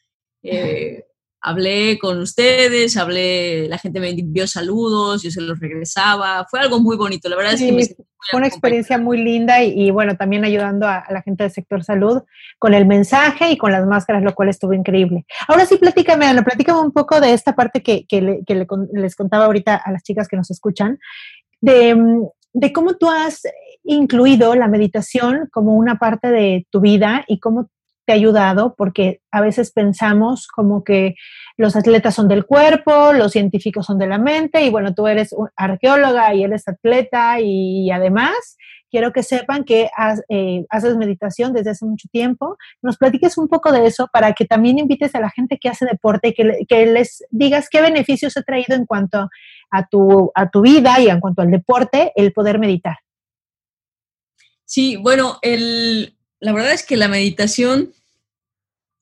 Eh, 0.43 1.03
hablé 1.45 1.99
con 1.99 2.19
ustedes, 2.19 2.97
hablé, 2.97 3.67
la 3.69 3.77
gente 3.77 3.99
me 3.99 4.09
envió 4.09 4.47
saludos, 4.47 5.21
yo 5.21 5.29
se 5.29 5.41
los 5.41 5.59
regresaba, 5.59 6.43
fue 6.49 6.59
algo 6.59 6.79
muy 6.79 6.97
bonito, 6.97 7.29
la 7.29 7.35
verdad 7.35 7.53
es 7.53 7.59
que 7.59 7.71
me 7.71 7.85
fue 7.85 8.39
una 8.39 8.47
experiencia 8.47 8.97
muy 8.97 9.19
linda 9.19 9.63
y, 9.63 9.91
bueno, 9.91 10.17
también 10.17 10.43
ayudando 10.43 10.87
a, 10.87 11.05
la 11.11 11.21
gente 11.21 11.43
del 11.43 11.51
sector 11.51 11.83
salud 11.83 12.23
con 12.57 12.73
el 12.73 12.87
mensaje 12.87 13.51
y 13.51 13.57
con 13.57 13.71
las 13.71 13.85
máscaras, 13.85 14.23
lo 14.23 14.33
cual 14.33 14.49
estuvo 14.49 14.73
increíble. 14.73 15.27
Ahora 15.47 15.67
sí, 15.67 15.77
platícame, 15.77 16.25
Ana, 16.25 16.43
platícame 16.43 16.79
un 16.79 16.91
poco 16.91 17.21
de 17.21 17.33
esta 17.33 17.53
parte 17.55 17.83
que, 17.83 18.07
que, 18.07 18.41
les 18.93 19.15
contaba 19.15 19.45
ahorita 19.45 19.75
a 19.75 19.91
las 19.91 20.01
chicas 20.01 20.27
que 20.27 20.37
nos 20.37 20.49
escuchan, 20.49 20.97
de, 21.61 21.95
de 22.53 22.73
cómo 22.73 22.95
tú 22.95 23.07
has 23.07 23.43
incluido 23.83 24.55
la 24.55 24.67
meditación 24.67 25.47
como 25.51 25.75
una 25.75 25.99
parte 25.99 26.29
de 26.29 26.65
tu 26.71 26.81
vida 26.81 27.23
y 27.27 27.39
cómo 27.39 27.69
te 28.05 28.13
ha 28.13 28.15
ayudado? 28.15 28.75
Porque 28.77 29.21
a 29.31 29.41
veces 29.41 29.71
pensamos 29.71 30.47
como 30.47 30.83
que 30.83 31.15
los 31.57 31.75
atletas 31.75 32.15
son 32.15 32.27
del 32.27 32.45
cuerpo, 32.45 33.13
los 33.13 33.31
científicos 33.31 33.85
son 33.85 33.97
de 33.97 34.07
la 34.07 34.17
mente, 34.17 34.63
y 34.63 34.69
bueno, 34.69 34.93
tú 34.93 35.07
eres 35.07 35.35
arqueóloga 35.55 36.33
y 36.33 36.43
eres 36.43 36.67
atleta 36.67 37.39
y 37.39 37.89
además 37.91 38.57
quiero 38.95 39.11
que 39.11 39.23
sepan 39.23 39.65
que 39.65 39.89
eh, 40.29 40.65
haces 40.69 40.95
meditación 40.95 41.51
desde 41.51 41.71
hace 41.71 41.85
mucho 41.85 42.07
tiempo. 42.13 42.57
Nos 42.81 42.97
platiques 42.97 43.37
un 43.37 43.49
poco 43.49 43.73
de 43.73 43.85
eso 43.85 44.07
para 44.11 44.31
que 44.31 44.45
también 44.45 44.79
invites 44.79 45.13
a 45.15 45.19
la 45.19 45.29
gente 45.29 45.57
que 45.57 45.67
hace 45.67 45.85
deporte 45.85 46.29
y 46.29 46.33
que, 46.33 46.59
que 46.65 46.85
les 46.85 47.21
digas 47.29 47.67
qué 47.69 47.81
beneficios 47.81 48.37
ha 48.37 48.43
traído 48.43 48.73
en 48.73 48.85
cuanto 48.85 49.29
a 49.71 49.87
tu, 49.87 50.31
a 50.33 50.49
tu 50.49 50.61
vida 50.61 50.99
y 51.01 51.09
en 51.09 51.19
cuanto 51.19 51.41
al 51.41 51.51
deporte 51.51 52.13
el 52.15 52.31
poder 52.31 52.57
meditar. 52.57 52.95
Sí, 54.63 54.95
bueno, 54.95 55.39
el, 55.41 56.14
la 56.39 56.53
verdad 56.53 56.73
es 56.73 56.83
que 56.83 56.97
la 56.97 57.07
meditación 57.07 57.93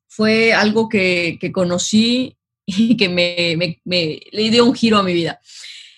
fue 0.08 0.54
algo 0.54 0.90
que, 0.90 1.40
conocí 1.54 2.38
y 2.66 2.96
que 2.98 3.10
me, 3.10 3.80
le 3.86 4.52
dio 4.52 4.66
un 4.66 4.76
giro 4.76 4.98
a 4.98 5.04
mi 5.04 5.14
vida. 5.14 5.40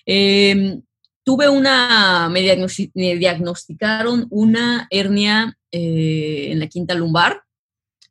Em, 0.05 0.81
tuve 1.23 1.49
una, 1.49 2.29
me, 2.29 2.41
diagnosticaron 2.41 4.27
una 4.29 4.87
hernia 4.89 5.57
eh, 5.71 6.49
en 6.51 6.59
la 6.59 6.67
quinta 6.67 6.93
lumbar 6.93 7.41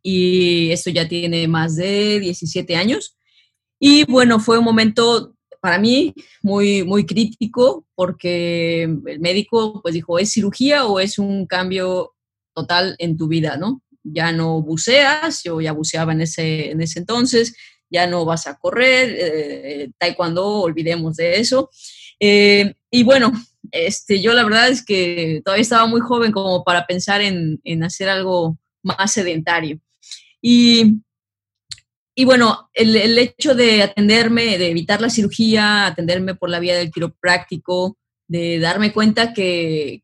y 0.03 0.71
esto 0.73 0.91
ya 0.91 1.09
tiene 1.09 1.49
más 1.49 1.77
de 1.77 2.21
17 2.21 2.77
años. 2.77 3.17
Y 3.81 4.05
bueno, 4.05 4.41
fue 4.41 4.59
un 4.59 4.65
momento 4.65 5.35
para 5.61 5.79
mí 5.79 6.13
muy, 6.43 6.85
muy 6.85 7.07
crítico 7.07 7.87
porque 7.95 8.83
el 8.83 9.21
médico 9.21 9.81
pues 9.81 9.95
dijo, 9.95 10.19
¿es 10.19 10.31
cirugía 10.33 10.85
o 10.85 11.01
es 11.01 11.19
un 11.19 11.47
cambio 11.47 12.14
total 12.55 12.95
en 12.99 13.17
tu 13.17 13.29
vida, 13.29 13.57
¿no? 13.57 13.83
Ya 14.03 14.33
no 14.33 14.63
buceas, 14.63 15.43
yo 15.45 15.61
ya 15.61 15.73
buceaba 15.73 16.13
en 16.13 16.23
ese, 16.23 16.71
en 16.71 16.81
ese 16.81 16.99
entonces, 16.99 17.57
ya 17.91 18.07
no 18.07 18.25
vas 18.25 18.47
a 18.47 18.57
correr, 18.57 19.17
eh, 19.19 19.91
taekwondo, 19.99 20.61
olvidemos 20.61 21.17
de 21.17 21.39
eso. 21.39 21.71
Eh, 22.21 22.75
y 22.91 23.03
bueno, 23.03 23.33
este, 23.71 24.21
yo 24.21 24.33
la 24.33 24.45
verdad 24.45 24.69
es 24.69 24.85
que 24.85 25.43
todavía 25.45 25.63
estaba 25.63 25.87
muy 25.87 26.01
joven 26.01 26.33
como 26.33 26.65
para 26.65 26.87
pensar 26.87 27.21
en, 27.21 27.61
en 27.65 27.85
hacer 27.85 28.09
algo 28.09 28.59
más 28.83 29.13
sedentario. 29.13 29.81
Y, 30.41 31.01
y 32.15 32.25
bueno, 32.25 32.71
el, 32.75 32.95
el, 32.97 33.19
hecho 33.19 33.55
de 33.55 33.83
atenderme, 33.83 34.59
de 34.59 34.71
evitar 34.71 35.01
la 35.01 35.11
cirugía, 35.11 35.87
atenderme 35.87 36.35
por 36.35 36.51
la 36.51 36.61
vía 36.61 36.77
del 36.77 36.91
quiropráctico, 36.91 37.97
de 38.27 38.59
darme 38.59 38.93
cuenta 38.93 39.33
que, 39.33 40.03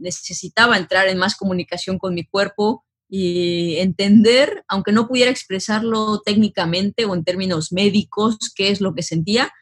necesitaba 0.00 0.76
entrar 0.76 1.08
en 1.08 1.18
más 1.18 1.36
comunicación 1.36 1.98
con 1.98 2.14
mi 2.14 2.24
cuerpo 2.24 2.84
y 3.08 3.76
entender, 3.76 4.64
aunque 4.68 4.92
no 4.92 5.06
pudiera 5.06 5.30
expresarlo 5.30 6.22
técnicamente 6.24 7.04
o 7.04 7.14
en 7.14 7.24
términos 7.24 7.72
médicos, 7.72 8.52
qué 8.54 8.70
es 8.70 8.80
lo 8.80 8.94
que 8.94 9.02
sentía, 9.02 9.52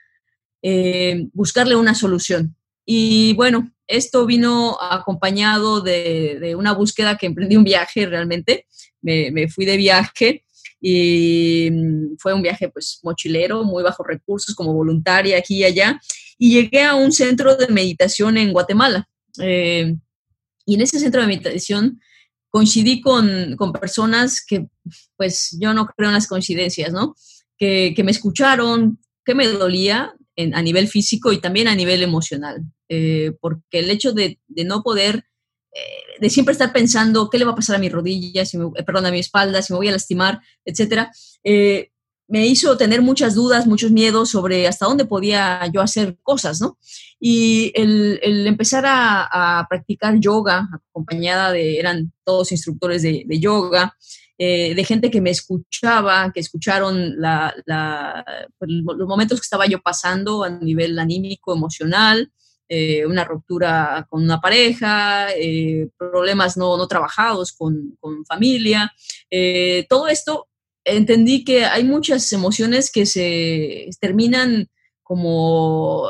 eh, 0.63 1.27
buscarle 1.33 1.77
una 1.77 1.95
solución. 1.95 2.57
Y 2.87 3.35
bueno, 3.35 3.73
esto 3.87 4.25
vino 4.25 4.79
acompañado 4.81 5.81
de, 5.81 6.55
una 6.57 6.73
búsqueda 6.73 7.19
que 7.19 7.27
emprendí 7.27 7.57
un 7.57 7.65
viaje 7.65 8.07
realmente. 8.07 8.67
Me, 9.03 9.31
me, 9.31 9.49
fui 9.49 9.65
de 9.65 9.77
viaje 9.77 10.45
y 10.81 11.69
mm, 11.71 12.17
fue 12.19 12.35
un 12.35 12.43
viaje 12.43 12.69
pues 12.69 13.01
mochilero, 13.03 13.65
muy 13.65 13.83
bajo 13.83 14.05
recursos, 14.05 14.55
como 14.55 14.73
voluntaria 14.73 15.39
aquí 15.39 15.59
y 15.59 15.65
allá 15.65 16.01
y 16.43 16.55
llegué 16.55 16.85
a 16.85 16.95
un 16.95 17.13
centro 17.13 17.55
de 17.55 17.69
meditación 17.69 18.39
en 18.39 18.55
Guatemala. 18.55 19.07
Eh, 19.43 19.95
y 20.65 20.75
en 20.75 20.81
ese 20.81 20.99
centro 20.99 21.21
de 21.21 21.27
meditación 21.27 22.01
coincidí 22.49 23.03
con, 23.03 23.57
con, 23.57 23.73
personas 23.75 24.43
que, 24.45 24.67
pues 25.19 25.55
yo 25.61 25.75
no 25.75 25.87
creo 25.87 26.09
en 26.09 26.15
las 26.15 26.27
coincidencias, 26.27 26.95
¿no? 26.95 27.15
Que, 27.59 27.93
que 27.95 28.03
me 28.03 28.11
escucharon, 28.11 28.99
que 29.23 29.35
me 29.35 29.49
dolía 29.49 30.15
en, 30.35 30.55
a 30.55 30.63
nivel 30.63 30.89
físico 30.89 31.31
y 31.31 31.43
también 31.43 31.69
a 31.69 31.75
nivel 31.75 32.03
emocional, 32.03 32.63
eh, 32.89 33.33
porque 33.39 33.81
el 33.81 33.91
hecho 33.91 34.13
de, 34.13 34.41
de 34.49 34.65
no 34.65 34.83
poder, 34.83 35.27
eh, 35.75 36.21
de 36.23 36.31
siempre 36.31 36.53
estar 36.53 36.73
pensando 36.73 37.29
qué 37.29 37.39
le 37.39 37.45
va 37.45 37.53
a 37.53 37.57
pasar 37.57 37.77
a 37.77 37.81
mi 37.81 37.91
rodilla, 37.91 38.47
si 38.47 38.57
perdón, 38.87 39.05
a 39.05 39.11
mi 39.11 39.19
espalda, 39.19 39.61
si 39.61 39.75
me 39.75 39.79
voy 39.79 39.89
a 39.89 39.93
lastimar, 39.93 40.41
etcétera, 40.65 41.13
me 42.31 42.47
hizo 42.47 42.77
tener 42.77 43.03
muchas 43.03 43.35
dudas, 43.35 43.67
muchos 43.67 43.91
miedos 43.91 44.31
sobre 44.31 44.69
hasta 44.69 44.87
dónde 44.87 45.05
podía 45.05 45.67
yo 45.73 45.81
hacer 45.83 46.17
cosas, 46.23 46.61
¿no? 46.61 46.79
Y 47.19 47.73
el, 47.75 48.47
empezar 48.47 48.85
a, 48.87 49.67
practicar 49.69 50.19
yoga, 50.21 50.69
acompañada 50.73 51.51
de, 51.51 51.79
eran 51.79 52.13
todos 52.25 52.53
instructores 52.53 53.03
de, 53.03 53.27
yoga, 53.41 53.97
eh, 54.39 54.77
de 54.77 54.85
gente 54.85 55.11
que 55.11 55.21
me 55.21 55.31
escuchaba, 55.31 56.31
que 56.33 56.39
escucharon 56.39 57.17
pues, 58.59 58.71
los 58.71 59.09
momentos 59.09 59.41
que 59.41 59.45
estaba 59.45 59.67
yo 59.67 59.83
pasando 59.83 60.45
a 60.45 60.51
nivel 60.51 60.97
anímico, 61.01 61.53
emocional, 61.53 62.33
eh, 62.69 63.05
una 63.07 63.25
ruptura 63.25 64.07
con 64.09 64.23
una 64.23 64.41
pareja, 64.41 65.33
eh, 65.33 65.89
problemas 65.99 66.57
no, 66.57 66.77
no 66.77 66.87
trabajados 66.87 67.53
con, 67.53 67.97
con 67.99 68.25
familia. 68.25 68.93
todo 69.89 70.07
esto 70.07 70.47
entendí 70.85 71.45
que 71.45 71.65
hay 71.65 71.85
muchas 71.85 72.33
emociones 72.33 72.91
que 72.91 73.07
se 73.07 73.89
terminan 74.01 74.69
como 75.03 76.09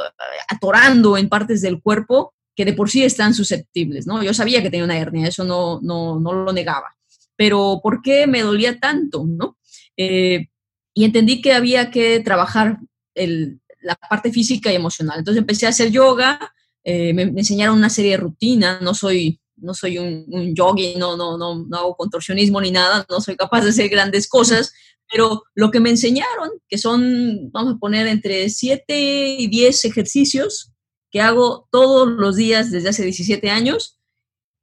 atorando 0.49 1.17
en 1.17 1.29
partes 1.29 1.63
del 1.63 1.81
cuerpo 1.81 2.35
que 2.55 2.65
de 2.65 2.75
por 2.75 2.91
sí 2.91 3.03
están 3.03 3.33
susceptibles, 3.33 4.07
¿no? 4.07 4.23
Yo 4.23 4.35
sabía 4.35 4.63
que 4.63 4.71
tenía 4.71 4.85
una 4.85 4.99
hernia, 4.99 5.29
eso 5.29 5.45
no, 5.45 5.81
no, 5.81 6.21
no 6.21 6.33
lo 6.33 6.53
negaba, 6.53 6.95
pero 7.37 7.81
¿por 7.83 8.03
qué 8.03 8.27
me 8.27 8.43
dolía 8.43 8.79
tanto, 8.79 9.25
no? 9.27 9.57
Eh, 9.97 10.49
y 10.93 11.05
entendí 11.05 11.41
que 11.41 11.55
había 11.55 11.91
que 11.91 12.21
trabajar 12.21 12.79
el, 13.15 13.61
la 13.81 13.95
parte 13.95 14.31
física 14.33 14.71
y 14.71 14.77
emocional. 14.77 15.19
Entonces 15.19 15.41
empecé 15.41 15.67
a 15.67 15.71
hacer 15.71 15.91
yoga, 15.91 16.53
eh, 16.85 17.13
me, 17.15 17.23
enseñaron 17.23 17.79
una 17.79 17.91
serie 17.91 18.13
de 18.13 18.17
rutinas, 18.19 18.83
no 18.83 18.95
soy 18.95 19.40
no 19.61 19.75
soy 19.75 19.99
un, 19.99 20.25
un 20.29 20.55
no, 20.99 21.17
no, 21.17 21.39
no, 21.39 21.65
no 21.69 21.77
hago 21.77 21.97
contorsionismo 21.97 22.61
ni 22.61 22.71
nada, 22.71 23.07
no 23.09 23.21
soy 23.21 23.37
capaz 23.37 23.63
de 23.63 23.71
hacer 23.71 23.89
grandes 23.89 24.29
cosas, 24.29 24.73
pero 25.11 25.43
lo 25.55 25.71
que 25.71 25.81
me 25.81 25.91
enseñaron, 25.91 26.51
que 26.69 26.79
son, 26.79 27.51
vamos 27.51 27.75
a 27.75 27.79
poner, 27.79 28.07
entre 28.07 28.49
7 28.49 29.37
y 29.39 29.47
10 29.49 29.85
ejercicios 29.85 30.73
que 31.11 31.21
hago 31.21 31.69
todos 31.73 32.09
los 32.09 32.37
días 32.37 32.71
desde 32.71 32.91
hace 32.91 33.03
17 33.03 33.51
años, 33.51 33.99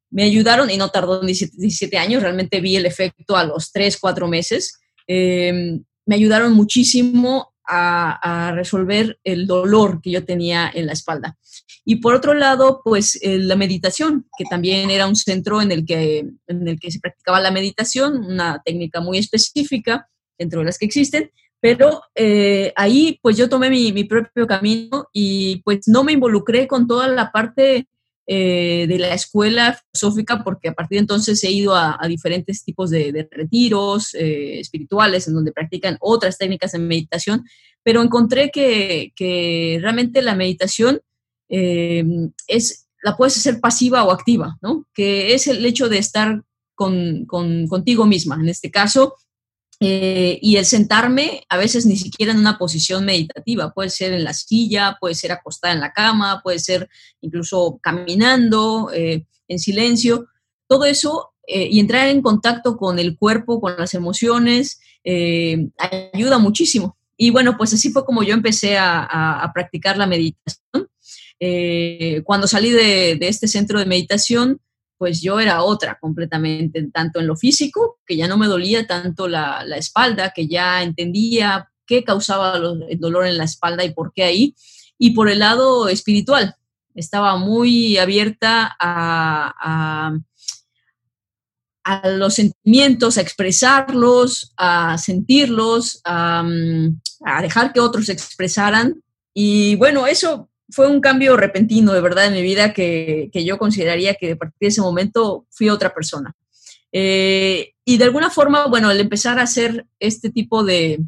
me 0.09 0.23
ayudaron 0.23 0.69
y 0.69 0.77
no 0.77 0.89
tardó 0.89 1.19
17, 1.19 1.97
años, 1.97 2.23
realmente 2.23 2.61
vi 2.61 2.77
el 2.77 2.85
efecto 2.85 3.35
a 3.35 3.43
los 3.43 3.71
3, 3.73 3.97
4 3.99 4.27
meses. 4.27 4.79
Em, 5.05 5.83
me 6.05 6.15
ayudaron 6.15 6.53
muchísimo 6.53 7.53
a, 7.67 8.51
resolver 8.55 9.19
el 9.23 9.45
dolor 9.45 10.01
que 10.01 10.11
yo 10.11 10.25
tenía 10.25 10.71
en 10.73 10.85
la 10.85 10.93
espalda. 10.93 11.37
Y 11.85 11.97
por 11.97 12.15
otro 12.15 12.33
lado, 12.33 12.81
pues 12.83 13.19
eh, 13.21 13.37
la 13.37 13.55
meditación, 13.55 14.25
que 14.37 14.45
también 14.45 14.89
era 14.89 15.07
un 15.07 15.15
centro 15.15 15.61
en 15.61 15.71
el, 15.71 15.85
que, 15.85 16.25
en 16.47 16.67
el 16.67 16.79
que 16.79 16.91
se 16.91 16.99
practicaba 16.99 17.39
la 17.39 17.51
meditación, 17.51 18.25
una 18.25 18.61
técnica 18.63 19.01
muy 19.01 19.17
específica 19.17 20.07
dentro 20.37 20.59
de 20.59 20.65
las 20.65 20.77
que 20.77 20.85
existen, 20.85 21.31
pero 21.59 22.01
eh, 22.15 22.71
ahí 22.75 23.19
pues 23.21 23.35
yo 23.35 23.49
tomé 23.49 23.69
mi, 23.69 23.91
mi, 23.91 24.03
propio 24.03 24.45
camino 24.45 25.07
y 25.11 25.61
pues 25.63 25.87
no 25.87 26.03
me 26.03 26.13
involucré 26.13 26.67
con 26.67 26.87
toda 26.87 27.07
la 27.07 27.31
parte 27.31 27.87
eh, 28.29 28.87
de 28.89 28.99
la 28.99 29.13
escuela 29.13 29.79
filosófica, 29.93 30.43
porque 30.43 30.67
a 30.67 30.73
partir 30.73 30.97
de 30.97 31.03
entonces 31.03 31.41
he 31.45 31.51
ido 31.51 31.73
a, 31.73 31.97
diferentes 32.09 32.61
tipos 32.61 32.89
de, 32.89 33.25
retiros 33.31 34.13
eh, 34.15 34.59
espirituales 34.59 35.29
en 35.29 35.33
donde 35.33 35.53
practican 35.53 35.95
otras 36.01 36.37
técnicas 36.37 36.73
de 36.73 36.79
meditación, 36.79 37.45
pero 37.83 38.01
encontré 38.01 38.51
que, 38.51 39.79
realmente 39.81 40.21
la 40.21 40.35
meditación 40.35 40.99
eh, 41.47 42.03
es, 42.47 42.89
la 43.01 43.15
puedes 43.15 43.37
hacer 43.37 43.61
pasiva 43.61 44.03
o 44.03 44.11
activa, 44.11 44.57
¿no? 44.61 44.85
Que 44.93 45.33
es 45.33 45.47
el 45.47 45.65
hecho 45.65 45.87
de 45.87 45.99
estar 45.99 46.43
con, 46.75 47.25
contigo 47.25 48.05
misma. 48.05 48.35
En 48.35 48.49
este 48.49 48.69
caso, 48.69 49.15
eh, 49.79 50.39
y 50.41 50.57
el 50.57 50.65
sentarme 50.65 51.45
a 51.49 51.57
veces 51.57 51.85
ni 51.85 51.97
siquiera 51.97 52.31
en 52.31 52.39
una 52.39 52.57
posición 52.57 53.05
meditativa, 53.05 53.73
puede 53.73 53.91
ser 53.91 54.13
en 54.13 54.23
la 54.23 54.33
silla, 54.33 54.97
puede 54.99 55.13
ser 55.13 55.31
acostada 55.31 55.73
en 55.73 55.79
la 55.79 55.93
cama, 55.93 56.41
puede 56.43 56.57
ser 56.57 56.89
incluso 57.21 57.79
caminando 57.81 58.89
eh, 58.91 59.25
en 59.47 59.59
silencio, 59.59 60.27
todo 60.67 60.85
eso 60.85 61.33
eh, 61.47 61.67
y 61.71 61.79
entrar 61.79 62.07
en 62.07 62.23
contacto 62.23 62.75
con 62.75 62.97
el 62.97 63.17
cuerpo, 63.17 63.61
con 63.61 63.77
las 63.77 63.93
emociones, 63.93 64.79
ayuda 66.13 66.37
muchísimo. 66.37 66.97
Y 67.15 67.29
bueno, 67.29 67.55
pues 67.57 67.73
así 67.73 67.91
fue 67.91 68.03
como 68.03 68.23
yo 68.23 68.33
empecé 68.33 68.77
a, 68.77 69.49
practicar 69.53 69.97
la 69.97 70.05
meditación. 70.05 70.89
cuando 72.25 72.47
salí 72.47 72.71
de 72.71 73.17
este 73.21 73.47
centro 73.47 73.79
de 73.79 73.85
meditación, 73.85 74.59
pues 74.97 75.21
yo 75.21 75.39
era 75.39 75.63
otra 75.63 75.97
completamente, 75.99 76.87
tanto 76.91 77.19
en 77.19 77.27
lo 77.27 77.35
físico, 77.35 77.99
que 78.05 78.17
ya 78.17 78.27
no 78.27 78.37
me 78.37 78.47
dolía 78.47 78.87
tanto 78.87 79.27
la, 79.27 79.63
espalda, 79.77 80.31
que 80.35 80.47
ya 80.47 80.81
entendía 80.81 81.69
qué 81.85 82.03
causaba 82.03 82.57
el 82.89 82.99
dolor 82.99 83.27
en 83.27 83.37
la 83.37 83.43
espalda 83.43 83.83
y 83.83 83.93
por 83.93 84.11
qué 84.13 84.23
ahí, 84.23 84.55
y 84.97 85.11
por 85.11 85.29
el 85.29 85.39
lado 85.39 85.87
espiritual. 85.87 86.55
Estaba 86.95 87.37
muy 87.37 87.97
abierta 87.97 88.75
a, 88.79 90.13
a, 91.83 92.09
los 92.09 92.33
sentimientos, 92.33 93.17
a 93.17 93.21
expresarlos, 93.21 94.51
a 94.57 94.97
sentirlos, 94.97 96.01
a, 96.03 96.43
a 97.23 97.41
dejar 97.41 97.71
que 97.71 97.79
otros 97.79 98.09
expresaran. 98.09 99.01
Y 99.33 99.75
bueno, 99.75 100.07
eso 100.07 100.49
fue 100.69 100.87
un 100.87 100.99
cambio 100.99 101.37
repentino, 101.37 101.93
de 101.93 102.01
verdad, 102.01 102.27
en 102.27 102.33
mi 102.33 102.41
vida 102.41 102.73
que, 102.73 103.29
yo 103.33 103.57
consideraría 103.57 104.15
que 104.15 104.33
a 104.33 104.35
partir 104.35 104.57
de 104.59 104.67
ese 104.67 104.81
momento 104.81 105.45
fui 105.49 105.69
otra 105.69 105.93
persona. 105.93 106.35
Eh, 106.91 107.73
y 107.85 107.97
de 107.97 108.03
alguna 108.03 108.29
forma, 108.29 108.67
bueno, 108.67 108.89
al 108.89 108.99
empezar 108.99 109.39
a 109.39 109.43
hacer 109.43 109.85
este 109.99 110.29
tipo 110.29 110.63
de, 110.63 110.99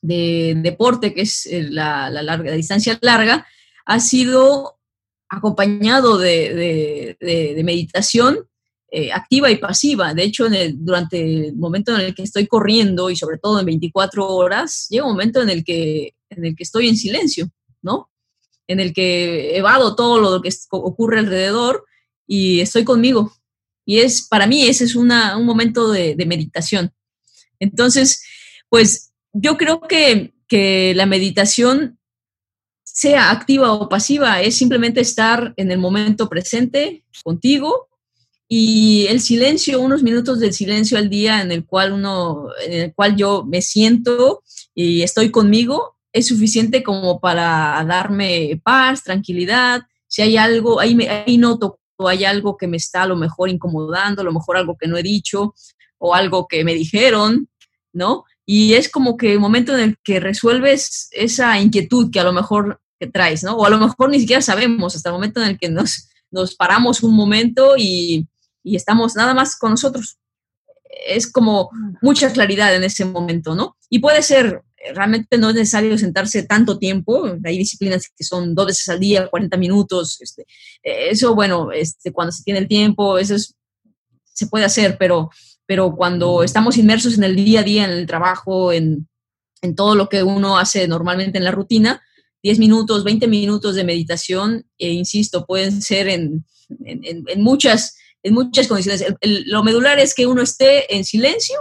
deporte, 0.00 1.14
que 1.14 1.22
es 1.22 1.46
eh, 1.46 1.66
la, 1.70 2.10
larga, 2.10 2.52
distancia 2.52 2.98
larga, 3.02 3.46
ha 3.84 4.00
sido 4.00 4.78
acompañado 5.28 6.18
de, 6.18 7.16
meditación 7.64 8.48
eh, 8.90 9.12
activa 9.12 9.50
y 9.50 9.56
pasiva. 9.56 10.14
De 10.14 10.24
hecho, 10.24 10.48
durante 10.74 11.48
el 11.48 11.56
momento 11.56 11.94
en 11.94 12.00
el 12.00 12.14
que 12.14 12.22
estoy 12.22 12.46
corriendo 12.46 13.10
y 13.10 13.16
sobre 13.16 13.38
todo 13.38 13.60
en 13.60 13.66
24 13.66 14.26
horas, 14.26 14.86
llega 14.88 15.04
un 15.04 15.12
momento 15.12 15.42
en 15.42 15.50
el 15.50 15.62
que, 15.62 16.14
en 16.30 16.46
el 16.46 16.56
que 16.56 16.62
estoy 16.62 16.88
en 16.88 16.96
silencio, 16.96 17.48
¿no? 17.82 18.08
En 18.68 18.80
el 18.80 18.92
que 18.92 19.56
evado 19.56 19.96
todo 19.96 20.20
lo 20.20 20.42
que 20.42 20.50
ocurre 20.70 21.18
alrededor 21.18 21.84
y 22.26 22.60
estoy 22.60 22.84
conmigo. 22.84 23.32
Y 23.84 24.00
es, 24.00 24.28
para 24.28 24.46
mí, 24.46 24.62
ese 24.66 24.84
es 24.84 24.94
un 24.94 25.08
momento 25.44 25.90
de, 25.90 26.14
meditación. 26.26 26.92
Entonces, 27.58 28.22
pues 28.68 29.12
yo 29.32 29.56
creo 29.56 29.80
que, 29.80 30.34
que 30.46 30.92
la 30.94 31.06
meditación, 31.06 31.98
sea 32.84 33.30
activa 33.30 33.72
o 33.72 33.88
pasiva, 33.88 34.42
es 34.42 34.56
simplemente 34.56 35.00
estar 35.00 35.54
en 35.56 35.70
el 35.70 35.78
momento 35.78 36.28
presente 36.28 37.04
contigo 37.22 37.88
y 38.48 39.06
el 39.08 39.20
silencio, 39.20 39.80
unos 39.80 40.02
minutos 40.02 40.40
de 40.40 40.52
silencio 40.52 40.98
al 40.98 41.10
día 41.10 41.42
en 41.42 41.52
el 41.52 41.64
cual 41.66 41.92
uno, 41.92 42.48
en 42.66 42.72
el 42.72 42.94
cual 42.94 43.14
yo 43.14 43.44
me 43.44 43.62
siento 43.62 44.42
y 44.74 45.02
estoy 45.02 45.30
conmigo, 45.30 45.97
es 46.12 46.26
suficiente 46.26 46.82
como 46.82 47.20
para 47.20 47.84
darme 47.86 48.60
paz, 48.64 49.02
tranquilidad. 49.02 49.82
Si 50.06 50.22
hay 50.22 50.36
algo, 50.36 50.80
ahí, 50.80 50.94
me, 50.94 51.08
ahí 51.08 51.38
noto 51.38 51.78
hay 52.06 52.24
algo 52.24 52.56
que 52.56 52.68
me 52.68 52.76
está 52.76 53.02
a 53.02 53.06
lo 53.06 53.16
mejor 53.16 53.48
incomodando, 53.48 54.22
a 54.22 54.24
lo 54.24 54.32
mejor 54.32 54.56
algo 54.56 54.76
que 54.78 54.86
no 54.86 54.96
he 54.96 55.02
dicho 55.02 55.54
o 55.98 56.14
algo 56.14 56.46
que 56.46 56.62
me 56.62 56.74
dijeron, 56.74 57.48
¿no? 57.92 58.24
Y 58.46 58.74
es 58.74 58.88
como 58.88 59.16
que 59.16 59.32
el 59.32 59.40
momento 59.40 59.74
en 59.74 59.80
el 59.80 59.98
que 60.04 60.20
resuelves 60.20 61.08
esa 61.12 61.58
inquietud 61.58 62.10
que 62.12 62.20
a 62.20 62.24
lo 62.24 62.32
mejor 62.32 62.80
que 63.00 63.08
traes, 63.08 63.42
¿no? 63.42 63.56
O 63.56 63.64
a 63.64 63.70
lo 63.70 63.78
mejor 63.78 64.10
ni 64.10 64.20
siquiera 64.20 64.40
sabemos 64.40 64.94
hasta 64.94 65.08
el 65.08 65.14
momento 65.14 65.42
en 65.42 65.48
el 65.48 65.58
que 65.58 65.68
nos, 65.68 66.08
nos 66.30 66.54
paramos 66.54 67.02
un 67.02 67.14
momento 67.14 67.74
y, 67.76 68.28
y 68.62 68.76
estamos 68.76 69.16
nada 69.16 69.34
más 69.34 69.58
con 69.58 69.72
nosotros. 69.72 70.18
Es 71.06 71.30
como 71.30 71.70
mucha 72.00 72.32
claridad 72.32 72.74
en 72.74 72.84
ese 72.84 73.04
momento, 73.04 73.54
¿no? 73.54 73.76
Y 73.90 74.00
puede 74.00 74.22
ser 74.22 74.62
realmente 74.94 75.38
no 75.38 75.50
es 75.50 75.54
necesario 75.54 75.96
sentarse 75.98 76.42
tanto 76.44 76.78
tiempo, 76.78 77.36
hay 77.44 77.58
disciplinas 77.58 78.10
que 78.16 78.24
son 78.24 78.54
dos 78.54 78.66
veces 78.66 78.88
al 78.88 79.00
día, 79.00 79.28
40 79.28 79.56
minutos, 79.56 80.20
este, 80.20 80.46
eso, 80.82 81.34
bueno, 81.34 81.72
este, 81.72 82.12
cuando 82.12 82.32
se 82.32 82.42
tiene 82.42 82.60
el 82.60 82.68
tiempo, 82.68 83.18
eso 83.18 83.36
se 84.24 84.46
puede 84.46 84.64
hacer, 84.64 84.96
pero, 84.98 85.30
pero 85.66 85.94
cuando 85.96 86.42
estamos 86.42 86.76
inmersos 86.76 87.14
en 87.14 87.24
el 87.24 87.36
día 87.36 87.60
a 87.60 87.64
día, 87.64 87.84
en 87.84 87.90
el 87.90 88.06
trabajo, 88.06 88.72
en, 88.72 89.08
en 89.62 89.74
todo 89.74 89.94
lo 89.94 90.08
que 90.08 90.22
uno 90.22 90.58
hace 90.58 90.86
normalmente 90.86 91.38
en 91.38 91.44
la 91.44 91.50
rutina, 91.50 92.02
10 92.42 92.60
minutos, 92.60 93.02
20 93.02 93.26
minutos 93.26 93.74
de 93.74 93.84
meditación, 93.84 94.64
e 94.78 94.92
insisto, 94.92 95.44
pueden 95.44 95.82
ser 95.82 96.08
en, 96.08 96.46
en, 96.84 97.24
en 97.26 97.42
muchas, 97.42 97.96
en 98.22 98.34
muchas 98.34 98.68
condiciones. 98.68 99.04
lo 99.20 99.64
medular 99.64 99.98
es 99.98 100.14
que 100.14 100.28
uno 100.28 100.42
esté 100.42 100.94
en 100.94 101.04
silencio 101.04 101.58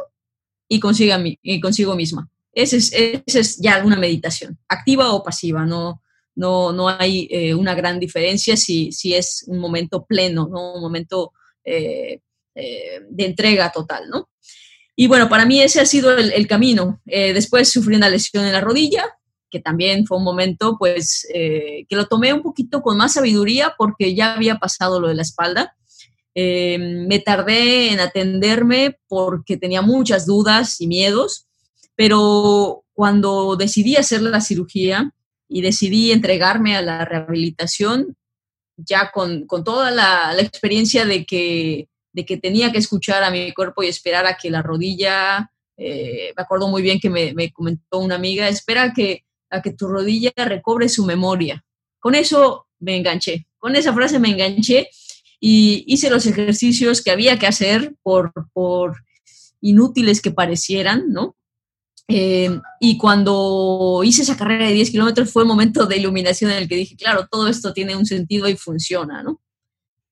y 0.68 0.80
consiga, 0.80 1.22
y 1.24 1.60
consigo 1.60 1.96
misma. 1.96 2.30
Esa 2.54 2.76
es, 2.78 2.92
es, 2.94 3.58
ya 3.58 3.84
una 3.86 3.98
meditación, 3.98 4.58
activa 4.68 5.14
o 5.14 5.24
pasiva, 5.24 5.64
no, 5.66 6.02
no, 6.38 6.72
no 6.72 6.88
hay 6.88 7.28
eh, 7.30 7.54
una 7.54 7.76
gran 7.76 8.00
diferencia 8.00 8.56
si, 8.58 8.92
si, 8.92 9.14
es 9.14 9.44
un 9.48 9.60
momento 9.60 10.06
pleno, 10.06 10.48
¿no? 10.48 10.76
un 10.76 10.82
momento 10.82 11.34
eh, 11.64 12.20
eh, 12.56 13.02
de 13.10 13.26
entrega 13.26 13.72
total. 13.72 14.10
¿no? 14.10 14.30
Y 14.96 15.08
bueno, 15.08 15.30
para 15.30 15.46
mí 15.46 15.62
ese 15.62 15.82
ha 15.82 15.86
sido 15.86 16.18
el, 16.18 16.48
camino. 16.48 17.02
después 17.06 17.70
sufrí 17.70 17.96
una 17.96 18.10
lesión 18.10 18.46
en 18.46 18.54
la 18.54 18.62
rodilla, 18.62 19.06
que 19.50 19.60
también 19.60 20.06
fue 20.06 20.18
un 20.18 20.24
momento 20.24 20.78
pues 20.80 21.28
que 21.32 21.86
lo 21.92 22.08
tomé 22.08 22.34
un 22.34 22.42
poquito 22.42 22.82
con 22.82 22.98
más 22.98 23.14
sabiduría 23.14 23.76
porque 23.78 24.16
ya 24.16 24.34
había 24.34 24.58
pasado 24.58 25.00
lo 25.00 25.10
de 25.10 25.16
la 25.16 25.22
espalda. 25.22 25.76
Me 26.38 27.20
tardé 27.20 27.92
en 27.92 28.00
atenderme 28.00 29.00
porque 29.08 29.58
tenía 29.58 29.82
muchas 29.82 30.26
dudas 30.26 30.80
y 30.80 30.88
miedos 30.88 31.48
pero 31.98 32.86
cuando 32.94 33.56
decidí 33.58 33.96
hacer 33.96 34.22
la 34.22 34.40
cirugía 34.40 35.12
y 35.50 35.62
decidí 35.62 36.12
entregarme 36.12 36.78
a 36.78 36.84
la 36.84 37.04
rehabilitación, 37.04 38.16
ya 38.78 39.12
con, 39.12 39.48
toda 39.66 39.90
la, 39.90 40.36
experiencia 40.40 41.06
de 41.06 41.26
que, 41.26 41.90
de 42.14 42.26
que 42.26 42.38
tenía 42.38 42.72
que 42.72 42.78
escuchar 42.78 43.24
a 43.24 43.32
mi 43.32 43.52
cuerpo 43.52 43.82
y 43.82 43.88
esperar 43.88 44.28
a 44.28 44.38
que 44.38 44.52
la 44.52 44.62
rodilla, 44.62 45.52
eh, 45.76 46.34
me 46.38 46.44
acuerdo 46.44 46.68
muy 46.68 46.84
bien 46.84 47.00
que 47.00 47.10
me, 47.10 47.52
comentó 47.52 47.98
una 47.98 48.16
amiga, 48.16 48.48
espera 48.48 48.94
que, 48.94 49.26
a 49.50 49.64
que 49.64 49.74
tu 49.74 49.88
rodilla 49.88 50.32
recobre 50.36 50.88
su 50.88 51.04
memoria. 51.04 51.66
Con 51.98 52.14
eso 52.14 52.68
me 52.78 52.96
enganché, 52.96 53.48
con 53.58 53.76
esa 53.76 53.92
frase 53.92 54.20
me 54.20 54.30
enganché 54.30 54.90
y 55.40 55.84
hice 55.88 56.10
los 56.10 56.26
ejercicios 56.26 57.02
que 57.02 57.12
había 57.12 57.38
que 57.38 57.48
hacer 57.48 57.96
por, 58.04 58.32
inútiles 59.60 60.22
que 60.22 60.32
parecieran, 60.32 61.12
¿no? 61.12 61.36
Eh, 62.08 62.60
y 62.80 62.98
cuando 62.98 64.02
hice 64.04 64.22
esa 64.22 64.38
carrera 64.38 64.68
de 64.68 64.74
10 64.74 64.92
kilómetros 64.92 65.32
fue 65.32 65.42
el 65.42 65.48
momento 65.48 65.86
de 65.86 65.98
iluminación 65.98 66.52
en 66.52 66.58
el 66.58 66.68
que 66.68 66.76
dije, 66.76 66.96
claro, 66.96 67.28
todo 67.30 67.48
esto 67.48 67.74
tiene 67.74 67.96
un 67.96 68.06
sentido 68.06 68.48
y 68.48 68.56
funciona, 68.56 69.24
¿no? 69.24 69.42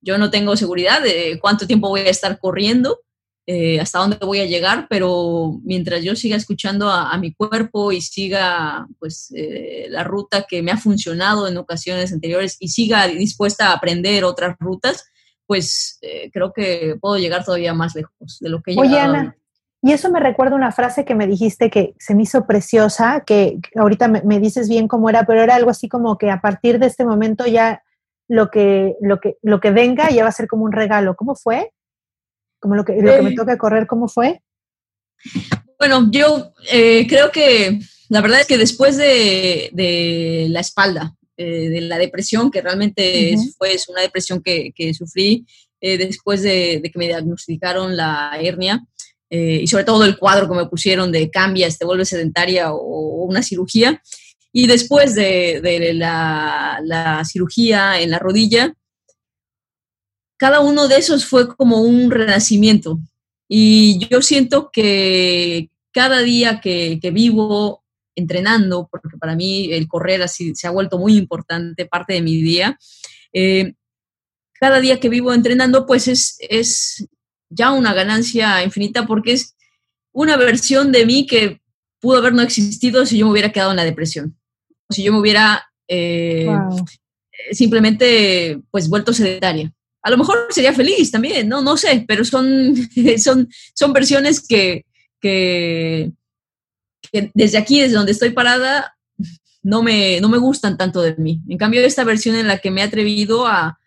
Yo 0.02 0.18
no 0.18 0.30
tengo 0.30 0.58
seguridad 0.58 1.02
de 1.02 1.40
cuánto 1.42 1.66
tiempo 1.66 1.90
voy 1.90 2.02
a 2.02 2.10
estar 2.10 2.38
corriendo, 2.40 3.00
eh, 3.48 3.80
hasta 3.80 4.00
dónde 4.00 4.18
voy 4.18 4.40
a 4.40 4.48
llegar, 4.48 4.88
pero 4.90 5.60
mientras 5.64 6.04
yo 6.04 6.16
siga 6.16 6.36
escuchando 6.36 6.90
a, 6.90 7.16
mi 7.20 7.32
cuerpo 7.32 7.92
y 7.92 8.02
siga 8.02 8.88
pues 8.98 9.32
eh, 9.36 9.86
la 9.90 10.04
ruta 10.04 10.48
que 10.50 10.64
me 10.64 10.72
ha 10.72 10.78
funcionado 10.78 11.48
en 11.48 11.58
ocasiones 11.58 12.12
anteriores 12.12 12.58
y 12.60 12.70
siga 12.70 13.08
dispuesta 13.08 13.70
a 13.70 13.74
aprender 13.74 14.24
otras 14.24 14.56
rutas, 14.60 15.06
pues 15.48 15.98
eh, 16.02 16.30
creo 16.32 16.52
que 16.54 16.98
puedo 17.00 17.18
llegar 17.18 17.44
todavía 17.44 17.74
más 17.74 17.96
lejos 17.96 18.40
de 18.40 18.50
lo 18.50 18.62
que 18.62 18.74
he 18.74 18.80
Oye, 18.80 19.00
Ana, 19.00 19.36
y 19.82 19.92
eso 19.92 20.10
me 20.10 20.20
recuerda 20.20 20.56
una 20.56 20.72
frase 20.72 21.06
que 21.06 21.14
me 21.14 21.28
dijiste 21.28 21.70
que 21.70 21.94
se 22.00 22.16
me 22.16 22.24
hizo 22.24 22.48
preciosa, 22.48 23.24
que 23.26 23.60
ahorita 23.76 24.08
me, 24.08 24.40
dices 24.40 24.68
bien 24.68 24.88
cómo 24.88 25.10
era, 25.10 25.26
pero 25.26 25.44
era 25.44 25.56
algo 25.56 25.70
así 25.70 25.88
como 25.88 26.18
que 26.18 26.32
a 26.32 26.42
partir 26.42 26.80
de 26.80 26.88
este 26.88 27.06
momento 27.06 27.46
ya 27.46 27.84
lo 28.28 28.50
que, 28.50 28.96
lo 29.00 29.20
que, 29.20 29.38
lo 29.44 29.60
que 29.60 29.70
venga 29.70 30.10
ya 30.10 30.24
va 30.24 30.30
a 30.30 30.32
ser 30.32 30.48
como 30.48 30.64
un 30.64 30.72
regalo. 30.72 31.16
¿Cómo 31.16 31.36
fue? 31.36 31.72
Como 32.60 32.74
lo 32.74 32.84
que, 32.84 33.00
lo 33.00 33.14
que 33.14 33.22
me 33.22 33.36
toca 33.36 33.60
correr, 33.60 33.86
¿cómo 33.86 34.08
fue? 34.08 34.42
Bueno, 35.78 36.08
yo 36.10 36.54
eh, 36.72 37.06
creo 37.08 37.32
que 37.32 37.80
la 38.10 38.22
verdad 38.22 38.42
es 38.42 38.48
que 38.48 38.58
después 38.58 38.98
de, 38.98 40.48
la 40.50 40.60
espalda, 40.62 41.16
eh, 41.38 41.70
de 41.70 41.82
la 41.82 41.98
depresión, 41.98 42.52
que 42.52 42.62
realmente 42.62 43.36
fue 43.58 43.76
una 43.90 44.02
depresión 44.02 44.42
que, 44.42 44.94
sufrí 44.94 45.46
eh, 45.82 45.98
después 45.98 46.42
de, 46.42 46.82
que 46.84 47.00
me 47.00 47.08
diagnosticaron 47.08 47.96
la 47.96 48.38
hernia, 48.40 48.86
y 49.28 49.68
sobre 49.68 49.84
todo 49.84 50.06
el 50.06 50.18
cuadro 50.18 50.48
que 50.48 50.56
me 50.56 50.68
pusieron 50.68 51.12
de 51.12 51.30
cambias, 51.30 51.78
te 51.78 51.84
vuelves 51.84 52.08
sedentaria 52.08 52.72
o, 52.72 53.26
una 53.26 53.42
cirugía, 53.42 54.02
y 54.54 54.66
después 54.66 55.14
de, 55.14 55.92
la, 55.94 56.80
la 56.84 57.26
cirugía 57.26 58.00
en 58.00 58.12
la 58.12 58.20
rodilla, 58.20 58.74
cada 60.38 60.60
uno 60.60 60.88
de 60.88 60.98
esos 60.98 61.26
fue 61.26 61.54
como 61.56 61.82
un 61.82 62.12
renacimiento. 62.12 63.00
Y 63.48 64.06
yo 64.10 64.22
siento 64.22 64.70
que 64.72 65.70
cada 65.92 66.22
día 66.22 66.60
que, 66.60 67.00
vivo 67.14 67.85
entrenando, 68.16 68.88
porque 68.92 69.18
para 69.18 69.36
mí 69.36 69.72
el 69.72 69.88
correr 69.88 70.22
así 70.22 70.56
se 70.56 70.68
ha 70.68 70.72
vuelto 70.72 70.98
muy 70.98 71.18
importante, 71.18 71.86
parte 71.86 72.14
de 72.14 72.22
mi 72.22 72.42
día, 72.42 72.78
eh, 73.34 73.74
cada 74.60 74.80
día 74.80 75.00
que 75.00 75.10
vivo 75.10 75.34
entrenando, 75.34 75.86
pues 75.86 76.08
es, 76.08 76.38
es 76.40 77.08
ya 77.50 77.72
una 77.72 77.94
ganancia 77.94 78.64
infinita 78.64 79.06
porque 79.06 79.34
es 79.34 79.56
una 80.14 80.38
versión 80.38 80.92
de 80.92 81.06
mí 81.06 81.28
que 81.28 81.62
pudo 82.00 82.18
haber 82.18 82.34
no 82.34 82.42
existido 82.42 83.06
si 83.06 83.18
yo 83.18 83.26
me 83.26 83.34
hubiera 83.34 83.52
quedado 83.52 83.72
en 83.72 83.78
la 83.78 83.84
depresión, 83.84 84.38
si 84.90 85.04
yo 85.04 85.12
me 85.12 85.20
hubiera 85.20 85.68
eh, 85.88 86.48
simplemente 87.52 88.62
pues 88.72 88.88
vuelto 88.88 89.14
sedentaria. 89.14 89.72
A 90.02 90.12
lo 90.12 90.18
mejor 90.18 90.48
sería 90.52 90.72
feliz 90.72 91.12
también, 91.12 91.50
no, 91.50 91.62
no 91.62 91.78
sé, 91.78 92.06
pero 92.08 92.24
son, 92.24 92.76
son, 93.18 93.50
son 93.74 93.94
versiones 93.94 94.40
que, 94.40 94.86
que, 95.20 96.12
desde 97.34 97.58
aquí, 97.58 97.82
desde 97.82 97.96
donde 97.96 98.12
estoy 98.12 98.32
parada, 98.32 98.96
no 99.64 99.82
me, 99.82 100.20
no 100.22 100.30
me 100.30 100.38
gustan 100.38 100.78
tanto 100.78 101.02
de 101.02 101.16
mí. 101.16 101.42
En 101.50 101.58
cambio, 101.58 101.82
esta 101.82 102.04
versión 102.04 102.36
en 102.36 102.48
la 102.48 102.60
que 102.60 102.72
me 102.72 102.82
he 102.82 102.84
atrevido 102.84 103.48
a, 103.48 103.78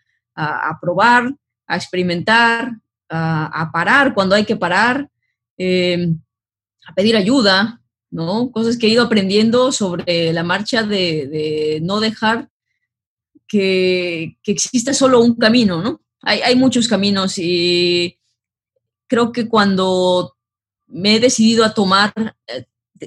probar, 0.81 1.33
a 1.67 1.75
experimentar, 1.75 2.73
a, 3.09 3.69
parar 3.71 4.13
cuando 4.13 4.35
hay 4.35 4.45
que 4.45 4.55
parar, 4.55 5.09
em, 5.57 6.19
a 6.85 6.93
pedir 6.93 7.15
ayuda, 7.15 7.81
¿no? 8.11 8.51
Cosas 8.51 8.77
que 8.77 8.87
he 8.87 8.91
ido 8.91 9.03
aprendiendo 9.03 9.71
sobre 9.71 10.33
la 10.33 10.43
marcha 10.43 10.83
de, 10.83 11.27
de 11.27 11.79
no 11.81 11.99
dejar 11.99 12.49
que, 13.47 14.37
que, 14.43 14.51
exista 14.51 14.93
solo 14.93 15.21
un 15.21 15.35
camino, 15.35 15.81
¿no? 15.81 16.01
hay, 16.21 16.55
muchos 16.55 16.87
caminos 16.87 17.37
y 17.37 18.17
creo 19.07 19.31
que 19.31 19.47
cuando 19.47 20.35
me 20.87 21.15
he 21.15 21.19
decidido 21.19 21.63
a 21.63 21.73
tomar 21.73 22.13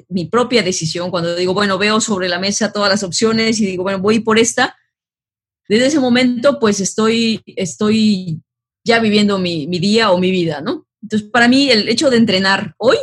mi 0.08 0.26
propia 0.26 0.62
decisión, 0.62 1.10
cuando 1.10 1.34
digo, 1.34 1.54
bueno, 1.54 1.78
veo 1.78 2.00
sobre 2.00 2.28
la 2.28 2.38
mesa 2.38 2.72
todas 2.72 2.90
las 2.90 3.02
opciones 3.02 3.60
y 3.60 3.66
digo, 3.66 3.82
bueno, 3.82 3.98
voy 3.98 4.20
por 4.20 4.38
esta, 4.38 4.76
desde 5.68 5.86
ese 5.86 6.00
momento 6.00 6.58
pues 6.58 6.80
estoy, 6.80 7.42
estoy 7.46 8.40
ya 8.84 8.98
viviendo 8.98 9.38
mi, 9.38 9.66
mi 9.66 9.78
día 9.78 10.10
o 10.10 10.18
mi 10.18 10.30
vida, 10.30 10.60
¿no? 10.60 10.86
Entonces, 11.02 11.28
para 11.30 11.48
mí 11.48 11.70
el 11.70 11.88
hecho 11.88 12.10
de 12.10 12.16
entrenar 12.16 12.74
hoy 12.78 12.96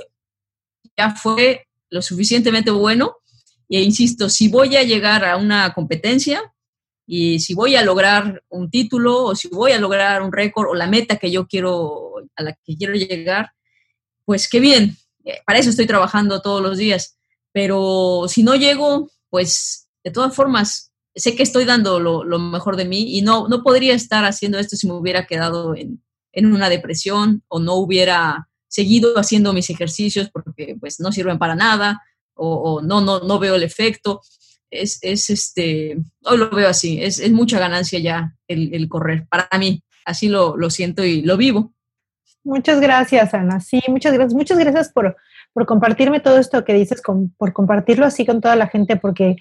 ya 0.98 1.16
fue 1.16 1.68
lo 1.90 2.02
suficientemente 2.02 2.72
bueno 2.72 3.16
e 3.70 3.82
insisto, 3.82 4.30
si 4.30 4.48
voy 4.48 4.76
a 4.76 4.84
llegar 4.84 5.24
a 5.24 5.38
una 5.38 5.74
competencia, 5.74 6.42
y 7.12 7.40
si 7.40 7.56
voy 7.56 7.76
a 7.76 7.84
lograr 7.84 8.44
un 8.50 8.70
título 8.70 9.24
o 9.26 9.36
si 9.36 9.48
voy 9.48 9.72
a 9.72 9.80
lograr 9.80 10.22
un 10.22 10.32
récord 10.32 10.70
o 10.70 10.76
la 10.76 10.86
meta 10.86 11.18
que 11.18 11.32
yo 11.32 11.48
quiero, 11.48 12.14
a 12.36 12.44
la 12.44 12.54
que 12.64 12.78
quiero 12.78 12.94
llegar, 12.94 13.52
pues 14.26 14.48
qué 14.48 14.60
bien, 14.60 14.96
para 15.46 15.60
eso 15.60 15.70
estoy 15.70 15.88
trabajando 15.88 16.42
todos 16.42 16.62
los 16.62 16.78
días. 16.78 17.18
Pero 17.52 18.26
si 18.28 18.44
no 18.44 18.56
llego, 18.56 19.10
pues 19.30 19.90
de 20.04 20.12
todas 20.12 20.36
formas, 20.36 20.92
sé 21.16 21.36
que 21.36 21.44
estoy 21.44 21.66
dando 21.66 22.00
lo, 22.00 22.40
mejor 22.40 22.76
de 22.76 22.86
mí 22.86 23.18
y 23.18 23.22
no, 23.22 23.48
no 23.48 23.64
podría 23.64 23.94
estar 23.94 24.26
haciendo 24.26 24.60
esto 24.60 24.76
si 24.76 24.88
me 24.88 24.94
hubiera 24.94 25.26
quedado 25.26 25.76
en, 25.76 26.04
en 26.32 26.54
una 26.54 26.70
depresión 26.70 27.44
o 27.48 27.60
no 27.60 27.76
hubiera 27.76 28.48
seguido 28.68 29.18
haciendo 29.18 29.52
mis 29.52 29.70
ejercicios 29.70 30.30
porque 30.30 30.78
pues 30.80 31.00
no 31.00 31.12
sirven 31.12 31.40
para 31.40 31.56
nada 31.56 32.02
o, 32.36 32.56
o 32.56 32.82
no, 32.82 33.02
no, 33.02 33.20
no 33.22 33.40
veo 33.40 33.56
el 33.56 33.64
efecto 33.64 34.22
es, 34.72 35.00
es 35.02 35.30
este, 35.30 35.98
hoy 36.24 36.38
lo 36.38 36.50
veo 36.50 36.68
así, 36.68 37.02
es, 37.02 37.20
es 37.20 37.32
mucha 37.32 37.60
ganancia 37.60 38.00
ya 38.00 38.36
el, 38.48 38.74
el, 38.74 38.88
correr, 38.88 39.28
para 39.30 39.48
mí, 39.58 39.84
así 40.06 40.30
lo, 40.30 40.58
lo, 40.58 40.70
siento 40.70 41.04
y 41.04 41.22
lo 41.22 41.38
vivo. 41.38 41.74
Muchas 42.44 42.80
gracias, 42.80 43.34
Ana, 43.34 43.60
sí, 43.60 43.82
muchas 43.88 44.14
gracias, 44.14 44.34
muchas 44.34 44.58
gracias 44.58 44.92
por, 44.92 45.16
por 45.54 45.66
compartirme 45.66 46.20
todo 46.20 46.38
esto 46.38 46.64
que 46.64 46.74
dices, 46.74 47.02
con, 47.02 47.30
por 47.38 47.54
compartirlo 47.54 48.06
así 48.06 48.26
con 48.26 48.42
toda 48.42 48.56
la 48.56 48.68
gente, 48.68 48.96
porque 48.96 49.36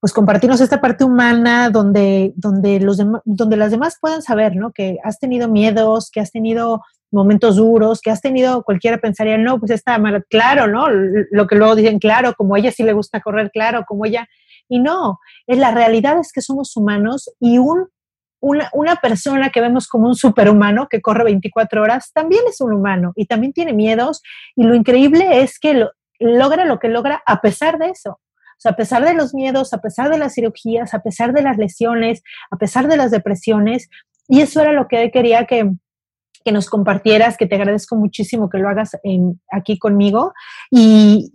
pues 0.00 0.12
compartirnos 0.12 0.60
esta 0.60 0.80
parte 0.80 1.04
humana 1.04 1.70
donde, 1.70 2.32
donde, 2.36 2.80
los 2.80 2.98
donde 3.24 3.56
las 3.56 3.72
demás 3.72 3.98
puedan 4.00 4.22
saber, 4.22 4.54
¿no? 4.54 4.72
Que 4.72 4.98
has 5.02 5.18
tenido 5.18 5.48
miedos, 5.48 6.10
que 6.12 6.20
has 6.20 6.30
tenido 6.30 6.82
momentos 7.10 7.56
duros, 7.56 8.00
que 8.00 8.10
has 8.10 8.20
tenido, 8.20 8.62
cualquiera 8.62 8.98
pensaría, 8.98 9.38
no, 9.38 9.58
pues 9.58 9.72
está 9.72 9.98
mal, 9.98 10.24
claro, 10.28 10.68
¿no? 10.68 10.88
Lo 10.88 11.46
que 11.46 11.56
luego 11.56 11.74
dicen, 11.74 11.98
claro, 11.98 12.34
como 12.36 12.56
ella 12.56 12.70
sí 12.70 12.82
le 12.82 12.92
gusta 12.92 13.20
correr, 13.20 13.50
claro, 13.50 13.84
como 13.88 14.04
ella, 14.04 14.28
y 14.68 14.78
no, 14.78 15.18
es 15.46 15.58
la 15.58 15.70
realidad 15.70 16.18
es 16.20 16.32
que 16.32 16.42
somos 16.42 16.76
humanos 16.76 17.30
y 17.40 17.58
un, 17.58 17.88
una, 18.40 18.70
una 18.72 18.96
persona 18.96 19.50
que 19.50 19.60
vemos 19.60 19.88
como 19.88 20.08
un 20.08 20.14
superhumano 20.14 20.88
que 20.88 21.00
corre 21.00 21.24
24 21.24 21.82
horas 21.82 22.12
también 22.12 22.42
es 22.48 22.60
un 22.60 22.72
humano 22.72 23.12
y 23.16 23.26
también 23.26 23.52
tiene 23.52 23.72
miedos 23.72 24.22
y 24.54 24.64
lo 24.64 24.74
increíble 24.74 25.42
es 25.42 25.58
que 25.58 25.74
lo, 25.74 25.90
logra 26.18 26.64
lo 26.64 26.78
que 26.78 26.88
logra 26.88 27.22
a 27.26 27.40
pesar 27.40 27.78
de 27.78 27.90
eso. 27.90 28.10
O 28.12 28.60
sea, 28.60 28.72
a 28.72 28.76
pesar 28.76 29.04
de 29.04 29.14
los 29.14 29.34
miedos, 29.34 29.72
a 29.72 29.78
pesar 29.78 30.10
de 30.10 30.18
las 30.18 30.34
cirugías, 30.34 30.92
a 30.92 31.00
pesar 31.00 31.32
de 31.32 31.42
las 31.42 31.58
lesiones, 31.58 32.22
a 32.50 32.56
pesar 32.56 32.88
de 32.88 32.96
las 32.96 33.12
depresiones, 33.12 33.88
y 34.26 34.40
eso 34.40 34.60
era 34.60 34.72
lo 34.72 34.88
que 34.88 35.10
quería 35.12 35.46
que, 35.46 35.70
que 36.48 36.52
nos 36.52 36.70
compartieras, 36.70 37.36
que 37.36 37.44
te 37.44 37.56
agradezco 37.56 37.94
muchísimo 37.94 38.48
que 38.48 38.56
lo 38.56 38.70
hagas 38.70 38.96
en, 39.02 39.38
aquí 39.52 39.78
conmigo. 39.78 40.32
Y, 40.70 41.28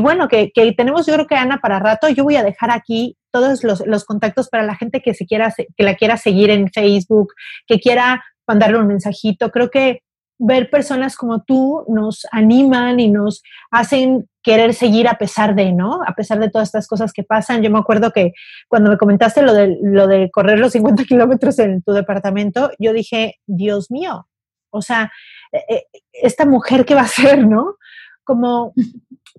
bueno, 0.00 0.28
que, 0.28 0.52
que, 0.52 0.70
tenemos, 0.74 1.06
yo 1.06 1.14
creo 1.14 1.26
que 1.26 1.34
Ana, 1.34 1.58
para 1.60 1.80
rato, 1.80 2.08
yo 2.08 2.22
voy 2.22 2.36
a 2.36 2.44
dejar 2.44 2.70
aquí 2.70 3.16
todos 3.32 3.64
los, 3.64 3.84
los, 3.84 4.04
contactos 4.04 4.48
para 4.48 4.62
la 4.62 4.76
gente 4.76 5.02
que, 5.02 5.12
se 5.12 5.26
quiera, 5.26 5.52
que 5.76 5.82
la 5.82 5.96
quiera 5.96 6.16
seguir 6.16 6.50
en 6.50 6.70
Facebook, 6.70 7.32
que 7.66 7.80
quiera 7.80 8.22
mandarle 8.46 8.78
un 8.78 8.86
mensajito. 8.86 9.50
Creo 9.50 9.70
que 9.70 10.02
ver 10.38 10.70
personas 10.70 11.16
como 11.16 11.42
tú 11.42 11.84
nos 11.88 12.24
animan 12.30 13.00
y 13.00 13.10
nos 13.10 13.42
hacen 13.72 14.28
querer 14.44 14.72
seguir 14.72 15.08
a 15.08 15.18
pesar 15.18 15.56
de, 15.56 15.72
¿no? 15.72 16.00
A 16.06 16.14
pesar 16.14 16.38
de 16.38 16.48
todas 16.48 16.68
estas 16.68 16.86
cosas 16.86 17.12
que 17.12 17.24
pasan. 17.24 17.60
Yo 17.62 17.70
me 17.70 17.78
acuerdo 17.80 18.12
que 18.12 18.34
cuando 18.68 18.90
me 18.90 18.98
comentaste 18.98 19.42
lo 19.42 19.52
de, 19.52 19.78
lo 19.82 20.06
de 20.06 20.30
correr 20.30 20.60
los 20.60 20.72
50 20.72 21.02
kilómetros 21.08 21.58
en 21.58 21.82
tu 21.82 21.90
departamento, 21.92 22.70
yo 22.78 22.92
dije, 22.92 23.40
Dios 23.46 23.90
mío, 23.90 24.28
o 24.74 24.82
sea, 24.82 25.12
eh, 25.52 25.64
eh, 25.68 25.84
esta 26.12 26.44
mujer 26.44 26.84
qué 26.84 26.94
va 26.94 27.02
a 27.02 27.04
hacer, 27.04 27.46
¿no? 27.46 27.76
Como, 28.24 28.72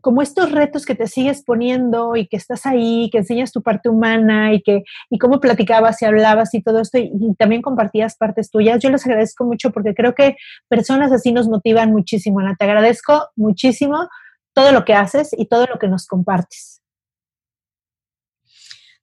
como 0.01 0.21
estos 0.21 0.51
retos 0.51 0.85
que 0.85 0.95
te 0.95 1.07
sigues 1.07 1.43
poniendo 1.43 2.15
y 2.15 2.27
que 2.27 2.37
estás 2.37 2.65
ahí, 2.65 3.09
que 3.11 3.19
enseñas 3.19 3.51
tu 3.51 3.61
parte 3.61 3.89
humana 3.89 4.53
y 4.53 4.61
que 4.61 4.83
y 5.09 5.17
cómo 5.17 5.39
platicabas 5.39 6.01
y 6.01 6.05
hablabas 6.05 6.53
y 6.53 6.61
todo 6.61 6.81
esto 6.81 6.99
y, 6.99 7.11
también 7.37 7.61
compartías 7.61 8.15
partes 8.15 8.51
tuyas. 8.51 8.79
Yo 8.81 8.89
les 8.89 9.05
agradezco 9.05 9.45
mucho 9.45 9.71
porque 9.71 9.93
creo 9.93 10.13
que 10.13 10.37
personas 10.69 11.11
así 11.11 11.31
nos 11.31 11.47
motivan 11.49 11.91
muchísimo, 11.91 12.39
Ana. 12.39 12.55
Te 12.57 12.65
agradezco 12.65 13.29
muchísimo 13.35 14.07
todo 14.53 14.71
lo 14.71 14.85
que 14.85 14.93
haces 14.93 15.31
y 15.37 15.47
todo 15.47 15.65
lo 15.65 15.79
que 15.79 15.87
nos 15.87 16.07
compartes. 16.07 16.81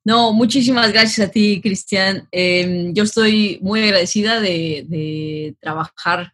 No, 0.05 0.32
muchísimas 0.32 0.92
gracias 0.92 1.28
a 1.28 1.30
ti, 1.30 1.61
Cristian. 1.62 2.28
Em, 2.32 2.92
yo 2.92 3.05
estoy 3.05 3.59
muy 3.62 3.82
agradecida 3.82 4.40
de, 4.40 5.55
trabajar 5.61 6.32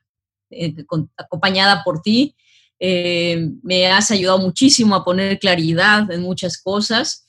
eh, 0.51 0.75
acompañada 1.17 1.83
por 1.85 2.01
ti. 2.01 2.35
Em, 2.79 3.61
me 3.63 3.87
has 3.87 4.11
ayudado 4.11 4.39
muchísimo 4.39 4.95
a 4.95 5.05
poner 5.05 5.39
claridad 5.39 6.11
en 6.11 6.23
muchas 6.23 6.57
cosas. 6.63 7.27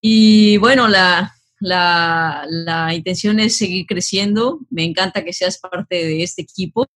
Y 0.00 0.56
bueno, 0.58 0.88
la, 0.88 1.34
la, 1.60 2.94
intención 2.94 3.38
es 3.38 3.56
seguir 3.56 3.86
creciendo. 3.86 4.60
Me 4.70 4.84
encanta 4.84 5.24
que 5.24 5.32
seas 5.34 5.58
parte 5.58 5.94
de 5.96 6.22
este 6.22 6.42
equipo. 6.42 6.88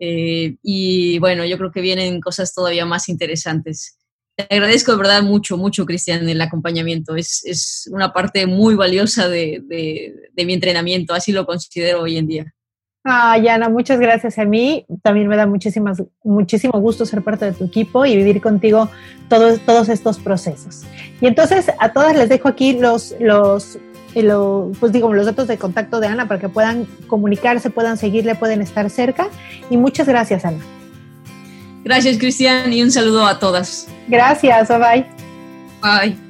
Eh, 0.00 0.56
y 0.62 1.18
bueno, 1.20 1.44
yo 1.44 1.56
creo 1.56 1.70
que 1.70 1.80
vienen 1.80 2.20
cosas 2.20 2.52
todavía 2.52 2.84
más 2.84 3.08
interesantes. 3.08 3.96
Te 4.36 4.46
agradezco 4.50 4.92
de 4.92 4.98
verdad 4.98 5.22
mucho, 5.22 5.56
mucho, 5.56 5.86
Cristian, 5.86 6.28
el 6.28 6.40
acompañamiento. 6.40 7.14
Es, 7.14 7.44
es 7.44 7.88
una 7.92 8.12
parte 8.12 8.46
muy 8.46 8.74
valiosa 8.74 9.28
de, 9.28 9.62
de, 9.64 10.44
mi 10.44 10.54
entrenamiento, 10.54 11.14
así 11.14 11.30
lo 11.30 11.46
considero 11.46 12.02
hoy 12.02 12.18
en 12.18 12.26
día. 12.26 12.54
Ah, 13.04 13.38
Yana, 13.38 13.68
muchas 13.68 14.00
gracias 14.00 14.38
a 14.38 14.44
mí. 14.44 14.86
También 15.02 15.28
me 15.28 15.36
da 15.36 15.46
muchísimas, 15.46 16.02
muchísimo 16.24 16.80
gusto 16.80 17.06
ser 17.06 17.22
parte 17.22 17.44
de 17.44 17.52
tu 17.52 17.64
equipo 17.64 18.06
y 18.06 18.16
vivir 18.16 18.40
contigo 18.40 18.90
todos, 19.28 19.60
todos 19.60 19.88
estos 19.88 20.18
procesos. 20.18 20.82
Y 21.20 21.26
entonces 21.26 21.70
a 21.78 21.92
todas 21.92 22.16
les 22.16 22.28
dejo 22.28 22.48
aquí 22.48 22.72
los, 22.72 23.14
los, 23.20 23.78
pues 24.80 24.90
digo, 24.90 25.12
los 25.12 25.26
datos 25.26 25.46
de 25.46 25.58
contacto 25.58 26.00
de 26.00 26.08
Ana 26.08 26.26
para 26.26 26.40
que 26.40 26.48
puedan 26.48 26.86
comunicarse, 27.06 27.70
puedan 27.70 27.98
seguirle, 27.98 28.34
pueden 28.34 28.62
estar 28.62 28.90
cerca. 28.90 29.28
Y 29.70 29.76
muchas 29.76 30.08
gracias, 30.08 30.44
Ana. 30.44 30.58
Gracias, 31.84 32.18
Cristian, 32.18 32.72
y 32.72 32.82
un 32.82 32.90
saludo 32.90 33.26
a 33.26 33.38
todas. 33.38 33.86
Gracias, 34.08 34.68
bye. 34.68 35.06
Bye. 35.82 36.23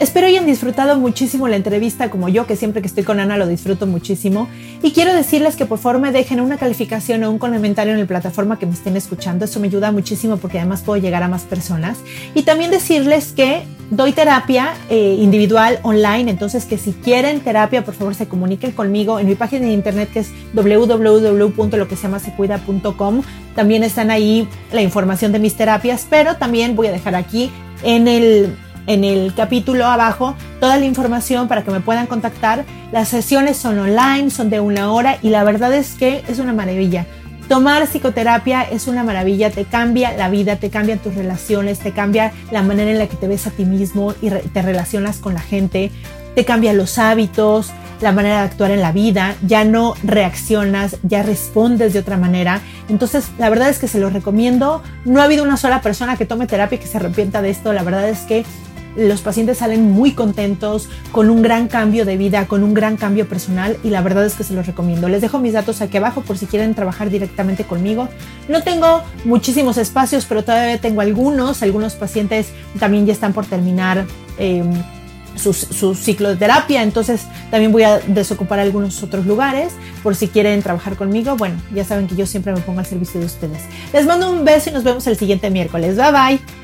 Espero 0.00 0.26
hayan 0.26 0.44
disfrutado 0.44 0.98
muchísimo 0.98 1.46
la 1.46 1.54
entrevista 1.56 2.10
como 2.10 2.28
yo, 2.28 2.46
que 2.46 2.56
siempre 2.56 2.82
que 2.82 2.88
estoy 2.88 3.04
con 3.04 3.20
Ana 3.20 3.36
lo 3.36 3.46
disfruto 3.46 3.86
muchísimo. 3.86 4.48
Y 4.82 4.90
quiero 4.90 5.14
decirles 5.14 5.54
que 5.56 5.66
por 5.66 5.78
favor 5.78 6.00
me 6.00 6.10
dejen 6.10 6.40
una 6.40 6.58
calificación 6.58 7.22
o 7.22 7.30
un 7.30 7.38
comentario 7.38 7.92
en 7.92 8.00
la 8.00 8.06
plataforma 8.06 8.58
que 8.58 8.66
me 8.66 8.74
estén 8.74 8.96
escuchando. 8.96 9.44
Eso 9.44 9.60
me 9.60 9.68
ayuda 9.68 9.92
muchísimo 9.92 10.36
porque 10.36 10.58
además 10.58 10.82
puedo 10.82 11.00
llegar 11.00 11.22
a 11.22 11.28
más 11.28 11.42
personas. 11.42 11.98
Y 12.34 12.42
también 12.42 12.72
decirles 12.72 13.30
que 13.32 13.62
doy 13.90 14.10
terapia 14.12 14.74
eh, 14.90 15.16
individual 15.18 15.78
online, 15.82 16.28
entonces 16.30 16.64
que 16.64 16.76
si 16.76 16.92
quieren 16.92 17.38
terapia, 17.40 17.84
por 17.84 17.94
favor 17.94 18.16
se 18.16 18.26
comuniquen 18.26 18.72
conmigo 18.72 19.20
en 19.20 19.28
mi 19.28 19.36
página 19.36 19.66
de 19.66 19.72
internet 19.72 20.10
que 20.12 20.18
es 20.20 20.30
www.loqueseamasecuida.com. 20.54 23.22
También 23.54 23.84
están 23.84 24.10
ahí 24.10 24.48
la 24.72 24.82
información 24.82 25.30
de 25.30 25.38
mis 25.38 25.54
terapias, 25.54 26.04
pero 26.10 26.34
también 26.36 26.74
voy 26.74 26.88
a 26.88 26.92
dejar 26.92 27.14
aquí 27.14 27.52
en 27.84 28.08
el 28.08 28.56
en 28.86 29.04
el 29.04 29.34
capítulo 29.34 29.86
abajo 29.86 30.34
toda 30.60 30.76
la 30.76 30.84
información 30.84 31.48
para 31.48 31.62
que 31.64 31.70
me 31.70 31.80
puedan 31.80 32.06
contactar. 32.06 32.64
Las 32.92 33.08
sesiones 33.08 33.56
son 33.56 33.78
online, 33.78 34.30
son 34.30 34.50
de 34.50 34.60
una 34.60 34.92
hora 34.92 35.18
y 35.22 35.30
la 35.30 35.44
verdad 35.44 35.72
es 35.72 35.94
que 35.94 36.24
es 36.28 36.38
una 36.38 36.52
maravilla. 36.52 37.06
Tomar 37.48 37.86
psicoterapia 37.86 38.62
es 38.62 38.86
una 38.86 39.04
maravilla, 39.04 39.50
te 39.50 39.64
cambia 39.64 40.16
la 40.16 40.30
vida, 40.30 40.56
te 40.56 40.70
cambian 40.70 40.98
tus 40.98 41.14
relaciones, 41.14 41.78
te 41.78 41.92
cambia 41.92 42.32
la 42.50 42.62
manera 42.62 42.90
en 42.90 42.98
la 42.98 43.06
que 43.06 43.16
te 43.16 43.28
ves 43.28 43.46
a 43.46 43.50
ti 43.50 43.66
mismo 43.66 44.14
y 44.22 44.30
te 44.30 44.62
relacionas 44.62 45.18
con 45.18 45.34
la 45.34 45.40
gente, 45.40 45.90
te 46.34 46.44
cambia 46.46 46.72
los 46.72 46.98
hábitos, 46.98 47.70
la 48.00 48.12
manera 48.12 48.38
de 48.38 48.42
actuar 48.42 48.70
en 48.70 48.80
la 48.80 48.92
vida, 48.92 49.34
ya 49.46 49.64
no 49.64 49.94
reaccionas, 50.02 50.96
ya 51.02 51.22
respondes 51.22 51.92
de 51.92 51.98
otra 51.98 52.16
manera. 52.16 52.60
Entonces, 52.88 53.28
la 53.38 53.50
verdad 53.50 53.68
es 53.68 53.78
que 53.78 53.88
se 53.88 54.00
lo 54.00 54.10
recomiendo. 54.10 54.82
No 55.04 55.20
ha 55.20 55.24
habido 55.24 55.44
una 55.44 55.56
sola 55.56 55.80
persona 55.80 56.16
que 56.16 56.26
tome 56.26 56.46
terapia 56.46 56.78
que 56.78 56.86
se 56.86 56.96
arrepienta 56.96 57.42
de 57.42 57.50
esto. 57.50 57.72
La 57.72 57.82
verdad 57.82 58.08
es 58.08 58.20
que 58.20 58.44
los 58.96 59.20
pacientes 59.20 59.58
salen 59.58 59.90
muy 59.90 60.12
contentos, 60.12 60.88
con 61.12 61.30
un 61.30 61.42
gran 61.42 61.68
cambio 61.68 62.04
de 62.04 62.16
vida, 62.16 62.46
con 62.46 62.62
un 62.62 62.74
gran 62.74 62.96
cambio 62.96 63.28
personal 63.28 63.76
y 63.82 63.90
la 63.90 64.02
verdad 64.02 64.24
es 64.24 64.34
que 64.34 64.44
se 64.44 64.54
los 64.54 64.66
recomiendo. 64.66 65.08
Les 65.08 65.20
dejo 65.20 65.38
mis 65.38 65.52
datos 65.52 65.80
aquí 65.80 65.96
abajo 65.96 66.22
por 66.22 66.38
si 66.38 66.46
quieren 66.46 66.74
trabajar 66.74 67.10
directamente 67.10 67.64
conmigo. 67.64 68.08
No 68.48 68.62
tengo 68.62 69.02
muchísimos 69.24 69.78
espacios, 69.78 70.24
pero 70.26 70.44
todavía 70.44 70.80
tengo 70.80 71.00
algunos. 71.00 71.62
Algunos 71.62 71.94
pacientes 71.94 72.48
también 72.78 73.06
ya 73.06 73.12
están 73.12 73.32
por 73.32 73.46
terminar. 73.46 74.04
Em, 74.38 74.72
su, 75.36 75.52
su, 75.52 75.96
ciclo 75.96 76.28
de 76.28 76.36
terapia, 76.36 76.84
entonces 76.84 77.22
también 77.50 77.72
voy 77.72 77.82
a 77.82 77.98
desocupar 77.98 78.60
algunos 78.60 79.02
otros 79.02 79.26
lugares 79.26 79.72
por 80.02 80.14
si 80.14 80.28
quieren 80.28 80.62
trabajar 80.62 80.96
conmigo. 80.96 81.36
Bueno, 81.36 81.56
ya 81.74 81.84
saben 81.84 82.06
que 82.06 82.14
yo 82.14 82.24
siempre 82.24 82.52
me 82.52 82.60
pongo 82.60 82.78
al 82.78 82.86
servicio 82.86 83.18
de 83.18 83.26
ustedes. 83.26 83.62
Les 83.92 84.06
mando 84.06 84.30
un 84.30 84.44
beso 84.44 84.70
y 84.70 84.72
nos 84.72 84.84
vemos 84.84 85.04
el 85.08 85.16
siguiente 85.16 85.50
miércoles. 85.50 85.96
Bye 85.96 86.12
bye. 86.12 86.63